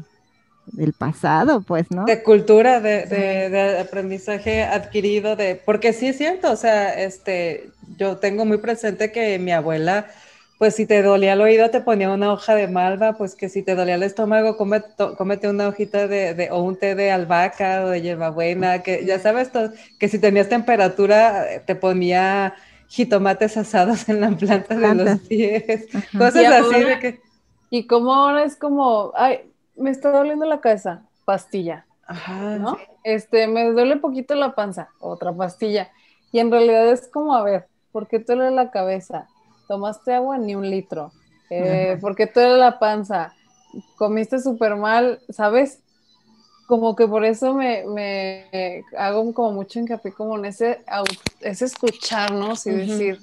del 0.66 0.92
pasado, 0.92 1.60
pues, 1.60 1.90
¿no? 1.90 2.04
De 2.04 2.22
cultura, 2.22 2.80
de, 2.80 3.06
de, 3.06 3.50
de, 3.50 3.78
aprendizaje 3.78 4.62
adquirido, 4.62 5.36
de, 5.36 5.56
porque 5.56 5.92
sí 5.92 6.08
es 6.08 6.18
cierto, 6.18 6.50
o 6.50 6.56
sea, 6.56 7.00
este, 7.02 7.70
yo 7.96 8.16
tengo 8.16 8.44
muy 8.44 8.58
presente 8.58 9.12
que 9.12 9.38
mi 9.38 9.52
abuela, 9.52 10.06
pues 10.58 10.74
si 10.76 10.86
te 10.86 11.02
dolía 11.02 11.34
el 11.34 11.40
oído 11.40 11.70
te 11.70 11.80
ponía 11.80 12.10
una 12.10 12.32
hoja 12.32 12.54
de 12.54 12.68
malva, 12.68 13.14
pues 13.14 13.34
que 13.34 13.48
si 13.48 13.62
te 13.62 13.74
dolía 13.74 13.96
el 13.96 14.02
estómago, 14.02 14.56
cómete, 14.56 14.88
cómete 15.16 15.48
una 15.48 15.68
hojita 15.68 16.06
de, 16.08 16.34
de, 16.34 16.50
o 16.50 16.62
un 16.62 16.76
té 16.76 16.94
de 16.94 17.10
albahaca 17.10 17.84
o 17.84 17.88
de 17.88 18.02
hierbabuena, 18.02 18.82
que 18.82 19.04
ya 19.04 19.18
sabes, 19.18 19.52
todo, 19.52 19.72
que 19.98 20.08
si 20.08 20.18
tenías 20.18 20.48
temperatura 20.48 21.44
te 21.66 21.74
ponía 21.74 22.54
jitomates 22.88 23.56
asados 23.56 24.08
en 24.08 24.20
la 24.20 24.30
planta 24.30 24.76
de 24.76 24.94
los 24.94 25.20
pies, 25.20 25.86
Ajá. 25.94 26.18
cosas 26.18 26.46
así 26.46 26.84
de 26.84 26.98
que... 27.00 27.20
Y 27.70 27.88
como 27.88 28.14
ahora 28.14 28.44
es 28.44 28.54
como, 28.54 29.12
ay, 29.16 29.40
me 29.76 29.90
está 29.90 30.10
doliendo 30.10 30.46
la 30.46 30.60
cabeza, 30.60 31.02
pastilla. 31.24 31.86
Ajá, 32.06 32.58
¿no? 32.58 32.76
Este, 33.02 33.46
me 33.46 33.70
duele 33.70 33.96
poquito 33.96 34.34
la 34.34 34.54
panza, 34.54 34.90
otra 35.00 35.32
pastilla. 35.32 35.90
Y 36.32 36.38
en 36.38 36.50
realidad 36.50 36.88
es 36.88 37.08
como, 37.08 37.34
a 37.34 37.42
ver, 37.42 37.68
¿por 37.92 38.08
qué 38.08 38.18
te 38.18 38.34
duele 38.34 38.50
la 38.50 38.70
cabeza? 38.70 39.28
¿Tomaste 39.68 40.14
agua? 40.14 40.36
Ni 40.38 40.54
un 40.54 40.68
litro. 40.68 41.12
Eh, 41.50 41.96
¿Por 42.00 42.16
qué 42.16 42.26
te 42.26 42.40
duele 42.40 42.58
la 42.58 42.78
panza? 42.78 43.32
¿Comiste 43.96 44.40
súper 44.40 44.76
mal? 44.76 45.20
¿Sabes? 45.30 45.80
Como 46.66 46.96
que 46.96 47.06
por 47.06 47.24
eso 47.24 47.54
me, 47.54 47.84
me, 47.86 48.82
hago 48.96 49.32
como 49.34 49.52
mucho 49.52 49.78
hincapié 49.78 50.12
como 50.12 50.36
en 50.38 50.46
ese, 50.46 50.82
ese 51.40 51.64
escucharnos 51.66 52.66
y 52.66 52.70
uh 52.70 52.72
-huh. 52.72 52.86
decir, 52.86 53.18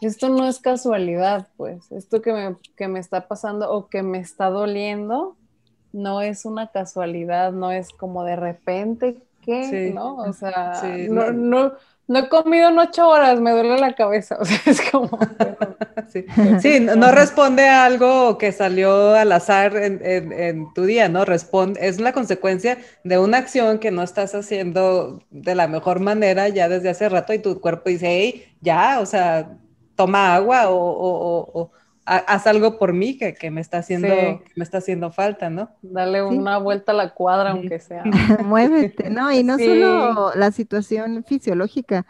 esto 0.00 0.28
no 0.28 0.46
es 0.46 0.58
casualidad, 0.58 1.48
pues, 1.56 1.90
esto 1.92 2.20
que 2.20 2.32
me, 2.32 2.56
que 2.76 2.88
me 2.88 3.00
está 3.00 3.26
pasando 3.26 3.70
o 3.72 3.88
que 3.88 4.02
me 4.02 4.18
está 4.18 4.50
doliendo, 4.50 5.36
no 5.94 6.20
es 6.20 6.44
una 6.44 6.66
casualidad, 6.72 7.52
no 7.52 7.70
es 7.70 7.90
como 7.90 8.24
de 8.24 8.34
repente 8.34 9.16
que, 9.42 9.64
sí. 9.64 9.94
¿no? 9.94 10.16
O 10.16 10.32
sea, 10.32 10.74
sí, 10.74 11.06
no, 11.08 11.32
no, 11.32 11.74
no, 12.08 12.18
he 12.18 12.28
comido 12.28 12.70
en 12.70 12.78
ocho 12.78 13.08
horas, 13.08 13.40
me 13.40 13.52
duele 13.52 13.78
la 13.78 13.94
cabeza, 13.94 14.36
o 14.40 14.44
sea, 14.44 14.58
es 14.66 14.80
como... 14.90 15.16
sí, 16.08 16.26
sí 16.60 16.80
no, 16.80 17.12
responde 17.12 17.68
a 17.68 17.84
algo 17.84 18.38
que 18.38 18.50
salió 18.50 19.14
al 19.14 19.30
azar 19.30 19.76
en, 19.76 20.00
en, 20.04 20.32
en, 20.32 20.74
tu 20.74 20.84
día, 20.84 21.08
¿no? 21.08 21.24
Responde, 21.24 21.86
es 21.86 22.00
la 22.00 22.12
consecuencia 22.12 22.78
de 23.04 23.18
una 23.18 23.38
acción 23.38 23.78
que 23.78 23.92
no 23.92 24.02
estás 24.02 24.34
haciendo 24.34 25.20
de 25.30 25.54
la 25.54 25.68
mejor 25.68 26.00
manera 26.00 26.48
ya 26.48 26.68
desde 26.68 26.90
hace 26.90 27.08
rato 27.08 27.32
y 27.32 27.38
tu 27.38 27.60
cuerpo 27.60 27.88
dice, 27.88 28.08
hey, 28.08 28.56
ya, 28.60 28.98
o 28.98 29.06
sea, 29.06 29.56
toma 29.94 30.34
agua 30.34 30.70
o, 30.70 30.76
o, 30.76 31.60
o 31.60 31.70
haz 32.06 32.46
algo 32.46 32.78
por 32.78 32.92
mí 32.92 33.16
que, 33.16 33.34
que 33.34 33.50
me 33.50 33.60
está 33.60 33.78
haciendo 33.78 34.08
sí. 34.08 34.14
que 34.14 34.52
me 34.56 34.64
está 34.64 34.78
haciendo 34.78 35.10
falta, 35.10 35.50
¿no? 35.50 35.70
Dale 35.82 36.22
una 36.22 36.58
sí. 36.58 36.62
vuelta 36.62 36.92
a 36.92 36.94
la 36.94 37.14
cuadra, 37.14 37.50
aunque 37.50 37.78
sea. 37.80 38.04
Muévete, 38.44 39.10
¿no? 39.10 39.32
Y 39.32 39.42
no 39.42 39.56
sí. 39.58 39.66
solo 39.66 40.32
la 40.34 40.50
situación 40.50 41.24
fisiológica, 41.24 42.06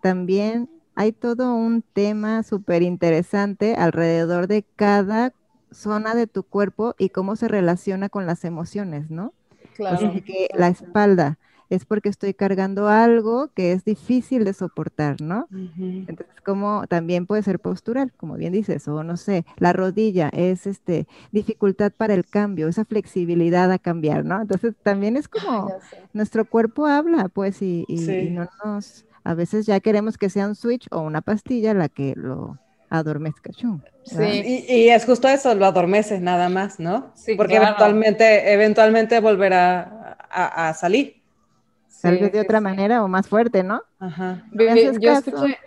también 0.00 0.68
hay 0.94 1.12
todo 1.12 1.54
un 1.54 1.82
tema 1.82 2.42
súper 2.42 2.82
interesante 2.82 3.74
alrededor 3.74 4.46
de 4.48 4.64
cada 4.76 5.32
zona 5.70 6.14
de 6.14 6.26
tu 6.26 6.42
cuerpo 6.42 6.94
y 6.98 7.10
cómo 7.10 7.36
se 7.36 7.48
relaciona 7.48 8.08
con 8.08 8.26
las 8.26 8.44
emociones, 8.44 9.10
¿no? 9.10 9.32
Claro. 9.74 9.96
O 9.96 10.00
sea, 10.00 10.10
que 10.22 10.48
la 10.54 10.68
espalda, 10.68 11.38
es 11.70 11.84
porque 11.84 12.08
estoy 12.08 12.34
cargando 12.34 12.88
algo 12.88 13.48
que 13.54 13.72
es 13.72 13.84
difícil 13.84 14.44
de 14.44 14.52
soportar, 14.52 15.20
¿no? 15.20 15.46
Uh 15.50 15.56
-huh. 15.56 16.04
Entonces, 16.08 16.36
como 16.44 16.86
también 16.86 17.26
puede 17.26 17.42
ser 17.42 17.58
postural, 17.58 18.12
como 18.16 18.36
bien 18.36 18.52
dices, 18.52 18.86
o 18.88 19.02
no 19.02 19.16
sé, 19.16 19.44
la 19.56 19.72
rodilla 19.72 20.28
es 20.32 20.66
este 20.66 21.06
dificultad 21.32 21.92
para 21.92 22.14
el 22.14 22.24
cambio, 22.26 22.68
esa 22.68 22.84
flexibilidad 22.84 23.70
a 23.72 23.78
cambiar, 23.78 24.24
¿no? 24.24 24.40
Entonces, 24.40 24.74
también 24.82 25.16
es 25.16 25.28
como 25.28 25.72
nuestro 26.12 26.44
cuerpo 26.44 26.86
habla, 26.86 27.28
pues, 27.28 27.62
y, 27.62 27.84
y, 27.88 27.98
sí. 27.98 28.12
y 28.12 28.30
no 28.30 28.48
nos, 28.64 29.04
a 29.24 29.34
veces 29.34 29.66
ya 29.66 29.80
queremos 29.80 30.18
que 30.18 30.30
sea 30.30 30.46
un 30.46 30.54
switch 30.54 30.86
o 30.90 31.00
una 31.00 31.20
pastilla 31.20 31.74
la 31.74 31.88
que 31.88 32.14
lo 32.16 32.58
adormezca. 32.88 33.50
Chum, 33.50 33.80
sí, 34.04 34.22
y, 34.22 34.72
y, 34.72 34.88
es 34.90 35.04
justo 35.04 35.26
eso, 35.28 35.54
lo 35.56 35.66
adormece 35.66 36.20
nada 36.20 36.48
más, 36.48 36.78
¿no? 36.78 37.10
Sí, 37.14 37.34
Porque 37.34 37.54
claro. 37.54 37.66
eventualmente, 37.66 38.52
eventualmente 38.52 39.20
volverá 39.20 40.16
a, 40.30 40.68
a 40.68 40.74
salir. 40.74 41.25
Tal 42.02 42.18
vez 42.18 42.32
de 42.32 42.40
otra 42.40 42.60
manera 42.60 43.02
o 43.02 43.08
más 43.08 43.28
fuerte, 43.28 43.62
¿no? 43.62 43.82
Ajá. 43.98 44.44
Yo 44.52 45.12
escuché, 45.12 45.58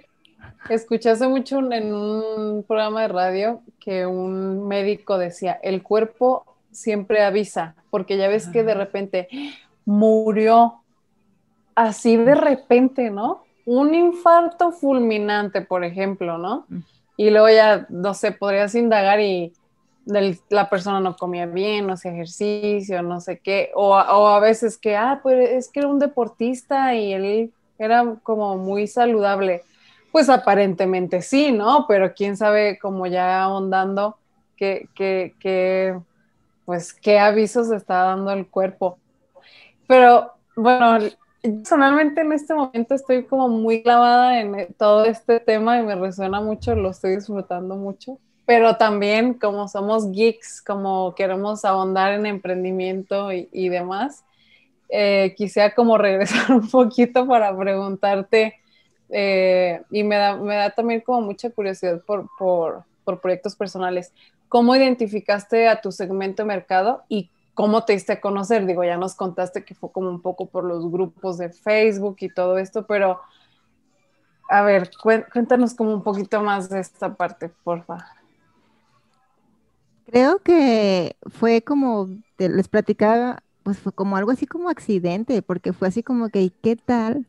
escuché 0.70 1.10
hace 1.10 1.28
mucho 1.28 1.60
en 1.72 1.94
un 1.94 2.64
programa 2.64 3.02
de 3.02 3.08
radio 3.08 3.62
que 3.80 4.06
un 4.06 4.68
médico 4.68 5.18
decía, 5.18 5.60
el 5.64 5.82
cuerpo 5.84 6.46
siempre 6.72 7.24
avisa, 7.24 7.76
porque 7.90 8.18
ya 8.18 8.28
ves 8.28 8.48
que 8.48 8.64
de 8.64 8.74
repente 8.74 9.28
murió 9.86 10.84
así 11.76 12.18
de 12.18 12.36
repente, 12.36 13.10
¿no? 13.10 13.44
Un 13.66 13.96
infarto 13.96 14.72
fulminante, 14.72 15.62
por 15.62 15.84
ejemplo, 15.84 16.38
¿no? 16.38 16.66
Y 17.18 17.30
luego 17.30 17.50
ya, 17.50 17.86
no 17.90 18.14
sé, 18.14 18.32
podrías 18.32 18.76
indagar 18.76 19.20
y 19.20 19.54
la 20.50 20.70
persona 20.70 21.00
no 21.00 21.16
comía 21.16 21.46
bien, 21.46 21.88
no 21.88 21.94
hacía 21.94 22.12
ejercicio, 22.12 23.02
no 23.02 23.22
sé 23.22 23.40
qué, 23.40 23.72
o, 23.76 23.92
o, 23.92 24.28
a 24.28 24.40
veces 24.40 24.78
que, 24.78 24.96
ah, 24.96 25.20
pues 25.22 25.50
es 25.52 25.70
que 25.70 25.80
era 25.82 25.90
un 25.90 26.00
deportista 26.00 26.96
y 26.96 27.14
él 27.14 27.54
era 27.78 28.16
como 28.24 28.58
muy 28.58 28.88
saludable. 28.88 29.64
Pues 30.12 30.30
aparentemente 30.30 31.22
sí, 31.22 31.52
¿no? 31.52 31.86
Pero 31.88 32.14
quién 32.16 32.36
sabe, 32.36 32.80
como 32.80 33.06
ya 33.06 33.44
ahondando, 33.44 34.18
que, 34.58 34.90
que, 34.96 35.36
que, 35.40 36.00
pues, 36.66 36.94
qué 36.94 37.20
avisos 37.20 37.72
está 37.72 38.04
dando 38.04 38.32
el 38.32 38.48
cuerpo. 38.48 38.98
Pero, 39.88 40.34
bueno, 40.56 41.08
personalmente 41.42 42.22
en 42.22 42.34
este 42.34 42.54
momento 42.56 42.96
estoy 42.96 43.26
como 43.26 43.48
muy 43.50 43.84
clavada 43.84 44.40
en 44.42 44.74
todo 44.74 45.06
este 45.06 45.40
tema 45.40 45.80
y 45.80 45.84
me 45.84 45.96
resuena 45.96 46.42
mucho, 46.42 46.76
lo 46.76 46.90
estoy 46.90 47.16
disfrutando 47.16 47.76
mucho 47.76 48.20
pero 48.50 48.78
también 48.78 49.36
como 49.36 49.68
somos 49.68 50.12
geeks, 50.12 50.64
como 50.64 51.14
queremos 51.14 51.64
ahondar 51.66 52.14
en 52.14 52.26
emprendimiento 52.26 53.32
y, 53.32 53.70
demás, 53.70 54.26
eh, 54.90 55.36
quisiera 55.38 55.76
como 55.76 55.98
regresar 56.00 56.54
un 56.54 56.68
poquito 56.68 57.28
para 57.28 57.56
preguntarte, 57.56 58.56
eh, 59.10 59.84
y 59.92 60.04
me 60.04 60.16
da, 60.16 60.36
me 60.36 60.56
da 60.56 60.72
también 60.72 61.02
como 61.02 61.22
mucha 61.22 61.52
curiosidad 61.52 62.02
por, 62.08 62.28
por, 62.40 62.86
por, 63.04 63.22
proyectos 63.22 63.56
personales, 63.56 64.14
¿cómo 64.48 64.76
identificaste 64.76 65.68
a 65.68 65.80
tu 65.80 65.92
segmento 65.92 66.42
de 66.42 66.48
mercado 66.48 67.04
y 67.08 67.30
cómo 67.54 67.86
te 67.86 67.94
diste 67.94 68.14
a 68.14 68.20
conocer? 68.20 68.66
Digo, 68.66 68.84
ya 68.84 68.98
nos 68.98 69.14
contaste 69.14 69.64
que 69.64 69.76
fue 69.76 69.92
como 69.92 70.10
un 70.10 70.24
poco 70.24 70.48
por 70.48 70.64
los 70.64 70.90
grupos 70.92 71.38
de 71.38 71.52
Facebook 71.52 72.16
y 72.22 72.34
todo 72.34 72.58
esto, 72.58 72.88
pero 72.88 73.22
A 74.50 74.64
ver, 74.64 74.90
cuéntanos 75.32 75.76
como 75.76 75.94
un 75.94 76.02
poquito 76.02 76.42
más 76.42 76.70
de 76.70 76.80
esta 76.80 77.14
parte, 77.14 77.50
porfa. 77.64 78.19
Creo 80.12 80.40
que 80.40 81.18
fue 81.28 81.62
como, 81.62 82.10
les 82.40 82.68
platicaba, 82.68 83.44
pues 83.64 83.78
fue 83.78 83.92
como 83.94 84.18
algo 84.18 84.32
así 84.32 84.48
como 84.48 84.70
accidente, 84.70 85.42
porque 85.44 85.72
fue 85.72 85.88
así 85.88 86.02
como 86.02 86.30
que, 86.30 86.52
¿qué 86.64 86.76
tal 86.76 87.28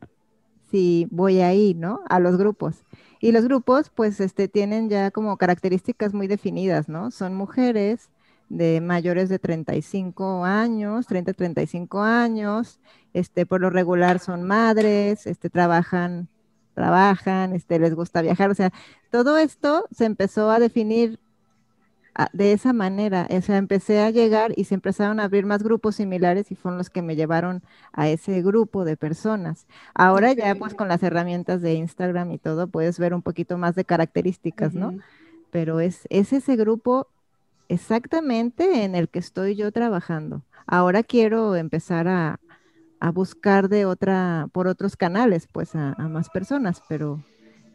si 0.70 1.06
voy 1.10 1.40
ahí, 1.40 1.74
¿no? 1.74 2.00
A 2.08 2.20
los 2.20 2.38
grupos. 2.38 2.84
Y 3.20 3.32
los 3.32 3.44
grupos, 3.44 3.90
pues, 3.90 4.20
este, 4.20 4.48
tienen 4.48 4.88
ya 4.88 5.10
como 5.10 5.36
características 5.36 6.14
muy 6.14 6.26
definidas, 6.26 6.88
¿no? 6.88 7.10
Son 7.10 7.34
mujeres 7.34 8.08
de 8.48 8.80
mayores 8.80 9.28
de 9.28 9.38
35 9.38 10.44
años, 10.46 11.06
30, 11.06 11.34
35 11.34 12.00
años, 12.02 12.80
este, 13.12 13.46
por 13.46 13.60
lo 13.60 13.70
regular 13.70 14.20
son 14.20 14.44
madres, 14.44 15.26
este, 15.26 15.50
trabajan, 15.50 16.28
trabajan, 16.74 17.54
este, 17.54 17.78
les 17.78 17.94
gusta 17.94 18.22
viajar, 18.22 18.50
o 18.50 18.54
sea, 18.54 18.72
todo 19.10 19.38
esto 19.38 19.86
se 19.92 20.06
empezó 20.06 20.50
a 20.50 20.58
definir 20.58 21.20
de 22.32 22.52
esa 22.52 22.72
manera. 22.72 23.26
O 23.30 23.40
sea, 23.40 23.56
empecé 23.56 24.00
a 24.00 24.10
llegar 24.10 24.52
y 24.56 24.64
se 24.64 24.74
empezaron 24.74 25.20
a 25.20 25.24
abrir 25.24 25.46
más 25.46 25.62
grupos 25.62 25.96
similares 25.96 26.50
y 26.50 26.54
fueron 26.54 26.78
los 26.78 26.90
que 26.90 27.02
me 27.02 27.16
llevaron 27.16 27.62
a 27.92 28.08
ese 28.08 28.42
grupo 28.42 28.84
de 28.84 28.96
personas. 28.96 29.66
Ahora 29.94 30.32
ya 30.32 30.54
pues 30.54 30.74
con 30.74 30.88
las 30.88 31.02
herramientas 31.02 31.62
de 31.62 31.74
Instagram 31.74 32.32
y 32.32 32.38
todo 32.38 32.66
puedes 32.66 32.98
ver 32.98 33.14
un 33.14 33.22
poquito 33.22 33.58
más 33.58 33.74
de 33.74 33.84
características, 33.84 34.74
¿no? 34.74 34.94
Pero 35.50 35.80
es, 35.80 36.06
es 36.10 36.32
ese 36.32 36.56
grupo 36.56 37.08
exactamente 37.68 38.84
en 38.84 38.94
el 38.94 39.08
que 39.08 39.20
estoy 39.20 39.54
yo 39.54 39.72
trabajando. 39.72 40.42
Ahora 40.66 41.02
quiero 41.02 41.56
empezar 41.56 42.08
a, 42.08 42.38
buscar 43.14 43.70
de 43.70 43.86
otra, 43.86 44.48
por 44.52 44.66
otros 44.68 44.94
canales, 44.94 45.48
pues 45.50 45.74
a, 45.74 45.94
más 46.10 46.28
personas, 46.28 46.82
pero 46.86 47.24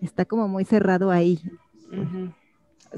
está 0.01 0.23
como 0.25 0.47
muy 0.47 0.65
cerrado 0.65 1.09
ahí. 1.09 1.41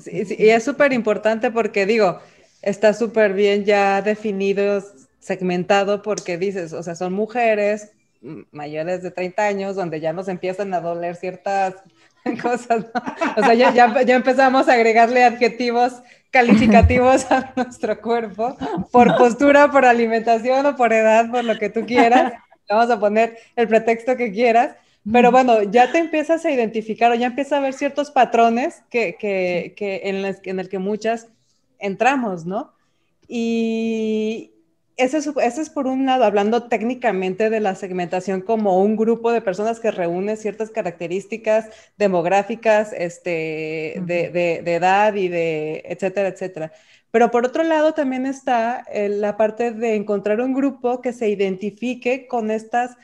Y 0.06 0.50
es 0.50 0.64
súper 0.64 0.93
importante 0.93 1.52
porque 1.52 1.86
digo, 1.86 2.20
está 2.62 2.93
súper 2.93 3.34
bien 3.34 3.66
ya 3.66 4.02
definido, 4.02 4.84
segmentado, 5.20 6.02
porque 6.02 6.38
dices, 6.38 6.74
o 6.74 6.84
sea, 6.84 6.95
son 6.95 7.14
mujeres 7.14 7.91
mayores 8.52 9.04
de 9.04 9.12
30 9.12 9.43
años 9.45 9.76
donde 9.76 10.00
ya 10.00 10.14
nos 10.14 10.28
empiezan 10.28 10.74
a 10.74 10.82
doler 10.82 11.16
ciertas 11.16 11.76
cosas, 12.41 12.86
O 13.36 13.43
sea, 13.43 13.54
ya, 13.54 13.74
ya, 13.74 14.16
empezamos 14.16 14.68
a 14.68 14.74
agregarle 14.74 15.24
adjetivos 15.24 15.93
calificativos 16.32 17.30
a 17.32 17.54
nuestro 17.56 18.00
cuerpo 18.02 18.58
por 18.91 19.16
postura, 19.18 19.72
por 19.72 19.86
alimentación 19.86 20.66
o 20.66 20.76
por 20.76 20.93
edad, 20.93 21.30
por 21.32 21.43
lo 21.43 21.58
que 21.58 21.70
tú 21.70 21.86
quieras. 21.86 22.34
Vamos 22.70 22.89
a 22.89 23.00
poner 23.00 23.38
el 23.56 23.68
pretexto 23.68 24.18
que 24.18 24.32
quieras. 24.32 24.76
Pero 25.12 25.32
bueno, 25.32 25.64
ya 25.64 25.91
te 25.91 25.99
empiezas 25.99 26.45
a 26.45 26.51
identificar 26.51 27.12
o 27.12 27.16
ya 27.16 27.28
empiezas 27.28 27.53
a 27.53 27.62
ver 27.62 27.74
ciertos 27.74 28.12
patrones 28.12 28.84
que, 28.89 29.16
que, 29.18 29.74
que 29.78 30.01
en, 30.05 30.22
los, 30.22 30.38
en 30.43 30.60
el 30.60 30.70
que 30.70 30.80
muchas 30.80 31.28
entramos, 31.80 32.45
¿no? 32.45 32.74
Y, 33.28 34.51
ese 34.97 35.20
es, 35.20 35.70
por 35.70 35.86
un 35.86 36.08
lado, 36.08 36.24
hablando 36.24 36.64
técnicamente 36.64 37.51
de 37.51 37.60
la 37.60 37.76
segmentación 37.76 38.41
como 38.41 38.82
un 38.82 38.95
grupo 38.95 39.32
de 39.32 39.41
personas 39.41 39.80
que 39.80 39.91
reúne 39.91 40.38
ciertas 40.38 40.72
características 40.72 41.70
demográficas, 41.97 42.93
este, 42.93 44.01
de, 44.03 44.64
edad 44.66 45.14
y 45.14 45.28
de 45.28 45.84
etcétera, 45.86 46.30
etcétera. 46.30 46.72
Pero 47.12 47.30
por 47.30 47.45
otro 47.45 47.64
lado 47.64 47.93
también 47.93 48.26
está 48.26 48.84
eh, 48.91 49.08
la 49.08 49.38
parte 49.38 49.72
de 49.72 49.95
encontrar 49.95 50.41
un 50.41 50.53
grupo 50.55 50.99
que 50.99 51.14
se 51.14 51.30
identifique 51.30 52.28
con 52.28 52.49
estas, 52.49 52.97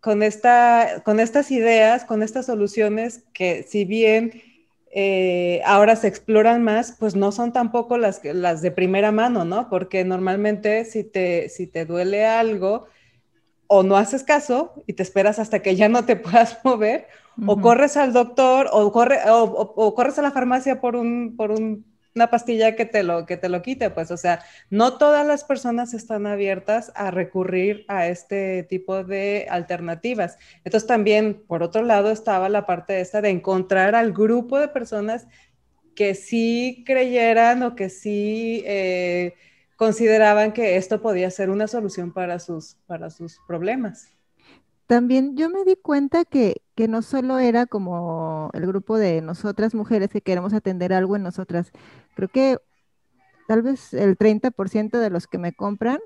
con, 0.00 0.22
esta, 0.22 1.02
con 1.04 1.20
estas 1.20 1.50
ideas, 1.50 2.04
con 2.04 2.22
estas 2.22 2.46
soluciones 2.46 3.24
que 3.32 3.62
si 3.62 3.84
bien 3.84 4.42
eh, 4.90 5.60
ahora 5.64 5.96
se 5.96 6.08
exploran 6.08 6.62
más, 6.62 6.96
pues 6.98 7.16
no 7.16 7.32
son 7.32 7.52
tampoco 7.52 7.98
las, 7.98 8.24
las 8.24 8.62
de 8.62 8.70
primera 8.70 9.12
mano, 9.12 9.44
¿no? 9.44 9.68
Porque 9.68 10.04
normalmente 10.04 10.84
si 10.84 11.04
te, 11.04 11.48
si 11.48 11.66
te 11.66 11.84
duele 11.84 12.24
algo, 12.24 12.86
o 13.68 13.82
no 13.82 13.96
haces 13.96 14.22
caso 14.22 14.82
y 14.86 14.92
te 14.92 15.02
esperas 15.02 15.38
hasta 15.38 15.60
que 15.60 15.76
ya 15.76 15.88
no 15.88 16.04
te 16.04 16.16
puedas 16.16 16.58
mover, 16.64 17.08
o 17.46 17.60
corres 17.60 17.98
al 17.98 18.14
doctor, 18.14 18.70
o, 18.72 18.90
corre, 18.92 19.18
o, 19.28 19.94
corres 19.94 20.18
a 20.18 20.22
la 20.22 20.30
farmacia 20.30 20.80
por 20.80 20.96
un, 20.96 21.36
por 21.36 21.50
un 21.50 21.84
una 22.16 22.30
pastilla 22.30 22.74
que 22.74 22.86
te 22.86 23.02
lo 23.02 23.26
que 23.26 23.36
te 23.36 23.48
lo 23.48 23.62
quite, 23.62 23.90
pues, 23.90 24.10
o 24.10 24.16
sea, 24.16 24.40
no 24.70 24.98
todas 24.98 25.26
las 25.26 25.44
personas 25.44 25.94
están 25.94 26.26
abiertas 26.26 26.92
a 26.96 27.10
recurrir 27.10 27.84
a 27.88 28.08
este 28.08 28.64
tipo 28.64 29.04
de 29.04 29.46
alternativas. 29.50 30.38
Entonces 30.64 30.86
también, 30.88 31.44
por 31.46 31.62
otro 31.62 31.82
lado, 31.82 32.10
estaba 32.10 32.48
la 32.48 32.66
parte 32.66 33.00
esta 33.00 33.20
de 33.20 33.30
encontrar 33.30 33.94
al 33.94 34.12
grupo 34.12 34.58
de 34.58 34.68
personas 34.68 35.28
que 35.94 36.14
sí 36.14 36.82
creyeran 36.86 37.62
o 37.62 37.76
que 37.76 37.90
sí 37.90 38.62
eh, 38.66 39.34
consideraban 39.76 40.52
que 40.52 40.76
esto 40.76 41.00
podía 41.02 41.30
ser 41.30 41.50
una 41.50 41.68
solución 41.68 42.12
para 42.12 42.38
sus, 42.38 42.76
para 42.86 43.10
sus 43.10 43.38
problemas 43.46 44.16
también 44.86 45.36
yo 45.36 45.50
me 45.50 45.64
di 45.64 45.76
cuenta 45.76 46.24
que, 46.24 46.62
que, 46.76 46.88
no 46.88 47.02
solo 47.02 47.38
era 47.38 47.66
como 47.66 48.50
el 48.54 48.66
grupo 48.66 48.98
de 48.98 49.20
nosotras 49.22 49.74
mujeres 49.74 50.10
que 50.10 50.20
queremos 50.20 50.54
atender 50.54 50.92
algo 50.92 51.16
en 51.16 51.22
nosotras, 51.22 51.72
creo 52.14 52.28
que 52.28 52.58
tal 53.48 53.62
vez 53.62 53.94
el 53.94 54.16
30% 54.16 54.98
de 54.98 55.10
los 55.10 55.26
que 55.26 55.38
me 55.38 55.52
compran 55.52 55.98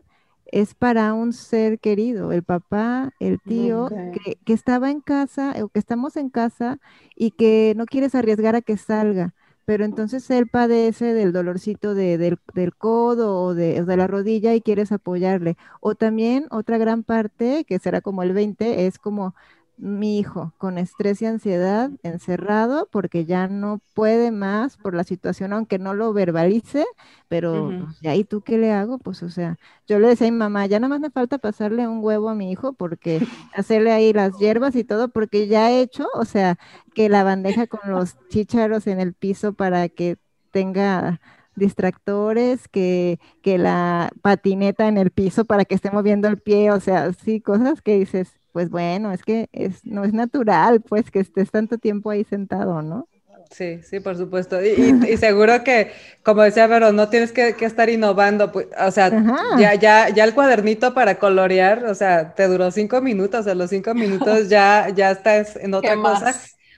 es 0.47 0.75
para 0.75 1.13
un 1.15 1.33
ser 1.33 1.79
querido, 1.79 2.33
el 2.33 2.43
papá, 2.43 3.13
el 3.21 3.39
tío, 3.41 3.89
que, 4.25 4.37
que, 4.45 4.53
estaba 4.53 4.91
en 4.91 5.01
casa 5.01 5.55
o 5.63 5.69
que 5.69 5.79
estamos 5.79 6.17
en 6.17 6.31
casa 6.31 6.79
y 7.15 7.33
que 7.33 7.75
no 7.77 7.87
quieres 7.87 8.15
arriesgar 8.15 8.57
a 8.57 8.63
que 8.63 8.77
salga. 8.77 9.35
Pero 9.71 9.85
entonces 9.85 10.29
él 10.33 10.49
padece 10.49 11.15
del 11.15 11.33
dolorcito 11.33 11.95
del, 11.95 12.39
codo 12.77 13.41
o 13.41 13.55
de, 13.55 13.81
la 13.87 14.09
rodilla 14.09 14.53
y 14.53 14.63
quieres 14.63 14.91
apoyarle. 14.91 15.57
O 15.81 15.95
también 15.95 16.47
otra 16.51 16.77
gran 16.77 17.05
parte, 17.05 17.65
que 17.65 17.79
será 17.79 18.01
como 18.01 18.25
el 18.25 18.33
20, 18.33 18.87
es 18.87 18.99
como 18.99 19.37
mi 19.81 20.19
hijo 20.19 20.53
con 20.59 20.77
estrés 20.79 21.23
y 21.23 21.27
ansiedad 21.27 21.91
encerrado 22.03 22.89
porque 22.93 23.25
ya 23.25 23.49
no 23.49 23.81
puede 23.95 24.31
más 24.31 24.77
por 24.77 24.95
la 24.95 25.05
situación, 25.05 25.53
aunque 25.55 25.79
no 25.79 25.95
lo 25.95 26.13
verbalice, 26.13 26.85
pero 27.29 27.73
¿y 28.03 28.09
ahí 28.09 28.25
tú 28.25 28.43
qué 28.43 28.59
le 28.59 28.73
hago? 28.73 28.99
Pues 28.99 29.23
o 29.23 29.31
sea, 29.31 29.59
yo 29.87 29.99
le 29.99 30.09
decía 30.09 30.29
a 30.29 30.31
mi 30.31 30.37
mamá, 30.37 30.67
ya 30.67 30.79
nada 30.81 30.91
más 30.91 31.01
me 31.01 31.11
falta 31.11 31.39
pasarle 31.39 31.89
un 31.89 32.05
huevo 32.05 32.29
a 32.29 32.35
mi 32.35 32.53
hijo 32.53 32.75
porque 32.75 33.21
hacerle 33.55 33.93
ahí 33.93 34.13
las 34.13 34.37
hierbas 34.39 34.77
y 34.77 34.85
todo, 34.85 35.09
porque 35.09 35.47
ya 35.49 35.71
he 35.71 35.81
hecho, 35.81 36.07
o 36.15 36.25
sea, 36.27 36.59
que 36.95 37.09
la 37.09 37.25
bandeja 37.25 37.67
con 37.67 37.91
los 37.91 38.17
chícharos 38.29 38.87
en 38.87 39.01
el 39.01 39.15
piso 39.15 39.55
para 39.55 39.89
que 39.89 40.19
tenga 40.51 41.21
distractores, 41.55 42.69
que, 42.69 43.19
que 43.43 43.59
la 43.59 44.11
patineta 44.23 44.89
en 44.89 44.99
el 44.99 45.11
piso 45.11 45.45
para 45.45 45.65
que 45.65 45.75
esté 45.75 45.91
moviendo 45.91 46.29
el 46.29 46.39
pie, 46.39 46.71
o 46.73 46.81
sea, 46.81 47.13
sí, 47.13 47.41
cosas 47.41 47.83
que 47.83 47.99
dices, 47.99 48.40
pues 48.53 48.71
bueno, 48.71 49.13
es 49.13 49.23
que 49.23 49.49
es, 49.53 49.85
no 49.85 50.05
es 50.05 50.13
natural, 50.13 50.81
pues, 50.81 51.11
que 51.11 51.21
estés 51.21 51.51
tanto 51.51 51.79
tiempo 51.79 52.11
ahí 52.11 52.25
sentado, 52.25 52.83
¿no? 52.83 53.09
Sí, 53.51 53.81
sí, 53.83 53.99
por 53.99 54.17
supuesto. 54.17 54.63
Y, 54.63 55.17
seguro 55.17 55.65
que, 55.65 55.91
como 56.23 56.43
decía 56.43 56.69
pero 56.69 56.93
no 56.93 57.09
tienes 57.09 57.33
que, 57.33 57.57
estar 57.61 57.89
innovando, 57.91 58.53
pues, 58.53 58.69
o 58.79 58.91
sea, 58.91 59.11
ya, 59.59 59.75
ya, 59.75 60.09
ya 60.09 60.25
el 60.25 60.35
cuadernito 60.35 60.95
para 60.95 61.19
colorear, 61.19 61.85
o 61.87 61.95
sea, 61.95 62.35
te 62.35 62.47
duró 62.47 62.71
cinco 62.71 63.01
minutos, 63.01 63.47
a 63.47 63.55
los 63.55 63.71
cinco 63.71 63.93
minutos 63.95 64.49
ya, 64.49 64.89
ya 64.95 65.11
estás 65.11 65.57
en 65.57 65.75
otra 65.75 65.97
cosa. 65.97 66.35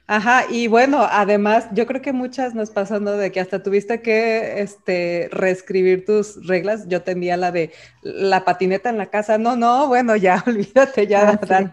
Ajá, 0.07 0.45
y 0.51 0.67
bueno, 0.67 1.07
además, 1.09 1.69
yo 1.73 1.87
creo 1.87 2.03
que 2.03 2.13
muchas 2.13 2.55
nos 2.55 2.71
pasando 2.71 3.17
de 3.17 3.31
que 3.31 3.41
hasta 3.41 3.63
tuviste 3.63 4.03
que 4.03 4.61
este, 4.61 5.29
reescribir 5.31 6.05
tus 6.05 6.47
reglas. 6.47 6.89
Yo 6.89 7.03
tenía 7.03 7.37
la 7.37 7.53
de 7.53 7.71
la 8.03 8.45
patineta 8.45 8.91
en 8.91 8.99
la 8.99 9.07
casa. 9.07 9.39
No, 9.39 9.57
no, 9.57 9.87
bueno, 9.89 10.17
ya 10.17 10.43
olvídate, 10.47 11.07
ya 11.07 11.41
ah, 11.49 11.73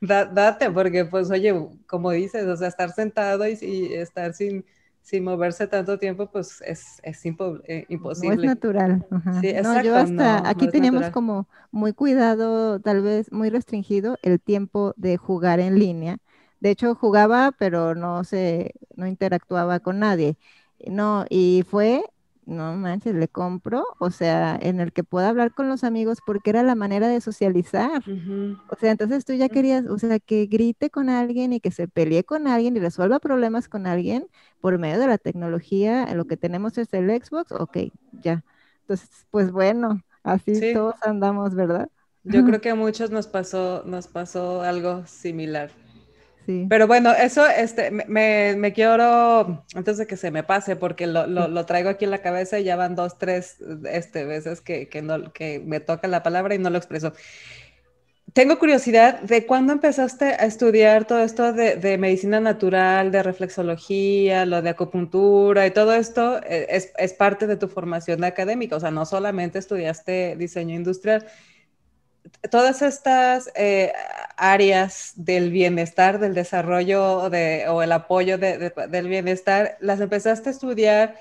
date, 0.00 0.70
porque 0.70 1.04
pues 1.04 1.30
oye, 1.30 1.54
como 1.86 2.10
dices, 2.10 2.46
o 2.46 2.56
sea, 2.56 2.68
estar 2.68 2.92
sentado 2.92 3.46
y, 3.46 3.92
estar 3.92 4.32
sin, 4.32 4.64
sin 5.02 5.22
moverse 5.22 5.66
tanto 5.66 5.98
tiempo, 5.98 6.30
pues 6.30 6.62
es, 6.62 6.98
es 7.02 7.24
eh, 7.24 7.84
imposible. 7.88 8.36
No 8.36 8.42
es 8.42 8.48
natural. 8.48 9.06
Sí, 9.40 9.52
no, 9.62 9.82
yo 9.82 9.96
hasta 9.96 10.48
aquí 10.48 10.68
teníamos 10.68 11.10
como 11.10 11.46
muy 11.70 11.92
cuidado, 11.92 12.80
tal 12.80 13.02
vez 13.02 13.30
muy 13.30 13.50
restringido 13.50 14.16
el 14.22 14.40
tiempo 14.40 14.94
de 14.96 15.18
jugar 15.18 15.60
en 15.60 15.78
línea 15.78 16.18
de 16.60 16.70
hecho, 16.70 16.94
jugaba, 16.94 17.52
pero 17.58 17.94
no 17.94 18.24
se, 18.24 18.74
no 18.96 19.06
interactuaba 19.06 19.80
con 19.80 19.98
nadie. 20.00 20.36
No, 20.86 21.24
y 21.30 21.64
fue, 21.68 22.04
no 22.46 22.74
manches, 22.76 23.14
le 23.14 23.28
compro, 23.28 23.84
o 23.98 24.10
sea, 24.10 24.58
en 24.60 24.80
el 24.80 24.92
que 24.92 25.04
pueda 25.04 25.28
hablar 25.30 25.52
con 25.54 25.68
los 25.68 25.84
amigos 25.84 26.18
porque 26.24 26.50
era 26.50 26.62
la 26.62 26.74
manera 26.74 27.08
de 27.08 27.20
socializar. 27.20 28.02
O 28.68 28.76
sea, 28.76 28.90
entonces 28.92 29.24
tú 29.24 29.32
ya 29.34 29.48
querías, 29.48 29.86
o 29.86 29.98
sea, 29.98 30.18
que 30.18 30.46
grite 30.46 30.90
con 30.90 31.08
alguien 31.08 31.52
y 31.52 31.60
que 31.60 31.70
se 31.70 31.88
pelee 31.88 32.24
con 32.24 32.48
alguien 32.48 32.76
y 32.76 32.80
resuelva 32.80 33.20
problemas 33.20 33.68
con 33.68 33.86
alguien 33.86 34.28
por 34.60 34.78
medio 34.78 34.98
de 34.98 35.06
la 35.06 35.18
tecnología. 35.18 36.12
Lo 36.14 36.24
que 36.26 36.36
tenemos 36.36 36.76
es 36.78 36.92
el 36.94 37.08
Xbox, 37.10 37.52
ok, 37.52 37.78
ya. 38.12 38.44
Entonces, 38.80 39.26
pues 39.30 39.52
bueno, 39.52 40.02
así 40.24 40.64
todos 40.72 40.96
andamos, 41.02 41.54
¿verdad? 41.54 41.88
Yo 42.24 42.44
creo 42.44 42.60
que 42.60 42.70
a 42.70 42.74
muchos 42.74 43.10
nos 43.10 43.28
pasó, 43.28 43.82
nos 43.86 44.08
pasó 44.08 44.62
algo 44.62 45.06
similar. 45.06 45.70
Pero 46.68 46.86
bueno, 46.86 47.12
eso 47.12 47.46
este, 47.46 47.90
me, 47.90 48.54
me, 48.56 48.72
quiero, 48.72 49.64
antes 49.74 49.98
de 49.98 50.06
que 50.06 50.16
se 50.16 50.30
me 50.30 50.44
pase, 50.44 50.76
porque 50.76 51.06
lo, 51.06 51.26
lo, 51.26 51.48
lo, 51.48 51.66
traigo 51.66 51.88
aquí 51.88 52.04
en 52.04 52.12
la 52.12 52.22
cabeza 52.22 52.60
y 52.60 52.64
ya 52.64 52.76
van 52.76 52.94
dos, 52.94 53.18
tres 53.18 53.56
este, 53.90 54.24
veces 54.24 54.60
que, 54.60 54.88
que, 54.88 55.02
no, 55.02 55.32
que 55.32 55.60
me 55.64 55.80
toca 55.80 56.06
la 56.08 56.22
palabra 56.22 56.54
y 56.54 56.58
no 56.58 56.70
lo 56.70 56.78
expreso. 56.78 57.12
Tengo 58.32 58.58
curiosidad 58.58 59.20
de 59.22 59.46
cuándo 59.46 59.72
empezaste 59.72 60.26
a 60.26 60.44
estudiar 60.44 61.06
todo 61.06 61.20
esto 61.22 61.52
de, 61.52 61.76
de, 61.76 61.96
medicina 61.96 62.38
natural, 62.38 63.10
de 63.10 63.22
reflexología, 63.22 64.44
lo 64.44 64.62
de 64.62 64.70
acupuntura 64.70 65.66
y 65.66 65.70
todo 65.70 65.94
esto 65.94 66.38
eh, 66.44 66.66
es, 66.68 66.92
es, 66.98 67.12
parte 67.14 67.46
de 67.46 67.56
tu 67.56 67.66
formación 67.66 68.24
académica, 68.24 68.76
o 68.76 68.80
sea, 68.80 68.90
no 68.90 69.06
solamente 69.06 69.58
estudiaste 69.58 70.36
diseño 70.36 70.74
industrial. 70.74 71.26
Todas 72.50 72.82
estas 72.82 73.50
eh, 73.54 73.92
áreas 74.36 75.12
del 75.16 75.50
bienestar, 75.50 76.18
del 76.18 76.34
desarrollo 76.34 77.30
de, 77.30 77.68
o 77.68 77.82
el 77.82 77.92
apoyo 77.92 78.38
de, 78.38 78.58
de, 78.58 78.72
del 78.88 79.08
bienestar, 79.08 79.76
las 79.80 80.00
empezaste 80.00 80.48
a 80.48 80.52
estudiar 80.52 81.14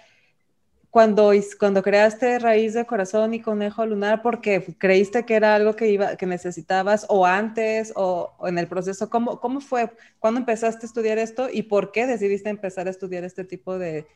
cuando, 0.95 1.33
cuando 1.59 1.83
creaste 1.83 2.39
Raíz 2.39 2.73
de 2.73 2.85
Corazón 2.85 3.33
y 3.33 3.41
Conejo 3.41 3.85
Lunar 3.85 4.21
porque 4.21 4.63
creíste 4.77 5.25
que 5.25 5.35
era 5.35 5.53
algo 5.53 5.75
que, 5.75 5.89
iba, 5.89 6.15
que 6.15 6.25
necesitabas 6.25 7.05
o 7.09 7.25
antes 7.25 7.91
o, 7.97 8.33
en 8.47 8.57
el 8.57 8.69
proceso? 8.69 9.09
¿Cómo, 9.09 9.41
¿Cómo 9.41 9.59
fue? 9.59 9.91
¿Cuándo 10.19 10.39
empezaste 10.39 10.85
a 10.85 10.87
estudiar 10.87 11.17
esto 11.17 11.49
y 11.51 11.63
por 11.63 11.91
qué 11.91 12.07
decidiste 12.07 12.49
empezar 12.49 12.87
a 12.87 12.91
estudiar 12.91 13.25
este 13.25 13.43
tipo 13.43 13.77
de, 13.77 14.07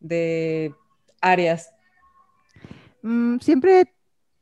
de 0.00 0.74
áreas? 1.20 1.72
Mm, 3.02 3.38
siempre 3.38 3.94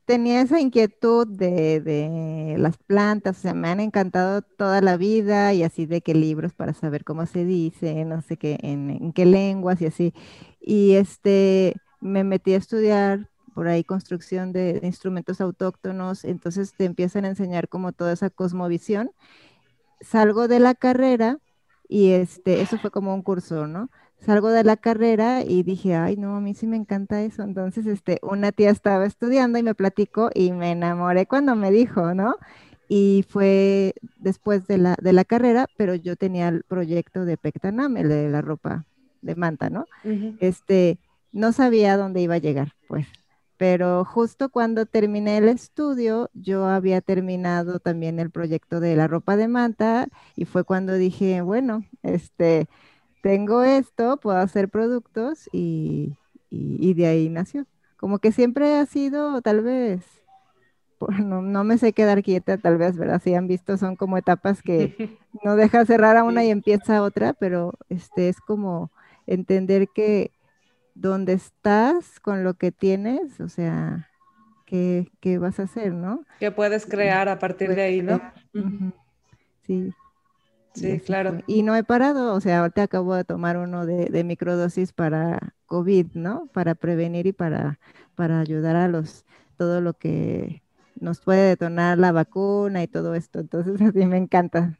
tenía 0.05 0.41
esa 0.41 0.59
inquietud 0.59 1.27
de, 1.27 1.79
de, 1.81 2.55
las 2.57 2.77
plantas, 2.77 3.37
o 3.37 3.41
sea, 3.41 3.53
me 3.53 3.69
han 3.69 3.79
encantado 3.79 4.41
toda 4.41 4.81
la 4.81 4.97
vida 4.97 5.53
y 5.53 5.63
así 5.63 5.85
de 5.85 6.01
qué 6.01 6.13
libros 6.13 6.53
para 6.53 6.73
saber 6.73 7.03
cómo 7.03 7.25
se 7.25 7.45
dice, 7.45 8.05
no 8.05 8.21
sé 8.21 8.37
qué, 8.37 8.59
en, 8.61 8.89
en 8.89 9.13
qué 9.13 9.25
lenguas 9.25 9.81
y 9.81 9.85
así. 9.87 10.13
Y 10.59 10.93
este, 10.95 11.75
me 12.01 12.23
metí 12.23 12.53
a 12.53 12.57
estudiar 12.57 13.29
por 13.55 13.67
ahí 13.67 13.83
construcción 13.83 14.51
de, 14.51 14.79
de, 14.79 14.87
instrumentos 14.87 15.41
autóctonos, 15.41 16.25
entonces 16.25 16.73
te 16.75 16.85
empiezan 16.85 17.25
a 17.25 17.29
enseñar 17.29 17.69
como 17.69 17.93
toda 17.93 18.13
esa 18.13 18.29
cosmovisión. 18.29 19.11
Salgo 20.01 20.47
de 20.47 20.59
la 20.59 20.75
carrera 20.75 21.39
y 21.87 22.11
este, 22.11 22.61
eso 22.61 22.77
fue 22.79 22.91
como 22.91 23.13
un 23.13 23.21
curso, 23.21 23.67
¿no? 23.67 23.89
Salgo 24.25 24.49
de 24.49 24.63
la 24.63 24.77
carrera 24.77 25.43
y 25.43 25.63
dije, 25.63 25.95
ay, 25.95 26.15
no, 26.15 26.37
a 26.37 26.39
mí 26.39 26.53
sí 26.53 26.65
me 26.65 26.77
encanta 26.77 27.21
eso. 27.21 27.43
Entonces, 27.43 27.85
este, 27.85 28.19
una 28.21 28.53
tía 28.53 28.69
estaba 28.69 29.05
estudiando 29.05 29.59
y 29.59 29.63
me 29.63 29.75
platicó 29.75 30.29
y 30.33 30.53
me 30.53 30.71
enamoré 30.71 31.25
cuando 31.25 31.55
me 31.55 31.71
dijo, 31.71 32.13
¿no? 32.13 32.37
Y 32.87 33.25
fue 33.27 33.93
después 34.17 34.65
de 34.67 34.77
la, 34.77 34.95
de 35.01 35.11
la 35.11 35.25
carrera, 35.25 35.67
pero 35.77 35.95
yo 35.95 36.15
tenía 36.15 36.47
el 36.47 36.63
proyecto 36.63 37.25
de 37.25 37.37
Pectanam, 37.37 37.97
el 37.97 38.07
de 38.07 38.29
la 38.29 38.41
ropa 38.41 38.85
de 39.21 39.35
manta, 39.35 39.69
¿no? 39.69 39.85
Uh 40.05 40.09
-huh. 40.09 40.37
Este, 40.39 40.99
no 41.33 41.51
sabía 41.51 41.97
dónde 41.97 42.21
iba 42.21 42.35
a 42.35 42.39
llegar, 42.39 42.73
pues. 42.87 43.07
Pero 43.57 44.05
justo 44.05 44.49
cuando 44.49 44.85
terminé 44.85 45.37
el 45.37 45.47
estudio, 45.49 46.29
yo 46.33 46.65
había 46.65 47.01
terminado 47.01 47.79
también 47.79 48.19
el 48.19 48.29
proyecto 48.29 48.79
de 48.79 48.95
la 48.95 49.07
ropa 49.07 49.35
de 49.37 49.47
manta 49.47 50.07
y 50.35 50.45
fue 50.45 50.63
cuando 50.63 50.93
dije, 50.93 51.41
bueno, 51.41 51.83
este, 52.03 52.67
tengo 53.23 53.63
esto, 53.63 54.17
puedo 54.17 54.37
hacer 54.37 54.67
productos 54.69 55.49
y, 55.53 56.17
y, 56.49 56.77
y 56.89 56.93
de 56.93 57.07
ahí 57.07 57.29
nació. 57.29 57.65
Como 57.95 58.19
que 58.19 58.33
siempre 58.33 58.75
ha 58.75 58.85
sido, 58.85 59.41
tal 59.41 59.61
vez, 59.61 60.03
no, 61.23 61.41
no, 61.41 61.63
me 61.63 61.77
sé 61.77 61.93
quedar 61.93 62.21
quieta, 62.21 62.57
tal 62.57 62.77
vez, 62.77 62.97
¿verdad? 62.97 63.21
Si 63.23 63.33
han 63.33 63.47
visto, 63.47 63.77
son 63.77 63.95
como 63.95 64.17
etapas 64.17 64.61
que 64.61 64.93
no 65.43 65.55
deja 65.55 65.85
cerrar 65.85 66.17
a 66.17 66.25
una 66.25 66.43
y 66.43 66.49
empieza 66.49 67.01
otra, 67.01 67.31
pero 67.31 67.73
este 67.87 68.27
es 68.27 68.41
como 68.41 68.91
entender 69.25 69.87
que 69.95 70.31
dónde 70.93 71.31
estás 71.33 72.19
con 72.19 72.43
lo 72.43 72.55
que 72.55 72.73
tienes, 72.73 73.39
o 73.39 73.47
sea, 73.47 74.09
¿qué, 74.65 75.07
qué 75.21 75.37
vas 75.37 75.61
a 75.61 75.63
hacer, 75.63 75.93
no? 75.93 76.25
¿Qué 76.41 76.51
puedes 76.51 76.85
crear 76.85 77.29
a 77.29 77.39
partir 77.39 77.73
de 77.73 77.83
ahí, 77.83 78.01
no? 78.01 78.15
Uh 78.53 78.59
-huh. 78.59 78.93
Sí. 79.65 79.93
Sí, 80.73 80.99
claro. 80.99 81.39
Y 81.45 81.61
no 81.63 81.75
he 81.75 81.83
parado, 81.83 82.33
o 82.33 82.41
sea, 82.41 82.61
ahorita 82.61 82.83
acabo 82.83 83.13
de 83.15 83.23
tomar 83.23 83.57
uno 83.57 83.85
de, 83.85 84.05
de, 84.05 84.23
microdosis 84.23 84.91
para 84.91 85.53
COVID, 85.67 86.07
¿no? 86.15 86.47
Para 86.47 86.73
prevenir 86.73 87.27
y 87.27 87.31
para, 87.31 87.79
para 88.15 88.39
ayudar 88.39 88.75
a 88.75 88.87
los, 88.87 89.25
todo 89.57 89.81
lo 89.81 89.93
que 89.93 90.63
nos 90.99 91.19
puede 91.19 91.49
detonar 91.49 91.97
la 91.97 92.11
vacuna 92.11 92.81
y 92.81 92.87
todo 92.87 93.13
esto. 93.15 93.39
Entonces, 93.39 93.75
así 93.81 94.05
me 94.05 94.17
encanta, 94.17 94.77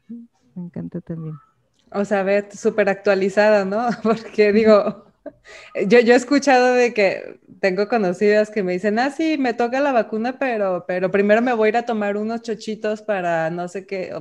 me 0.54 0.64
encanta 0.64 1.00
también. 1.00 1.36
O 1.92 2.04
sea, 2.04 2.24
ve 2.24 2.48
súper 2.52 2.88
actualizada, 2.88 3.64
¿no? 3.64 3.88
Porque 4.02 4.52
digo, 4.52 5.04
yo, 5.88 6.00
yo 6.00 6.12
he 6.14 6.16
escuchado 6.16 6.74
de 6.74 6.94
que 6.94 7.40
tengo 7.60 7.88
conocidas 7.88 8.50
que 8.50 8.62
me 8.62 8.72
dicen, 8.72 8.98
ah, 8.98 9.10
sí, 9.10 9.36
me 9.38 9.54
toca 9.54 9.80
la 9.80 9.92
vacuna, 9.92 10.38
pero, 10.38 10.84
pero 10.86 11.10
primero 11.10 11.42
me 11.42 11.52
voy 11.52 11.66
a 11.66 11.68
ir 11.70 11.76
a 11.78 11.86
tomar 11.86 12.16
unos 12.16 12.42
chochitos 12.42 13.02
para 13.02 13.50
no 13.50 13.68
sé 13.68 13.86
qué, 13.86 14.12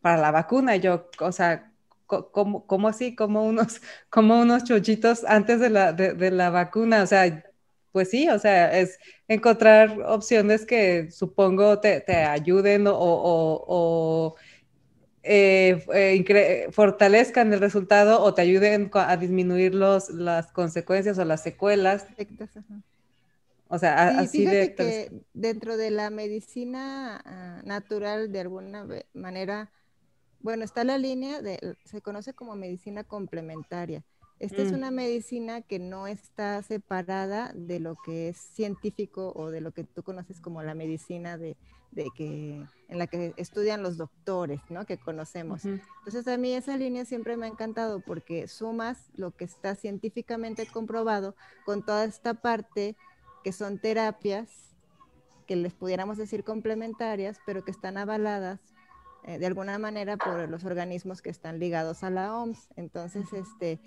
para 0.00 0.16
la 0.18 0.30
vacuna. 0.30 0.76
Yo, 0.76 1.08
o 1.20 1.32
sea, 1.32 1.72
¿cómo, 2.06 2.66
cómo 2.66 2.88
así? 2.88 3.14
¿Cómo 3.14 3.44
unos, 3.44 3.80
como 4.10 4.40
unos 4.40 4.64
chochitos 4.64 5.24
antes 5.24 5.60
de 5.60 5.70
la, 5.70 5.92
de, 5.92 6.30
la 6.30 6.50
vacuna? 6.50 7.02
O 7.02 7.06
sea, 7.06 7.44
pues 7.92 8.10
sí, 8.10 8.28
o 8.28 8.38
sea, 8.38 8.78
es 8.78 8.98
encontrar 9.28 10.00
opciones 10.02 10.64
que 10.66 11.10
supongo 11.10 11.80
te, 11.80 12.00
te 12.00 12.16
ayuden 12.24 12.84
o 12.88 14.36
eh, 15.22 15.84
eh, 15.92 16.68
fortalezcan 16.70 17.52
el 17.52 17.60
resultado 17.60 18.22
o 18.22 18.32
te 18.32 18.42
ayuden 18.42 18.90
a 18.94 19.16
disminuir 19.16 19.74
los, 19.74 20.10
las 20.10 20.50
consecuencias 20.52 21.18
o 21.18 21.24
las 21.24 21.42
secuelas. 21.42 22.06
O 23.68 23.78
sea, 23.78 24.12
sí, 24.12 24.18
así 24.18 24.44
de... 24.46 24.74
Que 24.74 25.22
dentro 25.32 25.76
de 25.76 25.90
la 25.90 26.10
medicina 26.10 27.22
uh, 27.24 27.66
natural, 27.66 28.32
de 28.32 28.40
alguna 28.40 28.86
manera, 29.12 29.70
bueno, 30.40 30.64
está 30.64 30.84
la 30.84 30.98
línea 30.98 31.40
de, 31.40 31.76
se 31.84 32.00
conoce 32.00 32.32
como 32.34 32.56
medicina 32.56 33.04
complementaria. 33.04 34.02
Esta 34.40 34.62
mm. 34.62 34.66
es 34.66 34.72
una 34.72 34.90
medicina 34.90 35.60
que 35.60 35.78
no 35.78 36.06
está 36.06 36.62
separada 36.62 37.52
de 37.54 37.78
lo 37.78 37.96
que 38.04 38.30
es 38.30 38.38
científico 38.38 39.32
o 39.36 39.50
de 39.50 39.60
lo 39.60 39.72
que 39.72 39.84
tú 39.84 40.02
conoces 40.02 40.40
como 40.40 40.62
la 40.62 40.74
medicina 40.74 41.36
de, 41.36 41.56
de 41.90 42.08
que, 42.14 42.64
en 42.88 42.98
la 42.98 43.06
que 43.06 43.34
estudian 43.36 43.82
los 43.82 43.96
doctores, 43.96 44.60
¿no? 44.68 44.86
Que 44.86 44.98
conocemos. 44.98 45.64
Uh 45.64 45.70
-huh. 45.70 45.82
Entonces 45.98 46.28
a 46.28 46.36
mí 46.36 46.52
esa 46.54 46.76
línea 46.76 47.04
siempre 47.04 47.36
me 47.36 47.46
ha 47.46 47.48
encantado 47.48 48.00
porque 48.00 48.46
sumas 48.48 49.10
lo 49.14 49.32
que 49.32 49.44
está 49.44 49.74
científicamente 49.74 50.66
comprobado 50.66 51.34
con 51.64 51.84
toda 51.84 52.04
esta 52.04 52.34
parte 52.34 52.96
que 53.42 53.52
son 53.52 53.78
terapias 53.78 54.48
que 55.46 55.56
les 55.56 55.74
pudiéramos 55.74 56.16
decir 56.16 56.44
complementarias, 56.44 57.40
pero 57.44 57.64
que 57.64 57.72
están 57.72 57.96
avaladas 57.96 58.60
eh, 59.24 59.38
de 59.38 59.46
alguna 59.46 59.78
manera 59.78 60.16
por 60.16 60.48
los 60.48 60.64
organismos 60.64 61.22
que 61.22 61.30
están 61.30 61.58
ligados 61.58 62.04
a 62.04 62.10
la 62.10 62.36
OMS. 62.36 62.68
Entonces, 62.76 63.32
este, 63.32 63.80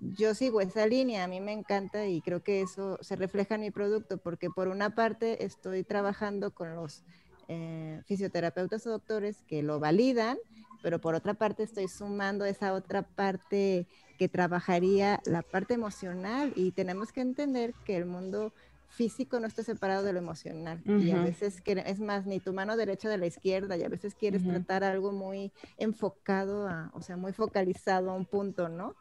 yo 0.00 0.34
sigo 0.34 0.60
esa 0.60 0.86
línea, 0.86 1.22
a 1.22 1.28
mí 1.28 1.40
me 1.40 1.52
encanta 1.52 2.06
y 2.06 2.20
creo 2.22 2.42
que 2.42 2.62
eso 2.62 2.98
se 3.02 3.14
refleja 3.16 3.54
en 3.54 3.60
mi 3.60 3.70
producto, 3.70 4.18
porque 4.18 4.50
por 4.50 4.68
una 4.68 4.94
parte 4.94 5.44
estoy 5.44 5.84
trabajando 5.84 6.52
con 6.52 6.74
los 6.74 7.04
eh, 7.48 8.00
fisioterapeutas 8.06 8.86
o 8.86 8.90
doctores 8.90 9.42
que 9.46 9.62
lo 9.62 9.80
validan, 9.80 10.38
pero 10.82 11.00
por 11.00 11.14
otra 11.14 11.34
parte 11.34 11.62
estoy 11.62 11.88
sumando 11.88 12.44
esa 12.44 12.72
otra 12.72 13.02
parte 13.02 13.86
que 14.18 14.28
trabajaría 14.28 15.20
la 15.24 15.42
parte 15.42 15.74
emocional 15.74 16.52
y 16.56 16.72
tenemos 16.72 17.12
que 17.12 17.20
entender 17.20 17.74
que 17.84 17.96
el 17.96 18.06
mundo 18.06 18.52
físico 18.92 19.40
no 19.40 19.46
está 19.46 19.62
separado 19.62 20.02
de 20.02 20.12
lo 20.12 20.18
emocional 20.18 20.82
uh 20.84 20.90
-huh. 20.90 21.02
y 21.02 21.10
a 21.12 21.22
veces 21.22 21.62
es 21.64 22.00
más 22.00 22.26
ni 22.26 22.40
tu 22.40 22.52
mano 22.52 22.76
derecha 22.76 23.08
de 23.08 23.16
la 23.16 23.26
izquierda 23.26 23.76
y 23.76 23.84
a 23.84 23.88
veces 23.88 24.14
quieres 24.14 24.42
uh 24.42 24.48
-huh. 24.48 24.52
tratar 24.52 24.84
algo 24.84 25.12
muy 25.12 25.50
enfocado 25.78 26.68
a, 26.68 26.90
o 26.94 27.00
sea 27.00 27.16
muy 27.16 27.32
focalizado 27.32 28.10
a 28.10 28.14
un 28.14 28.26
punto 28.26 28.68
no 28.68 28.94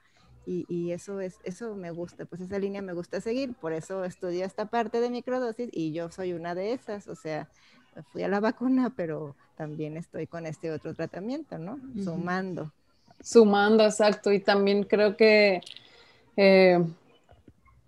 y, 0.45 0.65
y, 0.69 0.91
eso 0.91 1.19
es 1.21 1.37
eso 1.43 1.75
me 1.75 1.91
gusta 1.91 2.25
pues 2.25 2.41
esa 2.41 2.57
línea 2.57 2.81
me 2.81 2.93
gusta 2.93 3.21
seguir 3.21 3.53
por 3.53 3.73
eso 3.73 4.03
estudio 4.05 4.43
esta 4.43 4.65
parte 4.65 4.99
de 4.99 5.09
microdosis 5.11 5.69
y 5.71 5.91
yo 5.91 6.09
soy 6.09 6.33
una 6.33 6.55
de 6.55 6.73
esas 6.73 7.07
o 7.07 7.15
sea 7.15 7.47
fui 8.11 8.23
a 8.23 8.27
la 8.27 8.39
vacuna 8.39 8.93
pero 8.95 9.35
también 9.55 9.97
estoy 9.97 10.27
con 10.27 10.45
este 10.45 10.71
otro 10.71 10.93
tratamiento 10.93 11.57
no 11.57 11.73
uh 11.73 11.77
-huh. 11.77 12.03
sumando. 12.03 12.71
Sumando 13.21 13.85
exacto. 13.85 14.31
Y 14.31 14.39
también 14.39 14.83
creo 14.83 15.15
que 15.15 15.61
eh, 16.35 16.83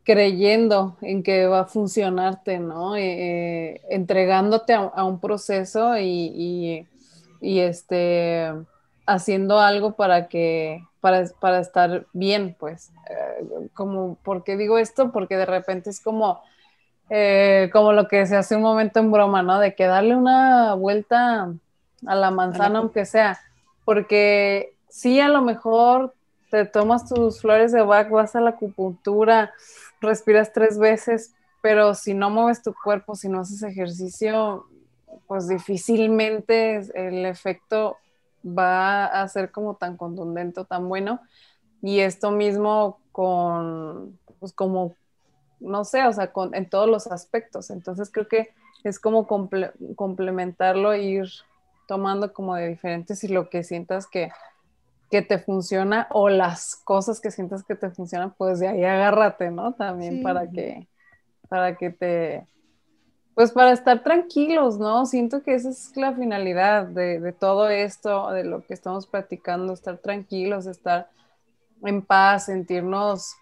creyendo 0.04 0.97
en 1.01 1.24
que 1.24 1.47
va 1.47 1.62
a 1.62 1.66
funcionarte 1.66 2.60
no 2.60 2.95
eh, 2.95 3.82
entregándote 3.89 4.74
a, 4.74 4.82
a, 4.82 5.04
un 5.06 5.20
proceso 5.20 5.97
y, 5.97 6.32
y, 6.36 6.88
y 7.41 7.60
este 7.60 8.51
haciendo 9.06 9.60
algo 9.60 9.93
para 9.93 10.28
que 10.28 10.84
para, 11.04 11.26
para 11.41 11.60
estar 11.60 12.06
bien, 12.14 12.56
pues, 12.58 12.93
eh, 13.10 13.68
como, 13.74 14.16
¿por 14.24 14.45
qué 14.45 14.56
digo 14.56 14.78
esto? 14.78 15.12
Porque 15.12 15.36
de 15.36 15.45
repente 15.45 15.89
es 15.89 15.99
como, 15.99 16.41
eh, 17.10 17.70
como 17.72 17.93
lo 17.93 18.08
que 18.08 18.26
se 18.26 18.36
hace 18.36 18.56
un 18.56 18.62
momento 18.62 18.99
en 18.99 19.12
broma, 19.12 19.43
¿no? 19.43 19.60
De 19.60 19.76
que 19.76 19.86
darle 19.86 20.16
una 20.16 20.74
vuelta 20.76 21.54
a 22.06 22.16
la 22.16 22.32
manzana, 22.32 22.80
aunque 22.80 23.06
sea, 23.06 23.39
porque 23.86 24.76
sí, 24.89 25.20
a 25.20 25.30
lo 25.30 25.41
mejor 25.41 26.14
te 26.49 26.66
tomas 26.66 27.08
tus 27.08 27.41
flores 27.41 27.72
de 27.72 27.82
Bach, 27.82 28.10
vas 28.10 28.36
a 28.36 28.41
la 28.41 28.51
acupuntura, 28.51 29.51
respiras 30.01 30.54
tres 30.54 30.78
veces, 30.78 31.34
pero 31.62 31.95
si 31.95 32.14
no 32.14 32.30
mueves 32.30 32.62
tu 32.62 32.74
cuerpo, 32.74 33.16
si 33.16 33.30
no 33.30 33.39
haces 33.39 33.64
ejercicio, 33.64 34.68
pues 35.28 35.47
difícilmente 35.47 36.76
el 36.93 37.26
efecto 37.26 37.97
va 38.45 39.06
a 39.06 39.28
ser 39.28 39.51
como 39.51 39.76
tan 39.76 39.97
contundente 39.97 40.60
o 40.60 40.66
tan 40.66 40.88
bueno. 40.89 41.22
Y 41.82 41.99
esto 41.99 42.32
mismo 42.32 42.99
con, 43.12 44.20
pues 44.39 44.54
como, 44.54 44.95
no 45.64 45.86
sé, 45.86 46.05
o 46.05 46.14
sea, 46.14 46.32
con, 46.32 46.53
en 46.53 46.70
todos 46.70 46.89
los 46.89 47.07
aspectos. 47.07 47.70
Entonces 47.70 48.11
creo 48.11 48.28
que 48.28 48.53
es 48.84 48.99
como 48.99 49.28
complementarlo 49.95 50.93
e 50.93 51.03
ir 51.03 51.30
tomando 51.88 52.34
como 52.34 52.55
de 52.55 52.70
diferentes 52.70 53.24
y 53.24 53.28
lo 53.30 53.49
que 53.49 53.64
sientas 53.64 54.07
que 54.07 54.32
que 55.14 55.22
te 55.22 55.38
funciona 55.38 56.07
o 56.09 56.28
las 56.28 56.76
cosas 56.76 57.22
que 57.22 57.30
sientas 57.30 57.64
que 57.64 57.76
te 57.76 57.91
funcionan, 57.91 58.34
pues 58.36 58.57
de 58.57 58.68
ahí 58.68 58.84
agárrate, 58.84 59.51
¿no? 59.51 59.74
También 59.74 60.24
para 60.24 60.49
que, 60.49 60.88
para 61.47 61.78
que 61.78 61.91
te, 61.91 62.47
pues 63.36 63.51
para 63.51 63.74
estar 63.74 64.01
tranquilos, 64.01 64.80
¿no? 64.80 65.05
Siento 65.05 65.43
que 65.43 65.53
esa 65.53 65.70
es 65.70 65.95
la 65.95 66.14
finalidad 66.14 66.88
de, 66.88 67.32
todo 67.32 67.70
esto, 67.70 68.32
de 68.32 68.43
lo 68.43 68.66
que 68.66 68.74
estamos 68.74 69.05
practicando, 69.05 69.74
estar 69.74 69.99
tranquilos, 69.99 70.66
estar 70.66 71.11
en 71.84 72.01
paz, 72.01 72.45
sentirnos 72.45 73.36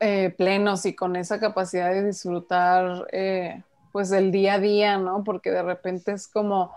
eh, 0.00 0.34
plenos 0.36 0.86
y 0.86 0.94
con 0.94 1.16
esa 1.16 1.38
capacidad 1.38 1.90
de 1.92 2.06
disfrutar, 2.06 3.06
eh, 3.12 3.62
pues, 3.92 4.10
el 4.12 4.32
día 4.32 4.54
a 4.54 4.58
día, 4.58 4.98
¿no? 4.98 5.22
Porque 5.24 5.50
de 5.50 5.62
repente 5.62 6.12
es 6.12 6.26
como 6.26 6.72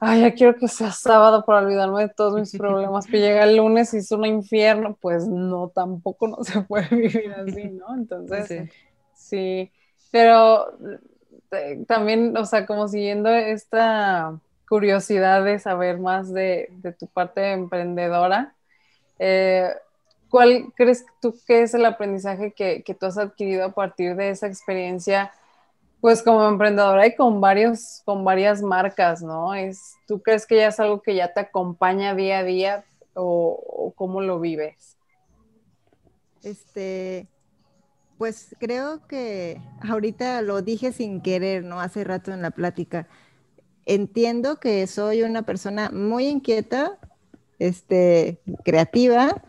ay, 0.00 0.22
ya 0.22 0.34
quiero 0.34 0.56
que 0.56 0.66
sea 0.66 0.90
sábado 0.90 1.44
para 1.44 1.60
olvidarme 1.60 2.00
de 2.00 2.08
todos 2.08 2.34
mis 2.34 2.56
problemas, 2.56 3.06
que 3.06 3.20
llega 3.20 3.44
el 3.44 3.56
lunes 3.58 3.92
y 3.92 3.98
es 3.98 4.10
un 4.10 4.24
infierno, 4.24 4.96
pues 5.00 5.28
no, 5.28 5.68
tampoco 5.68 6.26
no 6.26 6.42
se 6.42 6.62
puede 6.62 6.88
vivir 6.88 7.32
así, 7.32 7.64
¿no? 7.68 7.94
Entonces, 7.94 8.70
sí, 9.14 9.70
pero 10.10 10.72
eh, 11.52 11.84
también, 11.86 12.36
o 12.36 12.46
sea, 12.46 12.66
como 12.66 12.88
siguiendo 12.88 13.28
esta 13.28 14.40
curiosidad 14.68 15.44
de 15.44 15.58
saber 15.58 15.98
más 15.98 16.32
de, 16.32 16.72
tu 16.98 17.06
parte 17.06 17.52
emprendedora, 17.52 18.54
eh, 19.18 19.70
¿cuál 20.30 20.72
crees 20.74 21.04
tú 21.20 21.34
que 21.46 21.62
es 21.62 21.74
el 21.74 21.84
aprendizaje 21.84 22.52
que, 22.52 22.82
que 22.82 22.94
tú 22.94 23.06
has 23.06 23.18
adquirido 23.18 23.64
a 23.64 23.72
partir 23.72 24.16
de 24.16 24.30
esa 24.30 24.46
experiencia? 24.46 25.32
Pues 26.00 26.22
como 26.22 26.48
emprendedora 26.48 27.06
y 27.06 27.14
con 27.14 27.42
varios, 27.42 28.00
con 28.06 28.24
varias 28.24 28.62
marcas, 28.62 29.22
¿no? 29.22 29.52
Es, 29.54 29.96
¿Tú 30.06 30.22
crees 30.22 30.46
que 30.46 30.56
ya 30.56 30.68
es 30.68 30.80
algo 30.80 31.02
que 31.02 31.14
ya 31.14 31.34
te 31.34 31.40
acompaña 31.40 32.14
día 32.14 32.38
a 32.38 32.44
día 32.44 32.84
o, 33.12 33.92
cómo 33.96 34.22
lo 34.22 34.40
vives? 34.40 34.96
Este, 36.42 37.28
pues 38.16 38.56
creo 38.58 39.06
que 39.06 39.60
ahorita 39.86 40.40
lo 40.40 40.62
dije 40.62 40.92
sin 40.92 41.20
querer, 41.20 41.64
¿no? 41.64 41.80
Hace 41.80 42.02
rato 42.04 42.32
en 42.32 42.40
la 42.40 42.50
plática. 42.50 43.08
Entiendo 43.84 44.58
que 44.58 44.86
soy 44.86 45.22
una 45.22 45.42
persona 45.42 45.90
muy 45.90 46.28
inquieta, 46.28 46.98
este, 47.58 48.40
creativa, 48.64 49.42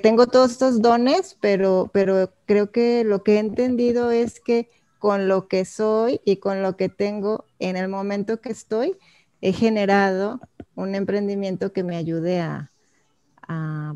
tengo 0.00 0.26
todos 0.26 0.52
estos 0.52 0.82
dones, 0.82 1.36
pero, 1.40 1.90
pero 1.92 2.32
creo 2.46 2.70
que 2.70 3.04
lo 3.04 3.22
que 3.22 3.36
he 3.36 3.38
entendido 3.38 4.10
es 4.10 4.40
que 4.40 4.70
con 4.98 5.28
lo 5.28 5.48
que 5.48 5.64
soy 5.64 6.20
y 6.24 6.36
con 6.36 6.62
lo 6.62 6.76
que 6.76 6.88
tengo 6.88 7.44
en 7.58 7.76
el 7.76 7.88
momento 7.88 8.40
que 8.40 8.50
estoy, 8.50 8.96
he 9.42 9.52
generado 9.52 10.40
un 10.74 10.94
emprendimiento 10.94 11.72
que 11.72 11.84
me 11.84 11.96
ayude 11.96 12.40
a, 12.40 12.70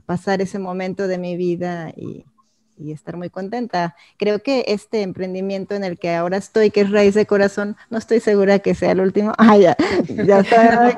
pasar 0.04 0.42
ese 0.42 0.58
momento 0.58 1.08
de 1.08 1.16
mi 1.16 1.34
vida 1.34 1.90
y, 1.96 2.26
estar 2.92 3.16
muy 3.16 3.30
contenta. 3.30 3.96
Creo 4.16 4.42
que 4.42 4.64
este 4.68 5.02
emprendimiento 5.02 5.74
en 5.74 5.84
el 5.84 5.98
que 5.98 6.14
ahora 6.14 6.36
estoy, 6.36 6.70
que 6.70 6.82
es 6.82 6.90
Raíz 6.90 7.14
de 7.14 7.26
Corazón, 7.26 7.76
no 7.90 7.98
estoy 7.98 8.20
segura 8.20 8.58
que 8.60 8.74
sea 8.74 8.92
el 8.92 9.00
último. 9.00 9.32
Ah, 9.50 9.56
ya, 9.56 9.76
ya 10.08 10.40
está. 10.40 10.94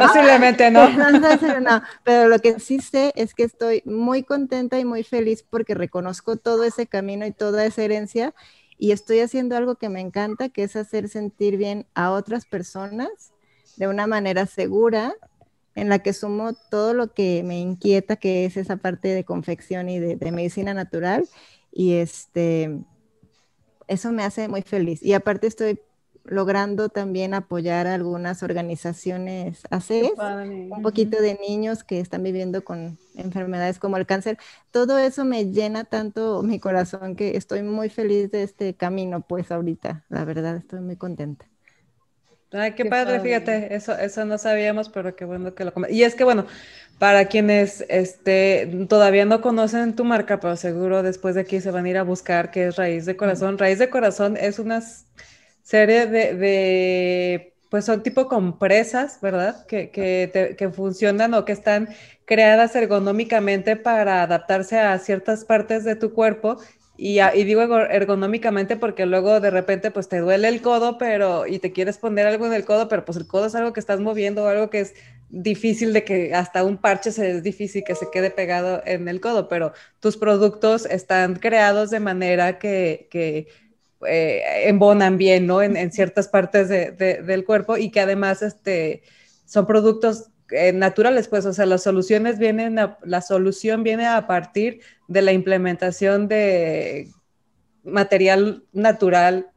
Posiblemente 0.00 0.70
no. 0.70 0.88
no. 1.60 1.82
Pero 2.02 2.28
lo 2.28 2.38
que 2.40 2.58
sí 2.58 2.80
sé 2.80 3.12
es 3.14 3.32
que 3.32 3.44
estoy 3.44 3.82
muy 3.84 4.24
contenta 4.24 4.78
y 4.78 4.84
muy 4.84 5.04
feliz 5.04 5.44
porque 5.48 5.74
reconozco 5.74 6.36
todo 6.36 6.64
ese 6.64 6.86
camino 6.86 7.24
y 7.26 7.32
toda 7.32 7.64
esa 7.64 7.82
herencia 7.82 8.34
y 8.78 8.90
estoy 8.90 9.20
haciendo 9.20 9.56
algo 9.56 9.76
que 9.76 9.88
me 9.88 10.00
encanta, 10.00 10.48
que 10.48 10.64
es 10.64 10.74
hacer 10.74 11.08
sentir 11.08 11.56
bien 11.56 11.86
a 11.94 12.10
otras 12.10 12.46
personas 12.46 13.32
de 13.76 13.86
una 13.86 14.08
manera 14.08 14.46
segura, 14.46 15.14
en 15.74 15.88
la 15.88 16.00
que 16.00 16.12
sumo 16.12 16.52
todo 16.70 16.94
lo 16.94 17.12
que 17.12 17.42
me 17.42 17.58
inquieta, 17.60 18.16
que 18.16 18.44
es 18.44 18.56
esa 18.56 18.76
parte 18.76 19.08
de 19.08 19.24
confección 19.24 19.88
y 19.88 19.98
de, 19.98 20.32
medicina 20.32 20.74
natural. 20.74 21.28
Y 21.72 21.94
este, 21.94 22.78
eso 23.88 24.12
me 24.12 24.24
hace 24.24 24.48
muy 24.48 24.62
feliz. 24.62 25.02
Y 25.02 25.14
aparte 25.14 25.46
estoy 25.46 25.80
logrando 26.24 26.88
también 26.88 27.34
apoyar 27.34 27.86
a 27.86 27.94
algunas 27.94 28.42
organizaciones 28.42 29.62
ACES, 29.70 30.12
un 30.70 30.82
poquito 30.82 31.20
de 31.20 31.38
niños 31.46 31.82
que 31.82 31.98
están 31.98 32.22
viviendo 32.22 32.64
con 32.64 32.98
enfermedades 33.16 33.78
como 33.78 33.96
el 33.96 34.06
cáncer. 34.06 34.38
Todo 34.70 34.98
eso 34.98 35.24
me 35.24 35.50
llena 35.50 35.84
tanto 35.84 36.42
mi 36.42 36.60
corazón 36.60 37.16
que 37.16 37.36
estoy 37.36 37.62
muy 37.62 37.88
feliz 37.88 38.30
de 38.30 38.44
este 38.44 38.74
camino, 38.74 39.22
pues 39.22 39.50
ahorita, 39.50 40.04
la 40.08 40.24
verdad, 40.24 40.56
estoy 40.56 40.80
muy 40.80 40.96
contenta. 40.96 41.51
Ay, 42.52 42.72
qué, 42.72 42.84
padre, 42.84 43.20
fíjate, 43.20 43.74
eso, 43.74 43.96
eso 43.96 44.24
no 44.24 44.36
sabíamos, 44.36 44.88
pero 44.88 45.16
qué 45.16 45.24
bueno 45.24 45.54
que 45.54 45.64
lo 45.64 45.72
Y 45.88 46.02
es 46.02 46.14
que 46.14 46.24
bueno, 46.24 46.46
para 46.98 47.26
quienes 47.26 47.84
este, 47.88 48.86
todavía 48.88 49.24
no 49.24 49.40
conocen 49.40 49.96
tu 49.96 50.04
marca, 50.04 50.38
pero 50.38 50.56
seguro 50.56 51.02
después 51.02 51.34
de 51.34 51.40
aquí 51.40 51.60
se 51.60 51.70
van 51.70 51.86
a 51.86 51.88
ir 51.88 51.98
a 51.98 52.02
buscar 52.02 52.50
qué 52.50 52.66
es 52.66 52.76
Raíz 52.76 53.06
de 53.06 53.16
Corazón. 53.16 53.58
Raíz 53.58 53.78
de 53.78 53.90
Corazón 53.90 54.36
es 54.36 54.58
unas 54.58 55.06
serie 55.62 56.06
de, 56.06 57.54
pues 57.70 57.84
son 57.84 58.02
tipo 58.02 58.28
compresas, 58.28 59.18
¿verdad? 59.20 59.66
Que, 59.66 59.90
que, 59.90 60.70
funcionan 60.70 61.34
o 61.34 61.44
que 61.44 61.52
están 61.52 61.88
creadas 62.24 62.76
ergonómicamente 62.76 63.76
para 63.76 64.22
adaptarse 64.22 64.78
a 64.78 64.98
ciertas 64.98 65.44
partes 65.44 65.84
de 65.84 65.96
tu 65.96 66.12
cuerpo. 66.12 66.58
Y, 66.96 67.20
y, 67.20 67.44
digo 67.44 67.62
ergonómicamente 67.62 68.76
porque 68.76 69.06
luego 69.06 69.40
de 69.40 69.50
repente 69.50 69.90
pues 69.90 70.08
te 70.08 70.18
duele 70.18 70.48
el 70.48 70.60
codo, 70.60 70.98
pero 70.98 71.46
y 71.46 71.58
te 71.58 71.72
quieres 71.72 71.98
poner 71.98 72.26
algo 72.26 72.46
en 72.46 72.52
el 72.52 72.64
codo, 72.64 72.88
pero 72.88 73.04
pues 73.04 73.16
el 73.16 73.26
codo 73.26 73.46
es 73.46 73.54
algo 73.54 73.72
que 73.72 73.80
estás 73.80 73.98
moviendo, 74.00 74.46
algo 74.46 74.68
que 74.68 74.80
es 74.80 74.94
difícil 75.32 75.94
de 75.94 76.04
que 76.04 76.34
hasta 76.34 76.62
un 76.62 76.76
parche 76.76 77.10
se 77.10 77.30
es 77.30 77.42
difícil 77.42 77.82
que 77.84 77.94
se 77.94 78.10
quede 78.12 78.30
pegado 78.30 78.82
en 78.84 79.08
el 79.08 79.20
codo, 79.20 79.48
pero 79.48 79.72
tus 79.98 80.18
productos 80.18 80.84
están 80.84 81.36
creados 81.36 81.90
de 81.90 82.00
manera 82.00 82.58
que, 82.58 83.08
que 83.10 83.48
eh, 84.06 84.68
embonan 84.68 85.16
bien, 85.16 85.46
¿no? 85.46 85.62
En, 85.62 85.90
ciertas 85.92 86.28
partes 86.28 86.68
del 86.68 87.44
cuerpo 87.44 87.78
y 87.78 87.90
que 87.90 88.00
además 88.00 88.42
este, 88.42 89.02
son 89.46 89.66
productos 89.66 90.31
eh, 90.52 90.72
naturales, 90.72 91.28
pues, 91.28 91.46
o 91.46 91.52
sea, 91.52 91.66
las 91.66 91.82
soluciones 91.82 92.38
vienen, 92.38 92.76
la 92.76 93.20
solución 93.22 93.82
viene 93.82 94.06
a 94.06 94.26
partir 94.26 94.80
de 95.08 95.22
la 95.22 95.32
implementación 95.32 96.28
de 96.28 97.08
material 97.84 98.64
natural 98.72 99.51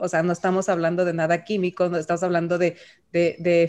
o 0.00 0.08
sea, 0.08 0.22
no 0.22 0.32
estamos 0.32 0.68
hablando 0.68 1.04
de 1.04 1.12
nada 1.12 1.44
químico, 1.44 1.88
no 1.88 1.98
estamos 1.98 2.22
hablando 2.22 2.58
de, 2.58 2.76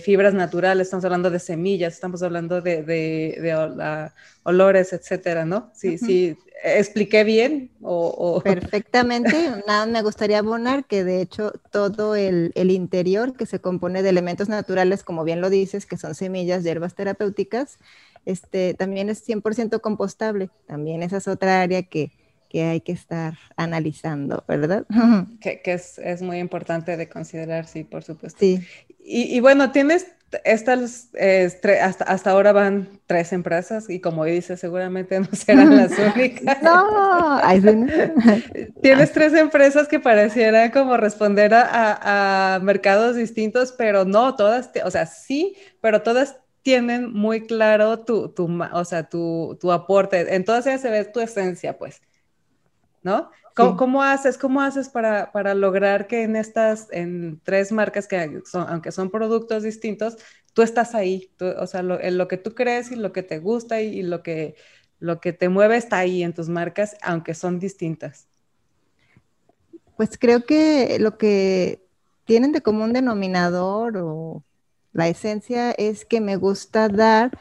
fibras 0.03 0.33
naturales, 0.33 0.87
estamos 0.87 1.05
hablando 1.05 1.29
de 1.29 1.39
semillas, 1.39 1.93
estamos 1.93 2.23
hablando 2.23 2.61
de, 2.61 4.09
olores, 4.43 4.93
etcétera, 4.93 5.45
¿no? 5.45 5.69
Sí, 5.73 5.97
sí, 5.97 6.37
expliqué 6.63 7.23
bien 7.23 7.71
o, 7.81 8.41
Perfectamente, 8.43 9.51
nada, 9.67 9.85
me 9.85 10.01
gustaría 10.01 10.39
abonar 10.39 10.85
que 10.85 11.03
de 11.03 11.21
hecho 11.21 11.51
todo 11.71 12.15
el, 12.15 12.51
el 12.55 12.71
interior 12.71 13.35
que 13.35 13.45
se 13.45 13.59
compone 13.59 14.03
de 14.03 14.09
elementos 14.09 14.49
naturales, 14.49 15.03
como 15.03 15.23
bien 15.23 15.41
lo 15.41 15.49
dices, 15.49 15.85
que 15.85 15.97
son 15.97 16.15
semillas, 16.15 16.63
hierbas 16.63 16.95
terapéuticas, 16.95 17.77
este, 18.25 18.73
también 18.73 19.09
es 19.09 19.27
100% 19.27 19.81
compostable, 19.81 20.49
también 20.67 21.03
esa 21.03 21.17
es 21.17 21.27
otra 21.27 21.61
área 21.61 21.83
que 21.83 22.11
que 22.51 22.63
hay 22.63 22.81
que 22.81 22.91
estar 22.91 23.35
analizando, 23.55 24.43
¿verdad? 24.45 24.85
Que, 25.39 25.61
es, 25.63 26.21
muy 26.21 26.39
importante 26.39 26.97
de 26.97 27.07
considerar, 27.07 27.65
sí, 27.65 27.85
por 27.85 28.03
supuesto. 28.03 28.39
Sí. 28.39 28.59
Y, 28.99 29.39
bueno, 29.39 29.71
tienes 29.71 30.07
estas, 30.43 31.09
hasta, 31.81 32.03
hasta 32.03 32.31
ahora 32.31 32.51
van 32.51 32.87
tres 33.05 33.33
empresas 33.33 33.89
y 33.89 33.99
como 33.99 34.25
dices, 34.25 34.59
seguramente 34.59 35.19
no 35.21 35.27
serán 35.31 35.75
las 35.75 35.91
únicas. 36.15 36.61
no, 36.61 37.41
tienes 38.81 39.11
tres 39.13 39.33
empresas 39.33 39.87
que 39.87 39.99
parecieran 39.99 40.71
como 40.71 40.97
responder 40.97 41.53
a, 41.53 42.59
mercados 42.61 43.15
distintos, 43.15 43.71
pero 43.71 44.03
no, 44.03 44.35
todas, 44.35 44.71
o 44.83 44.91
sea, 44.91 45.05
sí, 45.05 45.55
pero 45.79 46.01
todas 46.01 46.37
tienen 46.63 47.11
muy 47.13 47.47
claro 47.47 47.99
tu, 47.99 48.29
tu 48.29 48.47
o 48.73 48.85
sea, 48.85 49.09
tu, 49.09 49.57
tu 49.59 49.71
aporte. 49.71 50.35
En 50.35 50.43
todas 50.43 50.67
ellas 50.67 50.81
se 50.81 50.91
ve 50.91 51.05
tu 51.05 51.21
esencia, 51.21 51.77
pues. 51.77 52.01
¿No? 53.03 53.31
¿Cómo, 53.55 54.01
haces, 54.01 54.37
cómo 54.37 54.61
haces 54.61 54.89
para, 54.89 55.53
lograr 55.53 56.07
que 56.07 56.23
en 56.23 56.35
estas, 56.35 56.87
en 56.91 57.39
tres 57.43 57.71
marcas 57.71 58.07
que 58.07 58.41
son, 58.45 58.67
aunque 58.69 58.91
son 58.91 59.09
productos 59.09 59.63
distintos, 59.63 60.17
tú 60.53 60.61
estás 60.61 60.95
ahí, 60.95 61.31
o 61.39 61.67
sea, 61.67 61.83
lo, 61.83 61.99
en 61.99 62.17
lo 62.17 62.27
que 62.27 62.37
tú 62.37 62.55
crees 62.55 62.91
y 62.91 62.95
lo 62.95 63.11
que 63.11 63.23
te 63.23 63.39
gusta 63.39 63.81
y, 63.81 64.03
lo, 64.03 64.23
que, 64.23 64.55
lo 64.99 65.19
que 65.19 65.33
te 65.33 65.49
mueve 65.49 65.77
está 65.77 65.97
ahí 65.97 66.23
en 66.23 66.33
tus 66.33 66.49
marcas, 66.49 66.95
aunque 67.01 67.33
son 67.33 67.59
distintas. 67.59 68.27
Pues 69.97 70.17
creo 70.17 70.45
que 70.45 70.97
lo 70.99 71.17
que 71.17 71.85
tienen 72.25 72.51
de 72.53 72.61
común 72.61 72.93
denominador 72.93 73.97
o 73.97 74.43
la 74.93 75.07
esencia 75.07 75.71
es 75.71 76.03
que 76.03 76.19
me 76.19 76.35
gusta 76.35 76.89
dar 76.89 77.37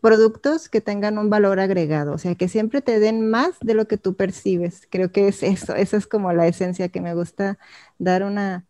productos 0.00 0.68
que 0.68 0.80
tengan 0.80 1.18
un 1.18 1.28
valor 1.28 1.60
agregado, 1.60 2.14
o 2.14 2.18
sea, 2.18 2.34
que 2.34 2.48
siempre 2.48 2.80
te 2.80 2.98
den 3.00 3.28
más 3.28 3.58
de 3.60 3.74
lo 3.74 3.86
que 3.86 3.98
tú 3.98 4.16
percibes. 4.16 4.86
Creo 4.90 5.12
que 5.12 5.28
es 5.28 5.42
eso, 5.42 5.74
esa 5.74 5.96
es 5.96 6.06
como 6.06 6.32
la 6.32 6.46
esencia 6.46 6.88
que 6.88 7.02
me 7.02 7.14
gusta 7.14 7.58
dar 7.98 8.22
una, 8.22 8.66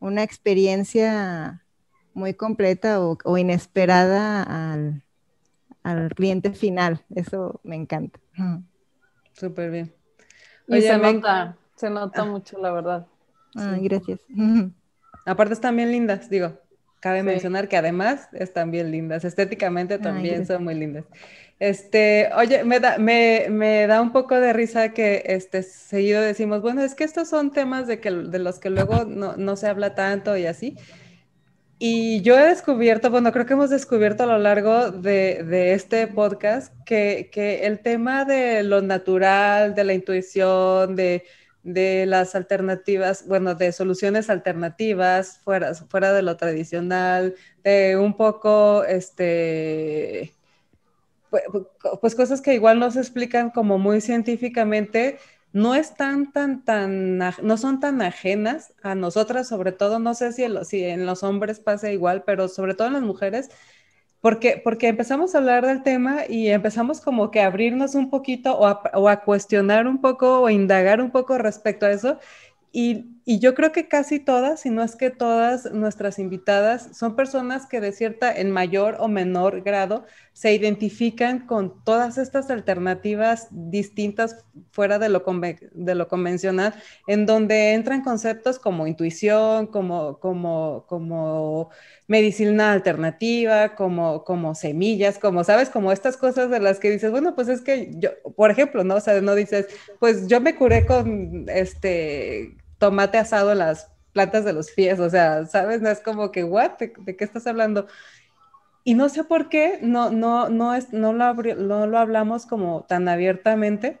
una 0.00 0.22
experiencia 0.22 1.64
muy 2.12 2.34
completa 2.34 3.00
o, 3.00 3.38
inesperada 3.38 4.42
al, 4.72 5.02
cliente 6.14 6.52
final. 6.52 7.04
Eso 7.14 7.60
me 7.62 7.76
encanta. 7.76 8.18
Súper 9.32 9.70
bien. 9.70 9.94
y 10.68 10.80
se 10.80 10.96
nota, 10.98 11.56
se 11.76 11.90
nota 11.90 12.22
ah. 12.22 12.24
mucho, 12.24 12.58
la 12.58 12.72
verdad. 12.72 13.06
Gracias. 13.54 14.20
Aparte 15.26 15.54
están 15.54 15.76
bien 15.76 15.90
lindas, 15.90 16.28
digo, 16.28 16.58
cabe 17.04 17.22
mencionar 17.22 17.68
que 17.68 17.76
además 17.76 18.30
están 18.32 18.70
bien 18.70 18.90
lindas, 18.90 19.26
estéticamente 19.26 19.98
también 19.98 20.46
son 20.46 20.64
muy 20.64 20.74
lindas. 20.74 21.04
Este, 21.58 22.30
oye, 22.34 22.64
me 22.64 22.80
da, 22.80 22.96
me, 22.96 23.86
da 23.86 24.00
un 24.00 24.10
poco 24.10 24.40
de 24.40 24.54
risa 24.54 24.94
que 24.94 25.22
este, 25.26 25.62
seguido 25.62 26.22
decimos, 26.22 26.62
bueno, 26.62 26.80
es 26.80 26.94
que 26.94 27.04
estos 27.04 27.28
son 27.28 27.52
temas 27.52 27.86
de, 27.86 28.00
que, 28.00 28.10
de 28.10 28.38
los 28.38 28.58
que 28.58 28.70
luego 28.70 29.04
no, 29.04 29.36
no 29.36 29.54
se 29.56 29.66
habla 29.66 29.94
tanto 29.94 30.34
y 30.38 30.46
así, 30.46 30.78
y 31.78 32.22
yo 32.22 32.38
he 32.38 32.48
descubierto, 32.48 33.10
bueno, 33.10 33.32
creo 33.32 33.44
que 33.44 33.52
hemos 33.52 33.68
descubierto 33.68 34.22
a 34.22 34.26
lo 34.26 34.38
largo 34.38 34.90
de, 34.90 35.74
este 35.74 36.06
podcast 36.06 36.72
que, 36.86 37.28
el 37.64 37.80
tema 37.80 38.24
de 38.24 38.62
lo 38.62 38.80
natural, 38.80 39.74
de 39.74 39.84
la 39.84 39.92
intuición, 39.92 40.96
de, 40.96 41.24
las 41.64 42.34
alternativas, 42.34 43.26
bueno, 43.26 43.54
de 43.54 43.72
soluciones 43.72 44.30
alternativas 44.30 45.38
fuera, 45.38 45.74
fuera 45.74 46.12
de 46.12 46.22
lo 46.22 46.36
tradicional, 46.36 47.34
de 47.62 47.96
un 47.96 48.16
poco, 48.16 48.84
este, 48.84 50.34
pues, 51.30 51.44
pues 52.00 52.14
cosas 52.14 52.40
que 52.40 52.54
igual 52.54 52.78
no 52.78 52.90
se 52.90 53.00
explican 53.00 53.50
como 53.50 53.78
muy 53.78 54.00
científicamente, 54.00 55.18
no 55.52 55.74
están 55.74 56.32
tan, 56.32 56.64
tan, 56.64 57.18
no 57.18 57.56
son 57.56 57.80
tan 57.80 58.02
ajenas 58.02 58.74
a 58.82 58.94
nosotras, 58.94 59.48
sobre 59.48 59.72
todo, 59.72 59.98
no 60.00 60.14
sé 60.14 60.32
si 60.32 60.42
en, 60.44 60.54
los, 60.54 60.68
si 60.68 60.84
en 60.84 61.06
los 61.06 61.22
hombres 61.22 61.60
pasa 61.60 61.90
igual, 61.92 62.24
pero 62.24 62.48
sobre 62.48 62.74
todo 62.74 62.88
en 62.88 62.94
las 62.94 63.02
mujeres, 63.02 63.50
porque, 64.24 64.58
porque 64.64 64.88
empezamos 64.88 65.34
a 65.34 65.38
hablar 65.38 65.66
del 65.66 65.82
tema 65.82 66.22
y 66.26 66.48
empezamos 66.48 67.02
como 67.02 67.30
que 67.30 67.42
a 67.42 67.46
abrirnos 67.48 67.94
un 67.94 68.08
poquito 68.08 68.56
o 68.56 68.66
a, 68.66 68.80
o 68.94 69.10
a 69.10 69.20
cuestionar 69.20 69.86
un 69.86 70.00
poco 70.00 70.40
o 70.40 70.48
indagar 70.48 71.02
un 71.02 71.10
poco 71.10 71.36
respecto 71.36 71.84
a 71.84 71.90
eso. 71.90 72.18
Y, 72.72 73.13
y, 73.24 73.38
yo 73.38 73.54
creo 73.54 73.72
que 73.72 73.88
casi 73.88 74.18
todas, 74.18 74.60
si 74.60 74.70
no 74.70 74.82
es 74.82 74.96
que 74.96 75.10
todas 75.10 75.70
nuestras 75.72 76.18
invitadas, 76.18 76.96
son 76.96 77.16
personas 77.16 77.66
que 77.66 77.80
de 77.80 77.92
cierta, 77.92 78.32
en 78.32 78.50
mayor 78.50 78.96
o 79.00 79.08
menor 79.08 79.62
grado, 79.62 80.04
se 80.32 80.52
identifican 80.52 81.46
con 81.46 81.82
todas 81.84 82.18
estas 82.18 82.50
alternativas 82.50 83.48
distintas 83.50 84.44
fuera 84.72 84.98
de 84.98 85.08
lo, 85.08 85.24
de 85.72 85.94
lo 85.94 86.08
convencional, 86.08 86.74
en 87.06 87.26
donde 87.26 87.74
entran 87.74 88.02
conceptos 88.02 88.58
como 88.58 88.86
intuición, 88.86 89.68
como, 89.68 90.18
como, 90.18 90.84
como 90.88 91.70
medicina 92.06 92.72
alternativa, 92.72 93.74
como, 93.74 94.24
como 94.24 94.54
semillas, 94.54 95.18
como, 95.18 95.44
¿sabes? 95.44 95.70
Como 95.70 95.92
estas 95.92 96.16
cosas 96.16 96.50
de 96.50 96.60
las 96.60 96.78
que 96.78 96.90
dices, 96.90 97.10
bueno, 97.10 97.34
pues 97.34 97.48
es 97.48 97.60
que 97.62 97.90
yo, 97.96 98.10
por 98.36 98.50
ejemplo, 98.50 98.84
¿no? 98.84 98.96
O 98.96 99.00
sea, 99.00 99.20
no 99.20 99.34
dices, 99.34 99.66
pues 99.98 100.26
yo 100.26 100.40
me 100.40 100.56
curé 100.56 100.86
con 100.86 101.46
este 101.48 102.56
tomate 102.78 103.18
asado 103.18 103.52
en 103.52 103.58
las 103.58 103.90
plantas 104.12 104.44
de 104.44 104.52
los 104.52 104.70
pies, 104.70 105.00
o 105.00 105.10
sea, 105.10 105.44
¿sabes? 105.46 105.82
Es 105.82 106.00
como 106.00 106.30
que, 106.30 106.44
¿what? 106.44 106.72
¿De, 106.78 107.16
qué 107.16 107.24
estás 107.24 107.46
hablando? 107.46 107.86
Y 108.84 108.94
no 108.94 109.08
sé 109.08 109.24
por 109.24 109.48
qué 109.48 109.78
no, 109.82 110.10
no, 110.10 110.48
no, 110.48 110.74
es, 110.74 110.92
no, 110.92 111.12
lo, 111.12 111.34
no 111.34 111.86
lo 111.86 111.98
hablamos 111.98 112.46
como 112.46 112.84
tan 112.84 113.08
abiertamente, 113.08 113.98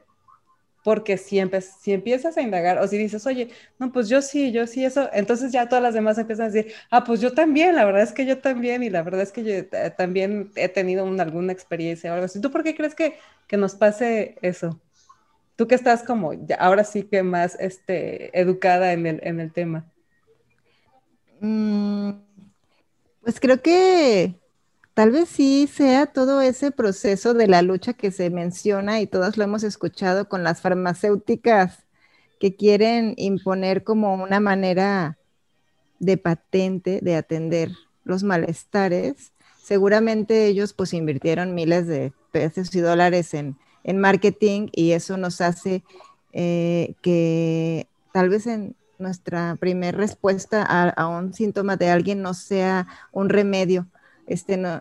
porque 0.84 1.16
si, 1.16 1.40
si, 1.80 1.92
empiezas 1.92 2.36
a 2.36 2.42
indagar 2.42 2.78
o 2.78 2.86
si 2.86 2.98
dices, 2.98 3.26
oye, 3.26 3.48
no, 3.78 3.90
pues 3.90 4.08
yo 4.08 4.20
sí, 4.20 4.52
yo 4.52 4.66
sí, 4.66 4.84
eso, 4.84 5.08
entonces 5.14 5.50
ya 5.50 5.66
todas 5.66 5.82
las 5.82 5.94
demás 5.94 6.18
empiezan 6.18 6.46
a 6.46 6.50
decir, 6.50 6.72
ah, 6.90 7.04
pues 7.04 7.20
yo 7.20 7.32
también, 7.32 7.74
la 7.74 7.86
verdad 7.86 8.02
es 8.02 8.12
que 8.12 8.26
yo 8.26 8.38
también, 8.38 8.82
y 8.82 8.90
la 8.90 9.02
verdad 9.02 9.22
es 9.22 9.32
que 9.32 9.42
yo 9.44 9.52
eh, 9.54 9.94
también 9.96 10.50
he 10.56 10.68
tenido 10.68 11.06
alguna 11.06 11.52
experiencia 11.52 12.10
o 12.10 12.14
algo 12.14 12.26
así. 12.26 12.40
¿Tú 12.40 12.50
por 12.50 12.62
qué 12.62 12.74
crees 12.76 12.94
que, 12.94 13.16
que 13.48 13.56
nos 13.56 13.74
pase 13.74 14.36
eso? 14.42 14.78
Tú 15.56 15.68
que 15.68 15.74
estás 15.74 16.02
como, 16.02 16.32
ahora 16.58 16.84
sí 16.84 17.04
que 17.04 17.22
más 17.22 17.56
este, 17.60 18.38
educada 18.38 18.92
en 18.92 19.06
el, 19.06 19.20
en 19.22 19.40
el 19.40 19.52
tema. 19.52 19.86
Mm, 21.40 22.10
pues 23.22 23.38
creo 23.38 23.62
que 23.62 24.34
tal 24.94 25.10
vez 25.10 25.28
sí 25.28 25.68
sea 25.72 26.06
todo 26.06 26.40
ese 26.40 26.70
proceso 26.70 27.34
de 27.34 27.46
la 27.46 27.62
lucha 27.62 27.92
que 27.92 28.10
se 28.10 28.30
menciona 28.30 29.00
y 29.00 29.06
todas 29.06 29.36
lo 29.36 29.44
hemos 29.44 29.62
escuchado 29.62 30.28
con 30.28 30.42
las 30.42 30.60
farmacéuticas 30.60 31.84
que 32.40 32.56
quieren 32.56 33.14
imponer 33.16 33.84
como 33.84 34.14
una 34.14 34.40
manera 34.40 35.18
de 35.98 36.16
patente 36.16 37.00
de 37.02 37.16
atender 37.16 37.70
los 38.04 38.22
malestares. 38.22 39.32
Seguramente 39.62 40.46
ellos 40.46 40.72
pues 40.72 40.92
invirtieron 40.92 41.54
miles 41.54 41.86
de 41.86 42.12
pesos 42.32 42.74
y 42.74 42.80
dólares 42.80 43.32
en 43.34 43.56
en 43.84 43.98
marketing 43.98 44.68
y 44.72 44.92
eso 44.92 45.16
nos 45.16 45.40
hace 45.40 45.84
eh, 46.32 46.94
que 47.02 47.86
tal 48.12 48.28
vez 48.28 48.46
en 48.46 48.74
nuestra 48.98 49.56
primera 49.60 49.96
respuesta 49.96 50.62
a, 50.62 51.08
un 51.08 51.34
síntoma 51.34 51.76
de 51.76 51.90
alguien 51.90 52.22
no 52.22 52.34
sea 52.34 52.88
un 53.12 53.28
remedio. 53.28 53.86
Este 54.26 54.56
no, 54.56 54.80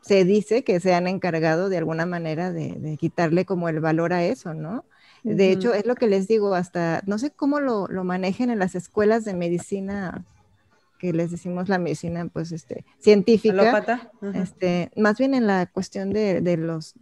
se 0.00 0.24
dice 0.24 0.64
que 0.64 0.80
se 0.80 0.94
han 0.94 1.06
encargado 1.06 1.68
de 1.68 1.78
alguna 1.78 2.06
manera 2.06 2.52
de, 2.52 2.96
quitarle 2.98 3.44
como 3.44 3.68
el 3.68 3.80
valor 3.80 4.12
a 4.12 4.24
eso, 4.24 4.54
¿no? 4.54 4.84
De 5.22 5.52
hecho, 5.52 5.74
es 5.74 5.84
lo 5.84 5.96
que 5.96 6.06
les 6.06 6.28
digo, 6.28 6.54
hasta, 6.54 7.02
no 7.04 7.18
sé 7.18 7.30
cómo 7.30 7.60
lo, 7.60 7.88
manejen 8.04 8.48
en 8.48 8.58
las 8.58 8.74
escuelas 8.74 9.24
de 9.24 9.34
medicina, 9.34 10.24
que 10.98 11.12
les 11.12 11.30
decimos 11.30 11.68
la 11.68 11.78
medicina, 11.78 12.26
pues, 12.32 12.52
este, 12.52 12.86
científica. 12.98 14.10
Este, 14.34 14.90
más 14.96 15.18
bien 15.18 15.34
en 15.34 15.46
la 15.46 15.66
cuestión 15.66 16.12
de, 16.12 16.40
de 16.40 16.56
los 16.56 16.94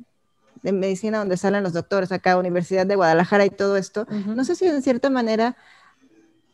de 0.62 0.72
medicina 0.72 1.18
donde 1.18 1.36
salen 1.36 1.62
los 1.62 1.72
doctores, 1.72 2.12
acá 2.12 2.36
Universidad 2.36 2.86
de 2.86 2.96
Guadalajara 2.96 3.46
y 3.46 3.50
todo 3.50 3.76
esto, 3.76 4.06
no 4.10 4.44
sé 4.44 4.54
si 4.54 4.66
en 4.66 4.82
cierta 4.82 5.10
manera 5.10 5.56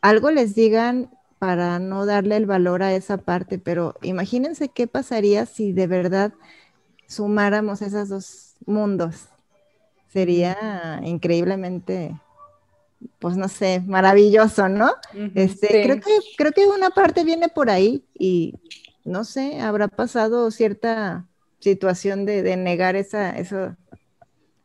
algo 0.01 0.31
les 0.31 0.55
digan 0.55 1.09
para 1.39 1.79
no 1.79 2.05
darle 2.05 2.37
el 2.37 2.45
valor 2.45 2.83
a 2.83 2.93
esa 2.93 3.17
parte, 3.17 3.59
pero 3.59 3.95
imagínense 4.01 4.69
qué 4.69 4.87
pasaría 4.87 5.45
si 5.45 5.73
de 5.73 5.87
verdad 5.87 6.33
sumáramos 7.07 7.81
esos 7.81 8.09
dos 8.09 8.55
mundos. 8.65 9.27
Sería 10.07 11.01
increíblemente, 11.03 12.19
pues 13.19 13.35
no 13.35 13.47
sé, 13.49 13.83
maravilloso, 13.85 14.69
¿no? 14.69 14.91
este, 15.35 15.67
creo, 15.67 15.99
que, 15.99 16.19
creo 16.37 16.51
que 16.51 16.67
una 16.67 16.89
parte 16.89 17.23
viene 17.23 17.49
por 17.49 17.69
ahí 17.69 18.05
y 18.17 18.55
no 19.03 19.23
sé, 19.23 19.59
habrá 19.61 19.87
pasado 19.87 20.49
cierta 20.51 21.25
situación 21.59 22.25
de, 22.25 22.55
negar 22.57 22.95
esa, 22.95 23.37
eso, 23.37 23.75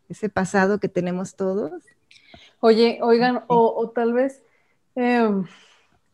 ese 0.08 0.28
pasado 0.28 0.78
que 0.78 0.88
tenemos 0.88 1.34
todos. 1.36 1.82
Oye, 2.60 2.98
oigan, 3.02 3.44
o, 3.46 3.90
tal 3.94 4.12
vez 4.12 4.42
em, 4.94 5.46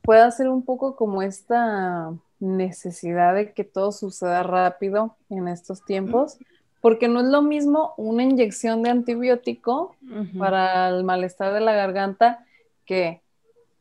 pueda 0.03 0.31
ser 0.31 0.49
un 0.49 0.65
poco 0.65 0.97
como 0.97 1.23
esta 1.23 2.13
necesidad 2.39 3.35
de 3.35 3.53
que 3.53 3.65
todo 3.65 3.93
suceda 3.93 4.43
rápido 4.43 5.17
en 5.31 5.49
estos 5.49 5.85
tiempos, 5.85 6.39
porque 6.81 7.09
no 7.09 7.21
es 7.21 7.27
lo 7.27 7.43
mismo 7.43 7.95
una 7.97 8.23
inyección 8.23 8.83
de 8.83 8.91
antibiótico 8.91 9.97
para 10.39 10.89
el 10.91 11.03
malestar 11.03 11.53
de 11.53 11.61
la 11.61 11.73
garganta 11.73 12.45
que 12.85 13.23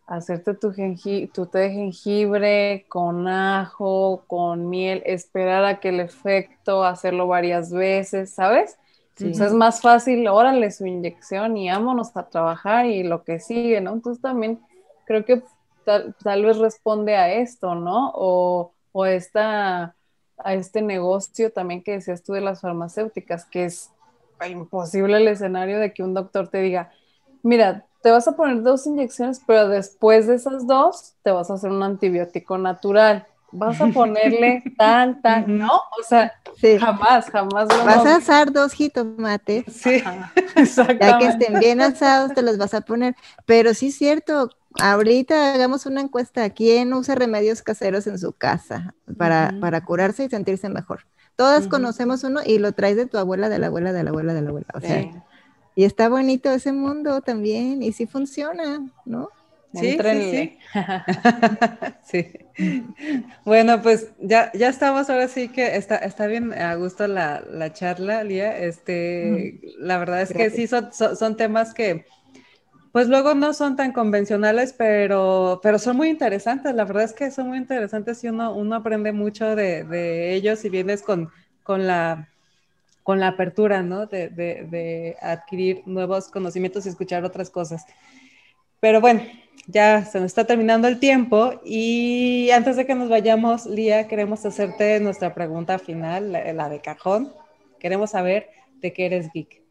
hacerte 0.08 0.54
tu, 0.54 0.72
tu 1.34 1.46
té 1.48 1.60
de 1.60 1.70
jengibre 1.72 2.86
con 2.88 3.28
ajo, 3.28 4.24
con 4.28 4.70
miel, 4.70 5.02
esperar 5.06 5.66
a 5.66 5.80
que 5.80 5.90
el 5.90 6.00
efecto, 6.00 6.84
hacerlo 6.84 7.28
varias 7.28 7.72
veces, 7.72 8.34
¿sabes? 8.34 8.78
es 9.20 9.54
más 9.54 9.82
fácil, 9.82 10.28
órale 10.28 10.72
su 10.72 10.86
inyección 10.86 11.56
y 11.56 11.70
vámonos 11.70 12.16
a 12.18 12.28
trabajar 12.28 12.86
y 12.86 13.04
lo 13.04 13.24
que 13.24 13.40
sigue, 13.40 13.80
¿no? 13.80 13.94
Entonces 13.94 14.22
también 14.22 14.60
creo 15.06 15.24
que 15.24 15.42
tal, 15.86 16.46
vez 16.46 16.58
responde 16.58 17.16
a 17.16 17.32
esto, 17.32 17.76
¿no? 17.76 18.12
O, 18.14 18.74
o 18.92 19.06
esta, 19.06 19.96
a 20.38 20.54
este 20.54 20.82
negocio 20.82 21.52
también 21.52 21.82
que 21.82 21.94
decías 21.94 22.24
tú 22.24 22.34
de 22.34 22.42
las 22.42 22.60
farmacéuticas, 22.60 23.46
que 23.46 23.66
es 23.66 23.92
imposible 24.50 25.18
el 25.18 25.28
escenario 25.30 25.80
de 25.80 25.94
que 25.94 26.04
un 26.04 26.14
doctor 26.14 26.50
te 26.50 26.60
diga, 26.60 26.92
mira, 27.42 27.86
te 28.06 28.12
vas 28.12 28.28
a 28.28 28.34
poner 28.36 28.62
dos 28.62 28.86
inyecciones, 28.86 29.42
pero 29.48 29.68
después 29.68 30.28
de 30.28 30.36
esas 30.36 30.68
dos 30.68 31.16
te 31.24 31.32
vas 31.32 31.50
a 31.50 31.56
hacer 31.56 31.72
un 31.72 31.82
antibiótico 31.82 32.56
natural. 32.60 33.26
vas 33.52 33.82
a 33.82 33.88
ponerle 33.88 34.62
tal, 34.78 35.22
tal, 35.24 35.58
¿no? 35.58 35.72
O 36.00 36.04
sea, 36.08 36.32
Sí. 36.62 36.78
jamás, 36.78 37.32
jamás 37.32 37.68
lo 37.76 37.84
Vas 37.84 38.06
a 38.06 38.18
asar 38.18 38.52
dos 38.52 38.74
jitomates, 38.74 39.66
Sí, 39.74 40.04
Ajá, 40.06 40.32
ya 40.36 40.54
que 40.54 40.62
Exactamente. 40.62 41.46
estén 41.46 41.60
bien 41.60 41.82
asados, 41.82 42.36
te 42.36 42.44
los 42.44 42.60
vas 42.60 42.76
a 42.76 42.82
poner. 42.82 43.16
Pero 43.48 43.74
sí 43.74 43.88
es 43.88 43.96
cierto, 43.98 44.50
ahorita 44.80 45.56
hagamos 45.56 45.88
una 45.88 46.02
encuesta. 46.02 46.48
¿Quién 46.52 46.94
usa 46.94 47.16
remedios 47.16 47.64
caseros 47.64 48.06
en 48.06 48.20
su 48.20 48.34
casa 48.34 48.94
para, 49.18 49.58
para 49.60 49.84
curarse 49.84 50.26
y 50.26 50.30
sentirse 50.30 50.70
mejor? 50.70 51.08
Todas 51.36 51.68
conocemos 51.68 52.24
uno 52.24 52.42
y 52.46 52.60
lo 52.60 52.72
traes 52.74 52.98
de 52.98 53.08
tu 53.08 53.18
abuela, 53.18 53.50
de 53.50 53.58
la 53.60 53.68
abuela, 53.68 53.94
de 53.94 54.04
la 54.04 54.12
abuela, 54.12 54.34
de 54.36 54.42
la 54.44 54.50
abuela. 54.50 54.68
O 54.76 54.80
sea, 54.82 55.02
Sí. 55.02 55.12
Y 55.76 55.84
está 55.86 56.10
bonito 56.10 56.52
ese 56.52 56.74
mundo 56.74 57.22
también 57.22 57.84
y 57.84 57.94
sí 57.94 58.08
funciona, 58.08 58.92
¿no? 59.06 59.30
Sí, 59.74 60.02
sí, 60.04 60.54
Entrenle. 60.54 60.58
sí. 62.02 62.32
Bueno, 63.44 63.82
pues 63.82 64.14
ya, 64.20 64.52
ya 64.54 64.70
estamos, 64.70 65.10
ahora 65.10 65.28
sí 65.28 65.50
que 65.52 65.76
está, 65.76 65.98
está 65.98 66.28
bien 66.28 66.54
a 66.54 66.76
gusto 66.76 67.08
la, 67.08 67.42
la 67.50 67.74
charla, 67.74 68.24
Lía. 68.24 68.58
Este, 68.58 69.60
la 69.78 69.98
verdad 69.98 70.22
es 70.22 70.34
que 70.34 70.50
sí, 70.50 70.68
son, 70.68 70.92
son, 70.94 71.16
son 71.18 71.38
temas 71.38 71.74
que, 71.74 72.06
pues 72.92 73.08
luego 73.10 73.36
no 73.36 73.54
son 73.54 73.76
tan 73.76 73.94
convencionales, 73.94 74.74
pero, 74.74 75.60
pero 75.64 75.80
son 75.80 75.98
muy 75.98 76.10
interesantes. 76.10 76.76
La 76.76 76.86
verdad 76.86 77.04
es 77.06 77.14
que 77.14 77.32
son 77.32 77.50
muy 77.50 77.58
interesantes 77.60 78.24
y 78.24 78.30
uno, 78.30 78.56
uno 78.56 78.76
aprende 78.76 79.12
mucho 79.14 79.56
de, 79.56 79.84
de 79.86 80.36
ellos 80.36 80.66
y 80.66 80.70
vienes 80.70 81.04
con, 81.04 81.32
con 81.64 81.88
la 81.88 82.30
con 83.06 83.20
la 83.20 83.28
apertura, 83.28 83.84
¿no? 83.84 84.08
De, 84.08 84.30
de, 84.30 84.64
de 84.64 85.16
adquirir 85.22 85.84
nuevos 85.86 86.30
conocimientos 86.30 86.88
y 86.88 86.90
escuchar 86.90 87.24
otras 87.24 87.52
cosas. 87.52 87.86
Pero 88.80 89.00
bueno, 89.00 89.22
ya 89.68 90.04
se 90.06 90.20
nos 90.20 90.26
está 90.26 90.46
terminando 90.46 90.88
el 90.88 91.00
tiempo 91.00 91.54
y 91.64 92.50
antes 92.50 92.78
de 92.78 92.88
que 92.88 92.96
nos 92.96 93.08
vayamos, 93.08 93.68
Lía, 93.68 94.08
queremos 94.08 94.44
hacerte 94.44 95.00
nuestra 95.02 95.36
pregunta 95.36 95.78
final, 95.78 96.32
la, 96.32 96.68
de 96.68 96.82
cajón. 96.82 97.32
Queremos 97.80 98.10
saber 98.10 98.50
de 98.82 98.92
qué 98.92 99.06
eres 99.06 99.30
geek. 99.32 99.62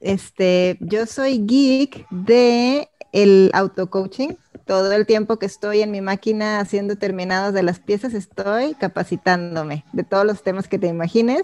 Este, 0.00 0.78
yo 0.80 1.04
soy 1.04 1.44
geek 1.44 2.08
de 2.08 2.88
el 3.12 3.50
auto-coaching. 3.52 4.30
Todo 4.66 4.92
el 4.92 5.06
tiempo 5.06 5.38
que 5.38 5.46
estoy 5.46 5.80
en 5.82 5.90
mi 5.92 6.00
máquina 6.00 6.60
haciendo 6.60 6.96
terminados 6.96 7.54
de 7.54 7.62
las 7.62 7.80
piezas, 7.80 8.14
estoy 8.14 8.74
capacitándome 8.74 9.84
de 9.92 10.04
todos 10.04 10.26
los 10.26 10.42
temas 10.42 10.68
que 10.68 10.78
te 10.78 10.88
imagines. 10.88 11.42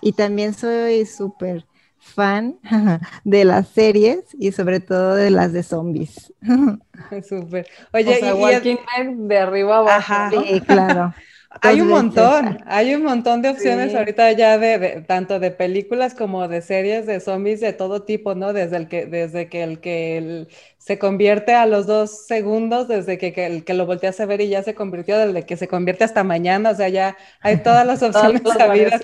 Y 0.00 0.12
también 0.12 0.54
soy 0.54 1.04
súper 1.06 1.66
fan 1.98 2.58
de 3.24 3.44
las 3.44 3.68
series 3.68 4.24
y 4.38 4.52
sobre 4.52 4.80
todo 4.80 5.14
de 5.16 5.30
las 5.30 5.52
de 5.52 5.62
zombies. 5.64 6.32
Súper. 7.28 7.66
Oye, 7.92 8.10
Oye, 8.10 8.10
o 8.10 8.14
sea, 8.14 8.34
y- 8.34 8.52
y- 8.52 8.60
Walking 8.60 8.76
Dead 8.96 9.14
de 9.28 9.38
arriba 9.38 9.78
abajo. 9.78 10.14
Ajá. 10.16 10.30
¿no? 10.34 10.46
Sí, 10.46 10.60
claro. 10.66 11.14
Hay 11.62 11.80
un 11.80 11.88
montón, 11.88 12.58
hay 12.66 12.94
un 12.94 13.02
montón 13.02 13.42
de 13.42 13.48
opciones 13.50 13.92
Sí. 13.92 13.96
ahorita 13.98 14.30
ya 14.32 14.56
de, 14.56 14.78
de- 14.78 15.00
tanto 15.02 15.40
de 15.40 15.50
películas 15.50 16.14
como 16.14 16.46
de 16.46 16.62
series 16.62 17.06
de 17.06 17.18
zombies 17.18 17.60
de 17.60 17.72
todo 17.72 18.04
tipo, 18.04 18.36
¿no? 18.36 18.52
Desde 18.52 18.76
el 18.76 18.88
que, 18.88 19.04
desde 19.06 19.48
que 19.48 19.64
el 19.64 19.80
que 19.80 20.16
el- 20.18 20.48
se 20.78 20.98
convierte 21.00 21.52
a 21.54 21.66
los 21.66 21.86
dos 21.86 22.24
segundos, 22.26 22.86
desde 22.86 23.18
que, 23.18 23.32
que 23.32 23.46
el 23.46 23.64
que 23.64 23.74
lo 23.74 23.84
volteas 23.84 24.20
a 24.20 24.26
ver 24.26 24.40
y 24.40 24.48
ya 24.48 24.62
se 24.62 24.74
convirtió, 24.76 25.18
desde 25.18 25.44
que 25.44 25.56
se 25.56 25.66
convierte 25.68 26.04
hasta 26.04 26.22
mañana, 26.22 26.70
o 26.70 26.74
sea, 26.76 26.88
ya 26.88 27.16
hay 27.40 27.62
todas 27.62 27.84
las 27.84 28.02
Todas 28.12 28.32
opciones 28.32 28.42
las 28.44 28.56
sabidas 28.56 29.02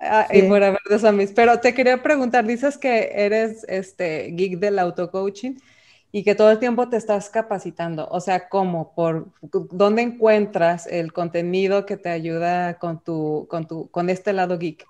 ah, 0.00 0.28
y 0.32 0.42
por 0.42 0.62
haber 0.62 0.80
de 0.88 0.98
zombies. 0.98 1.32
Pero 1.32 1.60
te 1.60 1.74
quería 1.74 2.02
preguntar, 2.02 2.44
dices 2.46 2.78
que 2.78 3.10
eres 3.14 3.64
este 3.68 4.32
geek 4.32 4.58
del 4.58 4.78
auto-coaching 4.78 5.54
y 6.16 6.24
que 6.24 6.34
todo 6.34 6.50
el 6.50 6.58
tiempo 6.58 6.88
te 6.88 6.96
estás 6.96 7.28
capacitando. 7.28 8.08
O 8.10 8.20
sea, 8.20 8.48
¿cómo? 8.48 8.94
¿Por 8.94 9.26
dónde 9.42 10.00
encuentras 10.00 10.86
el 10.86 11.12
contenido 11.12 11.84
que 11.84 11.98
te 11.98 12.08
ayuda 12.08 12.78
con 12.78 13.04
tu, 13.04 13.46
con 13.50 13.66
tu, 13.66 13.90
con 13.90 14.08
este 14.08 14.32
lado 14.32 14.58
geek? 14.58 14.86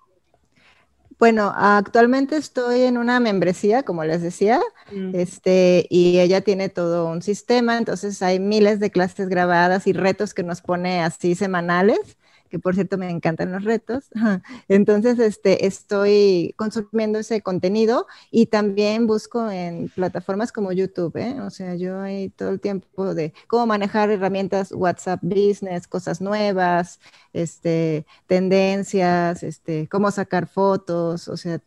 Bueno, 1.18 1.53
actualmente 1.57 2.37
estoy 2.37 2.83
en 2.83 2.97
una 2.97 3.18
membresía, 3.18 3.83
como 3.83 4.05
les 4.05 4.22
decía, 4.22 4.61
Mm. 4.93 5.16
este, 5.16 5.89
y 5.91 6.20
ella 6.20 6.43
tiene 6.43 6.68
todo 6.68 7.09
un 7.09 7.22
sistema, 7.22 7.77
entonces 7.77 8.22
hay 8.22 8.39
miles 8.39 8.79
de 8.79 8.93
clases 8.93 9.29
grabadas 9.29 9.89
y 9.89 9.93
retos 9.93 10.33
que 10.33 10.45
nos 10.45 10.61
pone 10.61 11.03
así 11.03 11.35
semanales, 11.35 12.16
que 12.49 12.59
por 12.59 12.74
cierto 12.74 12.99
me 12.99 13.11
encantan 13.11 13.53
los 13.53 13.64
retos. 13.64 14.11
Entonces, 14.68 15.18
este, 15.18 15.66
estoy 15.66 16.55
consumiendo 16.57 17.18
ese 17.18 17.42
contenido 17.42 18.07
y 18.30 18.47
también 18.47 19.07
busco 19.07 19.51
en 19.51 19.88
plataformas 19.88 20.53
como 20.53 20.72
YouTube, 20.72 21.16
¿eh? 21.16 21.40
O 21.40 21.51
sea, 21.51 21.74
yo 21.74 22.01
ahí 22.01 22.30
todo 22.30 22.51
el 22.51 22.61
tiempo 22.61 23.14
de 23.14 23.32
cómo 23.49 23.66
manejar 23.66 24.11
herramientas 24.11 24.72
WhatsApp 24.72 25.20
Business, 25.22 25.86
cosas 25.86 26.20
nuevas, 26.20 27.01
este, 27.32 28.07
tendencias, 28.26 29.42
este, 29.42 29.88
cómo 29.88 30.11
sacar 30.11 30.47
fotos, 30.47 31.28
o 31.28 31.36
sea, 31.36 31.61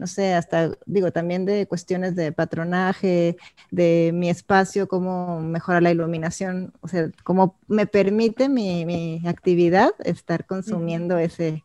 no 0.00 0.06
sé, 0.06 0.34
hasta 0.34 0.72
digo 0.86 1.12
también 1.12 1.44
de 1.44 1.66
cuestiones 1.68 2.16
de 2.16 2.32
patronaje, 2.32 3.36
de 3.70 4.10
mi 4.14 4.30
espacio, 4.30 4.88
cómo 4.88 5.40
mejorar 5.40 5.82
la 5.82 5.90
iluminación, 5.92 6.72
o 6.80 6.88
sea, 6.88 7.10
cómo 7.22 7.58
me 7.68 7.86
permite 7.86 8.48
mi, 8.48 8.86
mi 8.86 9.22
actividad 9.28 9.90
estar 10.04 10.46
consumiendo 10.46 11.18
ese 11.18 11.64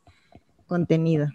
contenido. 0.67 1.27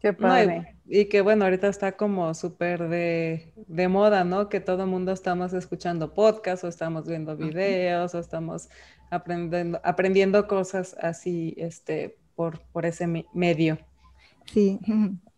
Qué 0.00 0.12
No, 0.12 0.18
y, 0.18 0.20
padre. 0.46 0.76
y 0.86 1.04
que 1.06 1.20
bueno, 1.22 1.44
ahorita 1.44 1.68
está 1.68 1.92
como 1.92 2.34
súper 2.34 2.88
de, 2.88 3.52
de 3.68 3.88
moda, 3.88 4.24
¿no? 4.24 4.48
Que 4.48 4.60
todo 4.60 4.84
el 4.84 4.90
mundo 4.90 5.12
estamos 5.12 5.52
escuchando 5.54 6.14
podcasts 6.14 6.64
o 6.64 6.68
estamos 6.68 7.06
viendo 7.06 7.36
videos 7.36 8.14
o 8.14 8.18
estamos 8.18 8.68
aprendiendo, 9.10 9.80
aprendiendo 9.84 10.46
cosas 10.46 10.96
así, 11.00 11.54
este, 11.58 12.18
por, 12.34 12.60
por 12.72 12.86
ese 12.86 13.06
me- 13.06 13.26
medio. 13.34 13.78
Sí. 14.46 14.78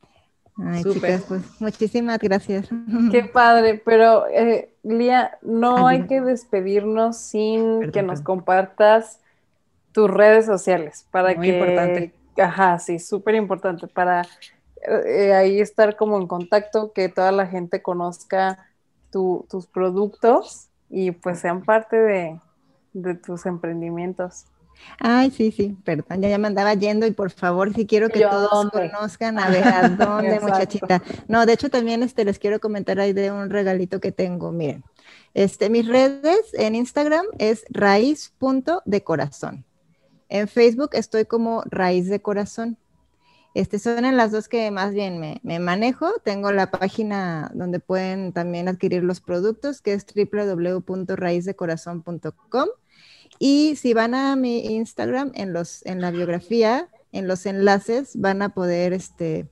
Ay, 0.57 0.84
Súper. 0.84 0.86
chicas, 0.86 1.24
pues 1.26 1.42
muchísimas 1.61 2.18
gracias. 2.18 2.68
Qué 3.09 3.24
padre, 3.24 3.80
pero 3.84 4.26
eh, 4.28 4.74
Lía, 4.82 5.38
no 5.42 5.86
Ah, 5.86 5.88
hay 5.88 6.07
que 6.07 6.20
despedirnos 6.22 7.18
sin 7.18 7.86
Perdón, 7.86 7.92
que 7.92 8.03
nos 8.03 8.20
perdón. 8.20 8.22
compartas 8.22 9.20
tus 9.92 10.11
redes 10.11 10.46
sociales 10.46 11.09
para 11.11 11.36
Muy 11.36 11.40
que, 11.40 11.48
importante. 11.48 12.14
ajá, 12.38 12.78
sí, 12.80 12.98
súper 13.00 13.36
importante 13.36 13.88
para 13.88 14.22
eh, 15.07 15.34
ahí 15.34 15.61
estar 15.61 15.96
como 15.96 16.18
en 16.18 16.28
contacto, 16.28 16.92
que 16.94 17.09
toda 17.11 17.32
la 17.32 17.46
gente 17.48 17.82
conozca 17.82 18.59
tu- 19.11 19.46
tus 19.50 19.66
productos 19.68 20.70
y 20.90 21.12
pues 21.12 21.40
sean 21.40 21.64
parte 21.64 21.96
de, 21.98 22.42
de 22.94 23.14
tus 23.16 23.46
emprendimientos. 23.46 24.46
Ay, 24.99 25.30
sí, 25.30 25.53
sí, 25.53 25.76
perdón, 25.85 26.20
ya, 26.20 26.28
ya 26.28 26.39
me 26.39 26.47
andaba 26.47 26.74
yendo 26.74 27.07
y 27.07 27.11
por 27.11 27.30
favor, 27.30 27.74
si 27.74 27.87
quiero 27.87 28.09
que 28.09 28.20
Yo, 28.20 28.28
¿a 28.28 28.30
todos 28.30 28.70
dónde? 28.72 28.91
conozcan, 28.91 29.39
a 29.39 29.49
ver, 29.49 29.66
¿a 29.66 29.89
dónde, 29.89 30.41
muchachita? 30.41 31.03
No, 31.28 31.47
de 31.47 31.55
hecho 31.55 31.70
también 31.70 32.03
este, 32.03 32.24
les 32.24 32.39
quiero 32.39 32.61
comentar 32.61 33.01
ahí 33.01 33.12
de 33.12 33.33
un 33.33 33.51
regalito 33.51 34.01
que 34.01 34.12
tengo, 34.12 34.53
miren. 34.53 34.85
Este, 35.35 35.70
mis 35.70 35.89
redes 35.89 36.53
en 36.55 36.74
Instagram 36.74 37.24
es 37.39 37.64
raíz.decorazón. 37.70 39.64
En 40.28 40.49
Facebook 40.49 40.91
estoy 40.93 41.24
como 41.24 41.62
raíz 41.66 42.09
de 42.09 42.22
corazón. 42.22 42.78
Este, 43.55 43.78
son 43.78 44.07
en 44.07 44.16
las 44.16 44.33
dos 44.33 44.49
que 44.49 44.70
más 44.70 44.95
bien 44.95 45.18
me, 45.18 45.41
me 45.43 45.59
manejo. 45.59 46.11
Tengo 46.24 46.53
la 46.53 46.70
página 46.70 47.51
donde 47.55 47.80
pueden 47.80 48.33
también 48.33 48.66
adquirir 48.68 49.05
los 49.05 49.20
productos, 49.20 49.83
que 49.83 49.93
es 49.93 50.07
www.raizdecorazon.com. 50.07 52.68
Y 53.39 53.76
si 53.76 53.95
van 53.95 54.14
a 54.14 54.37
mi 54.37 54.66
Instagram, 54.74 55.33
en, 55.35 55.53
los, 55.53 55.85
en 55.87 56.01
la 56.01 56.11
biografía, 56.11 56.89
en 57.12 57.26
los 57.28 57.47
enlaces, 57.47 58.12
van 58.20 58.43
a 58.43 58.51
poder 58.51 58.93
este, 58.93 59.49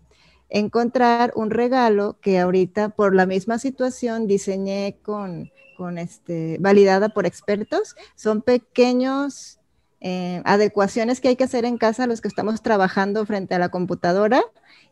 encontrar 0.49 1.33
un 1.35 1.51
regalo 1.51 2.18
que 2.20 2.39
ahorita, 2.39 2.91
por 2.91 3.14
la 3.14 3.26
misma 3.26 3.59
situación, 3.59 4.26
diseñé 4.26 4.99
con, 5.03 5.51
con 5.76 5.99
este, 5.99 6.59
validada 6.61 7.09
por 7.09 7.26
expertos. 7.26 7.97
Son 8.14 8.43
pequeños 8.43 9.59
eh, 10.03 10.43
adecuaciones 10.45 11.20
que 11.20 11.28
hay 11.28 11.37
que 11.37 11.45
hacer 11.45 11.64
en 11.64 11.78
casa 11.78 12.07
los 12.07 12.20
que 12.20 12.28
estamos 12.28 12.62
trabajando 12.62 13.24
frente 13.26 13.55
a 13.55 13.59
la 13.59 13.70
computadora 13.70 14.43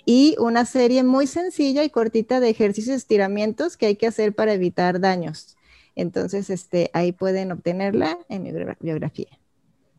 y 0.04 0.36
una 0.38 0.64
serie 0.64 1.02
muy 1.02 1.26
sencilla 1.26 1.84
y 1.84 1.90
cortita 1.90 2.40
de 2.40 2.48
ejercicios 2.48 2.94
y 2.94 2.96
estiramientos 2.96 3.76
que 3.76 3.84
hay 3.84 3.96
que 3.96 4.06
hacer 4.06 4.34
para 4.34 4.54
evitar 4.54 5.00
daños. 5.00 5.57
Entonces, 5.98 6.50
este, 6.50 6.90
ahí 6.94 7.12
pueden 7.12 7.52
obtenerla 7.52 8.18
en 8.30 8.44
mi 8.44 8.52
biogra- 8.52 8.78
biografía. 8.80 9.28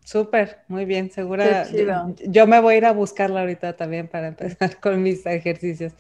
Súper, 0.04 0.64
muy 0.68 0.86
bien, 0.86 1.12
segura. 1.12 1.70
Yo, 1.72 1.94
yo 2.28 2.48
me 2.48 2.60
voy 2.60 2.76
a 2.76 2.78
ir 2.78 2.86
a 2.86 2.94
buscarla 2.94 3.42
ahorita 3.42 3.76
también 3.78 4.08
para 4.08 4.28
empezar 4.30 4.80
con 4.82 5.02
mis 5.04 5.26
ejercicios. 5.26 5.94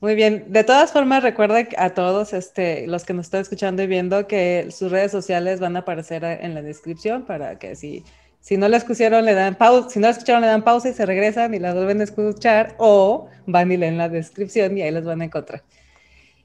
Muy 0.00 0.14
bien. 0.14 0.46
De 0.52 0.64
todas 0.64 0.92
formas, 0.92 1.22
recuerda 1.22 1.66
a 1.78 1.94
todos 1.94 2.32
este, 2.34 2.86
los 2.86 3.04
que 3.04 3.14
nos 3.14 3.26
están 3.26 3.42
escuchando 3.42 3.82
y 3.82 3.86
viendo 3.86 4.26
que 4.28 4.68
sus 4.70 4.90
redes 4.92 5.12
sociales 5.12 5.60
van 5.60 5.76
a 5.76 5.80
aparecer 5.80 6.24
en 6.24 6.54
la 6.54 6.62
descripción 6.62 7.24
para 7.26 7.58
que 7.58 7.76
si, 7.76 8.04
si 8.40 8.56
no 8.58 8.68
la 8.68 8.76
escucharon, 8.78 9.24
le 9.24 9.34
dan 9.34 9.56
pausa, 9.56 9.90
si 9.90 9.98
no 10.00 10.06
la 10.08 10.12
escucharon, 10.12 10.42
le 10.42 10.48
dan 10.48 10.64
pausa 10.64 10.90
y 10.90 10.94
se 10.94 11.06
regresan 11.06 11.54
y 11.54 11.58
la 11.60 11.74
vuelven 11.74 12.00
a 12.00 12.04
escuchar 12.04 12.74
o 12.78 13.28
van 13.46 13.72
y 13.72 13.76
leen 13.78 13.98
la 13.98 14.08
descripción 14.10 14.76
y 14.78 14.82
ahí 14.82 14.90
las 14.90 15.04
van 15.04 15.22
a 15.22 15.24
encontrar. 15.26 15.64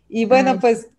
Y 0.08 0.26
bueno, 0.26 0.60
Ay. 0.60 0.60
pues 0.60 0.90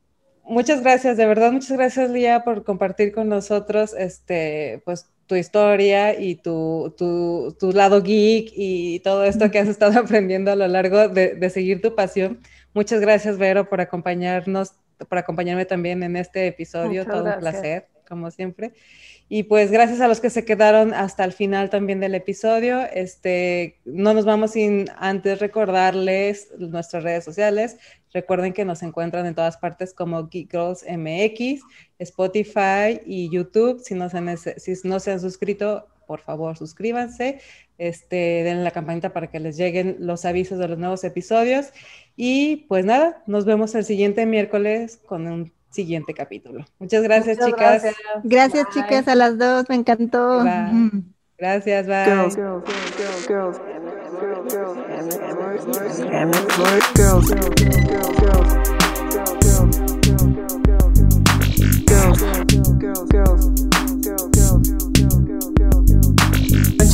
muchas 0.46 0.82
gracias, 0.82 1.16
de 1.16 1.26
verdad, 1.26 1.52
muchas 1.52 1.76
gracias, 1.76 2.10
Lía, 2.10 2.44
por 2.44 2.64
compartir 2.64 3.12
con 3.12 3.28
nosotros 3.28 3.94
este, 3.96 4.82
pues, 4.84 5.06
tu 5.26 5.34
historia 5.34 6.18
y 6.18 6.36
tu, 6.36 6.94
tu, 6.96 7.56
tu 7.58 7.72
lado 7.72 8.02
geek 8.02 8.52
y 8.54 9.00
todo 9.00 9.24
esto 9.24 9.50
que 9.50 9.58
has 9.58 9.68
estado 9.68 9.98
aprendiendo 9.98 10.52
a 10.52 10.56
lo 10.56 10.68
largo 10.68 11.08
de, 11.08 11.34
de 11.34 11.50
seguir 11.50 11.82
tu 11.82 11.94
pasión. 11.94 12.40
Muchas 12.74 13.00
gracias, 13.00 13.38
Vero, 13.38 13.68
por 13.68 13.80
acompañarnos, 13.80 14.72
por 15.08 15.18
acompañarme 15.18 15.64
también 15.64 16.02
en 16.02 16.16
este 16.16 16.46
episodio. 16.46 17.02
Muchas 17.02 17.06
todo 17.06 17.24
gracias. 17.24 17.36
un 17.36 17.40
placer, 17.40 17.88
como 18.08 18.30
siempre. 18.30 18.72
Y 19.28 19.44
pues 19.44 19.72
gracias 19.72 20.00
a 20.00 20.06
los 20.06 20.20
que 20.20 20.30
se 20.30 20.44
quedaron 20.44 20.94
hasta 20.94 21.24
el 21.24 21.32
final 21.32 21.68
también 21.68 21.98
del 21.98 22.14
episodio. 22.14 22.82
Este, 22.92 23.80
no 23.84 24.14
nos 24.14 24.24
vamos 24.24 24.52
sin 24.52 24.86
antes 24.98 25.40
recordarles 25.40 26.52
nuestras 26.58 27.02
redes 27.02 27.24
sociales. 27.24 27.76
Recuerden 28.12 28.52
que 28.52 28.64
nos 28.64 28.84
encuentran 28.84 29.26
en 29.26 29.34
todas 29.34 29.56
partes 29.56 29.92
como 29.92 30.28
Geek 30.28 30.52
Girls 30.52 30.84
MX, 30.88 31.60
Spotify 31.98 33.00
y 33.04 33.28
YouTube. 33.28 33.80
Si 33.80 33.94
no 33.94 34.08
se 34.08 35.10
han, 35.10 35.20
suscrito, 35.20 35.88
por 36.06 36.20
favor 36.20 36.56
suscríbanse. 36.56 37.40
Este, 37.78 38.44
den 38.44 38.62
la 38.62 38.70
campanita 38.70 39.12
para 39.12 39.26
que 39.26 39.40
les 39.40 39.56
lleguen 39.56 39.96
los 39.98 40.24
avisos 40.24 40.58
de 40.58 40.68
los 40.68 40.78
nuevos 40.78 41.02
episodios. 41.02 41.72
Y 42.14 42.64
pues 42.68 42.84
nada, 42.84 43.24
nos 43.26 43.44
vemos 43.44 43.74
el 43.74 43.84
siguiente 43.84 44.24
miércoles 44.24 44.98
con 45.04 45.26
un 45.26 45.55
siguiente 45.76 46.12
capítulo. 46.14 46.64
Muchas 46.80 47.02
gracias, 47.02 47.38
Muchas 47.38 47.52
chicas. 47.52 47.82
gracias. 47.82 47.96
Gracias, 48.24 48.64
Bye. 48.64 48.82
chicas, 48.82 49.08
a 49.08 49.14
las 49.14 49.38
dos, 49.38 49.68
me 49.68 49.76
encantó. 49.76 50.42
Bye. 50.42 50.72
Mm. 50.72 51.14
Gracias, 51.38 51.86
bye. 51.86 52.04
Girls, 52.06 52.34
girls, 52.34 52.64
girls, 53.28 53.28
girls, 53.28 53.58
girls, 53.58 53.58
girls, 54.48 54.76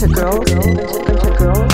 and 0.02 0.14
girls, 0.14 0.50
and 0.50 1.38
girls, 1.38 1.71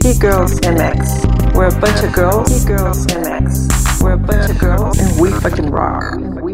Geek 0.00 0.18
Girls 0.20 0.60
MX. 0.60 1.54
We're 1.54 1.66
a 1.66 1.80
bunch 1.80 2.02
of 2.02 2.12
girls, 2.14 2.48
Geek 2.48 2.66
Girls 2.66 3.06
MX. 3.08 4.02
We're 4.02 4.12
a 4.12 4.18
bunch 4.18 4.50
of 4.50 4.58
girls, 4.58 4.98
and 4.98 5.20
we 5.20 5.30
fucking 5.32 5.70
rock. 5.70 6.14
And 6.14 6.40
we 6.40 6.40
fucking 6.40 6.40
rock. 6.40 6.44
We 6.44 6.44
fucking 6.44 6.44
rock. 6.44 6.45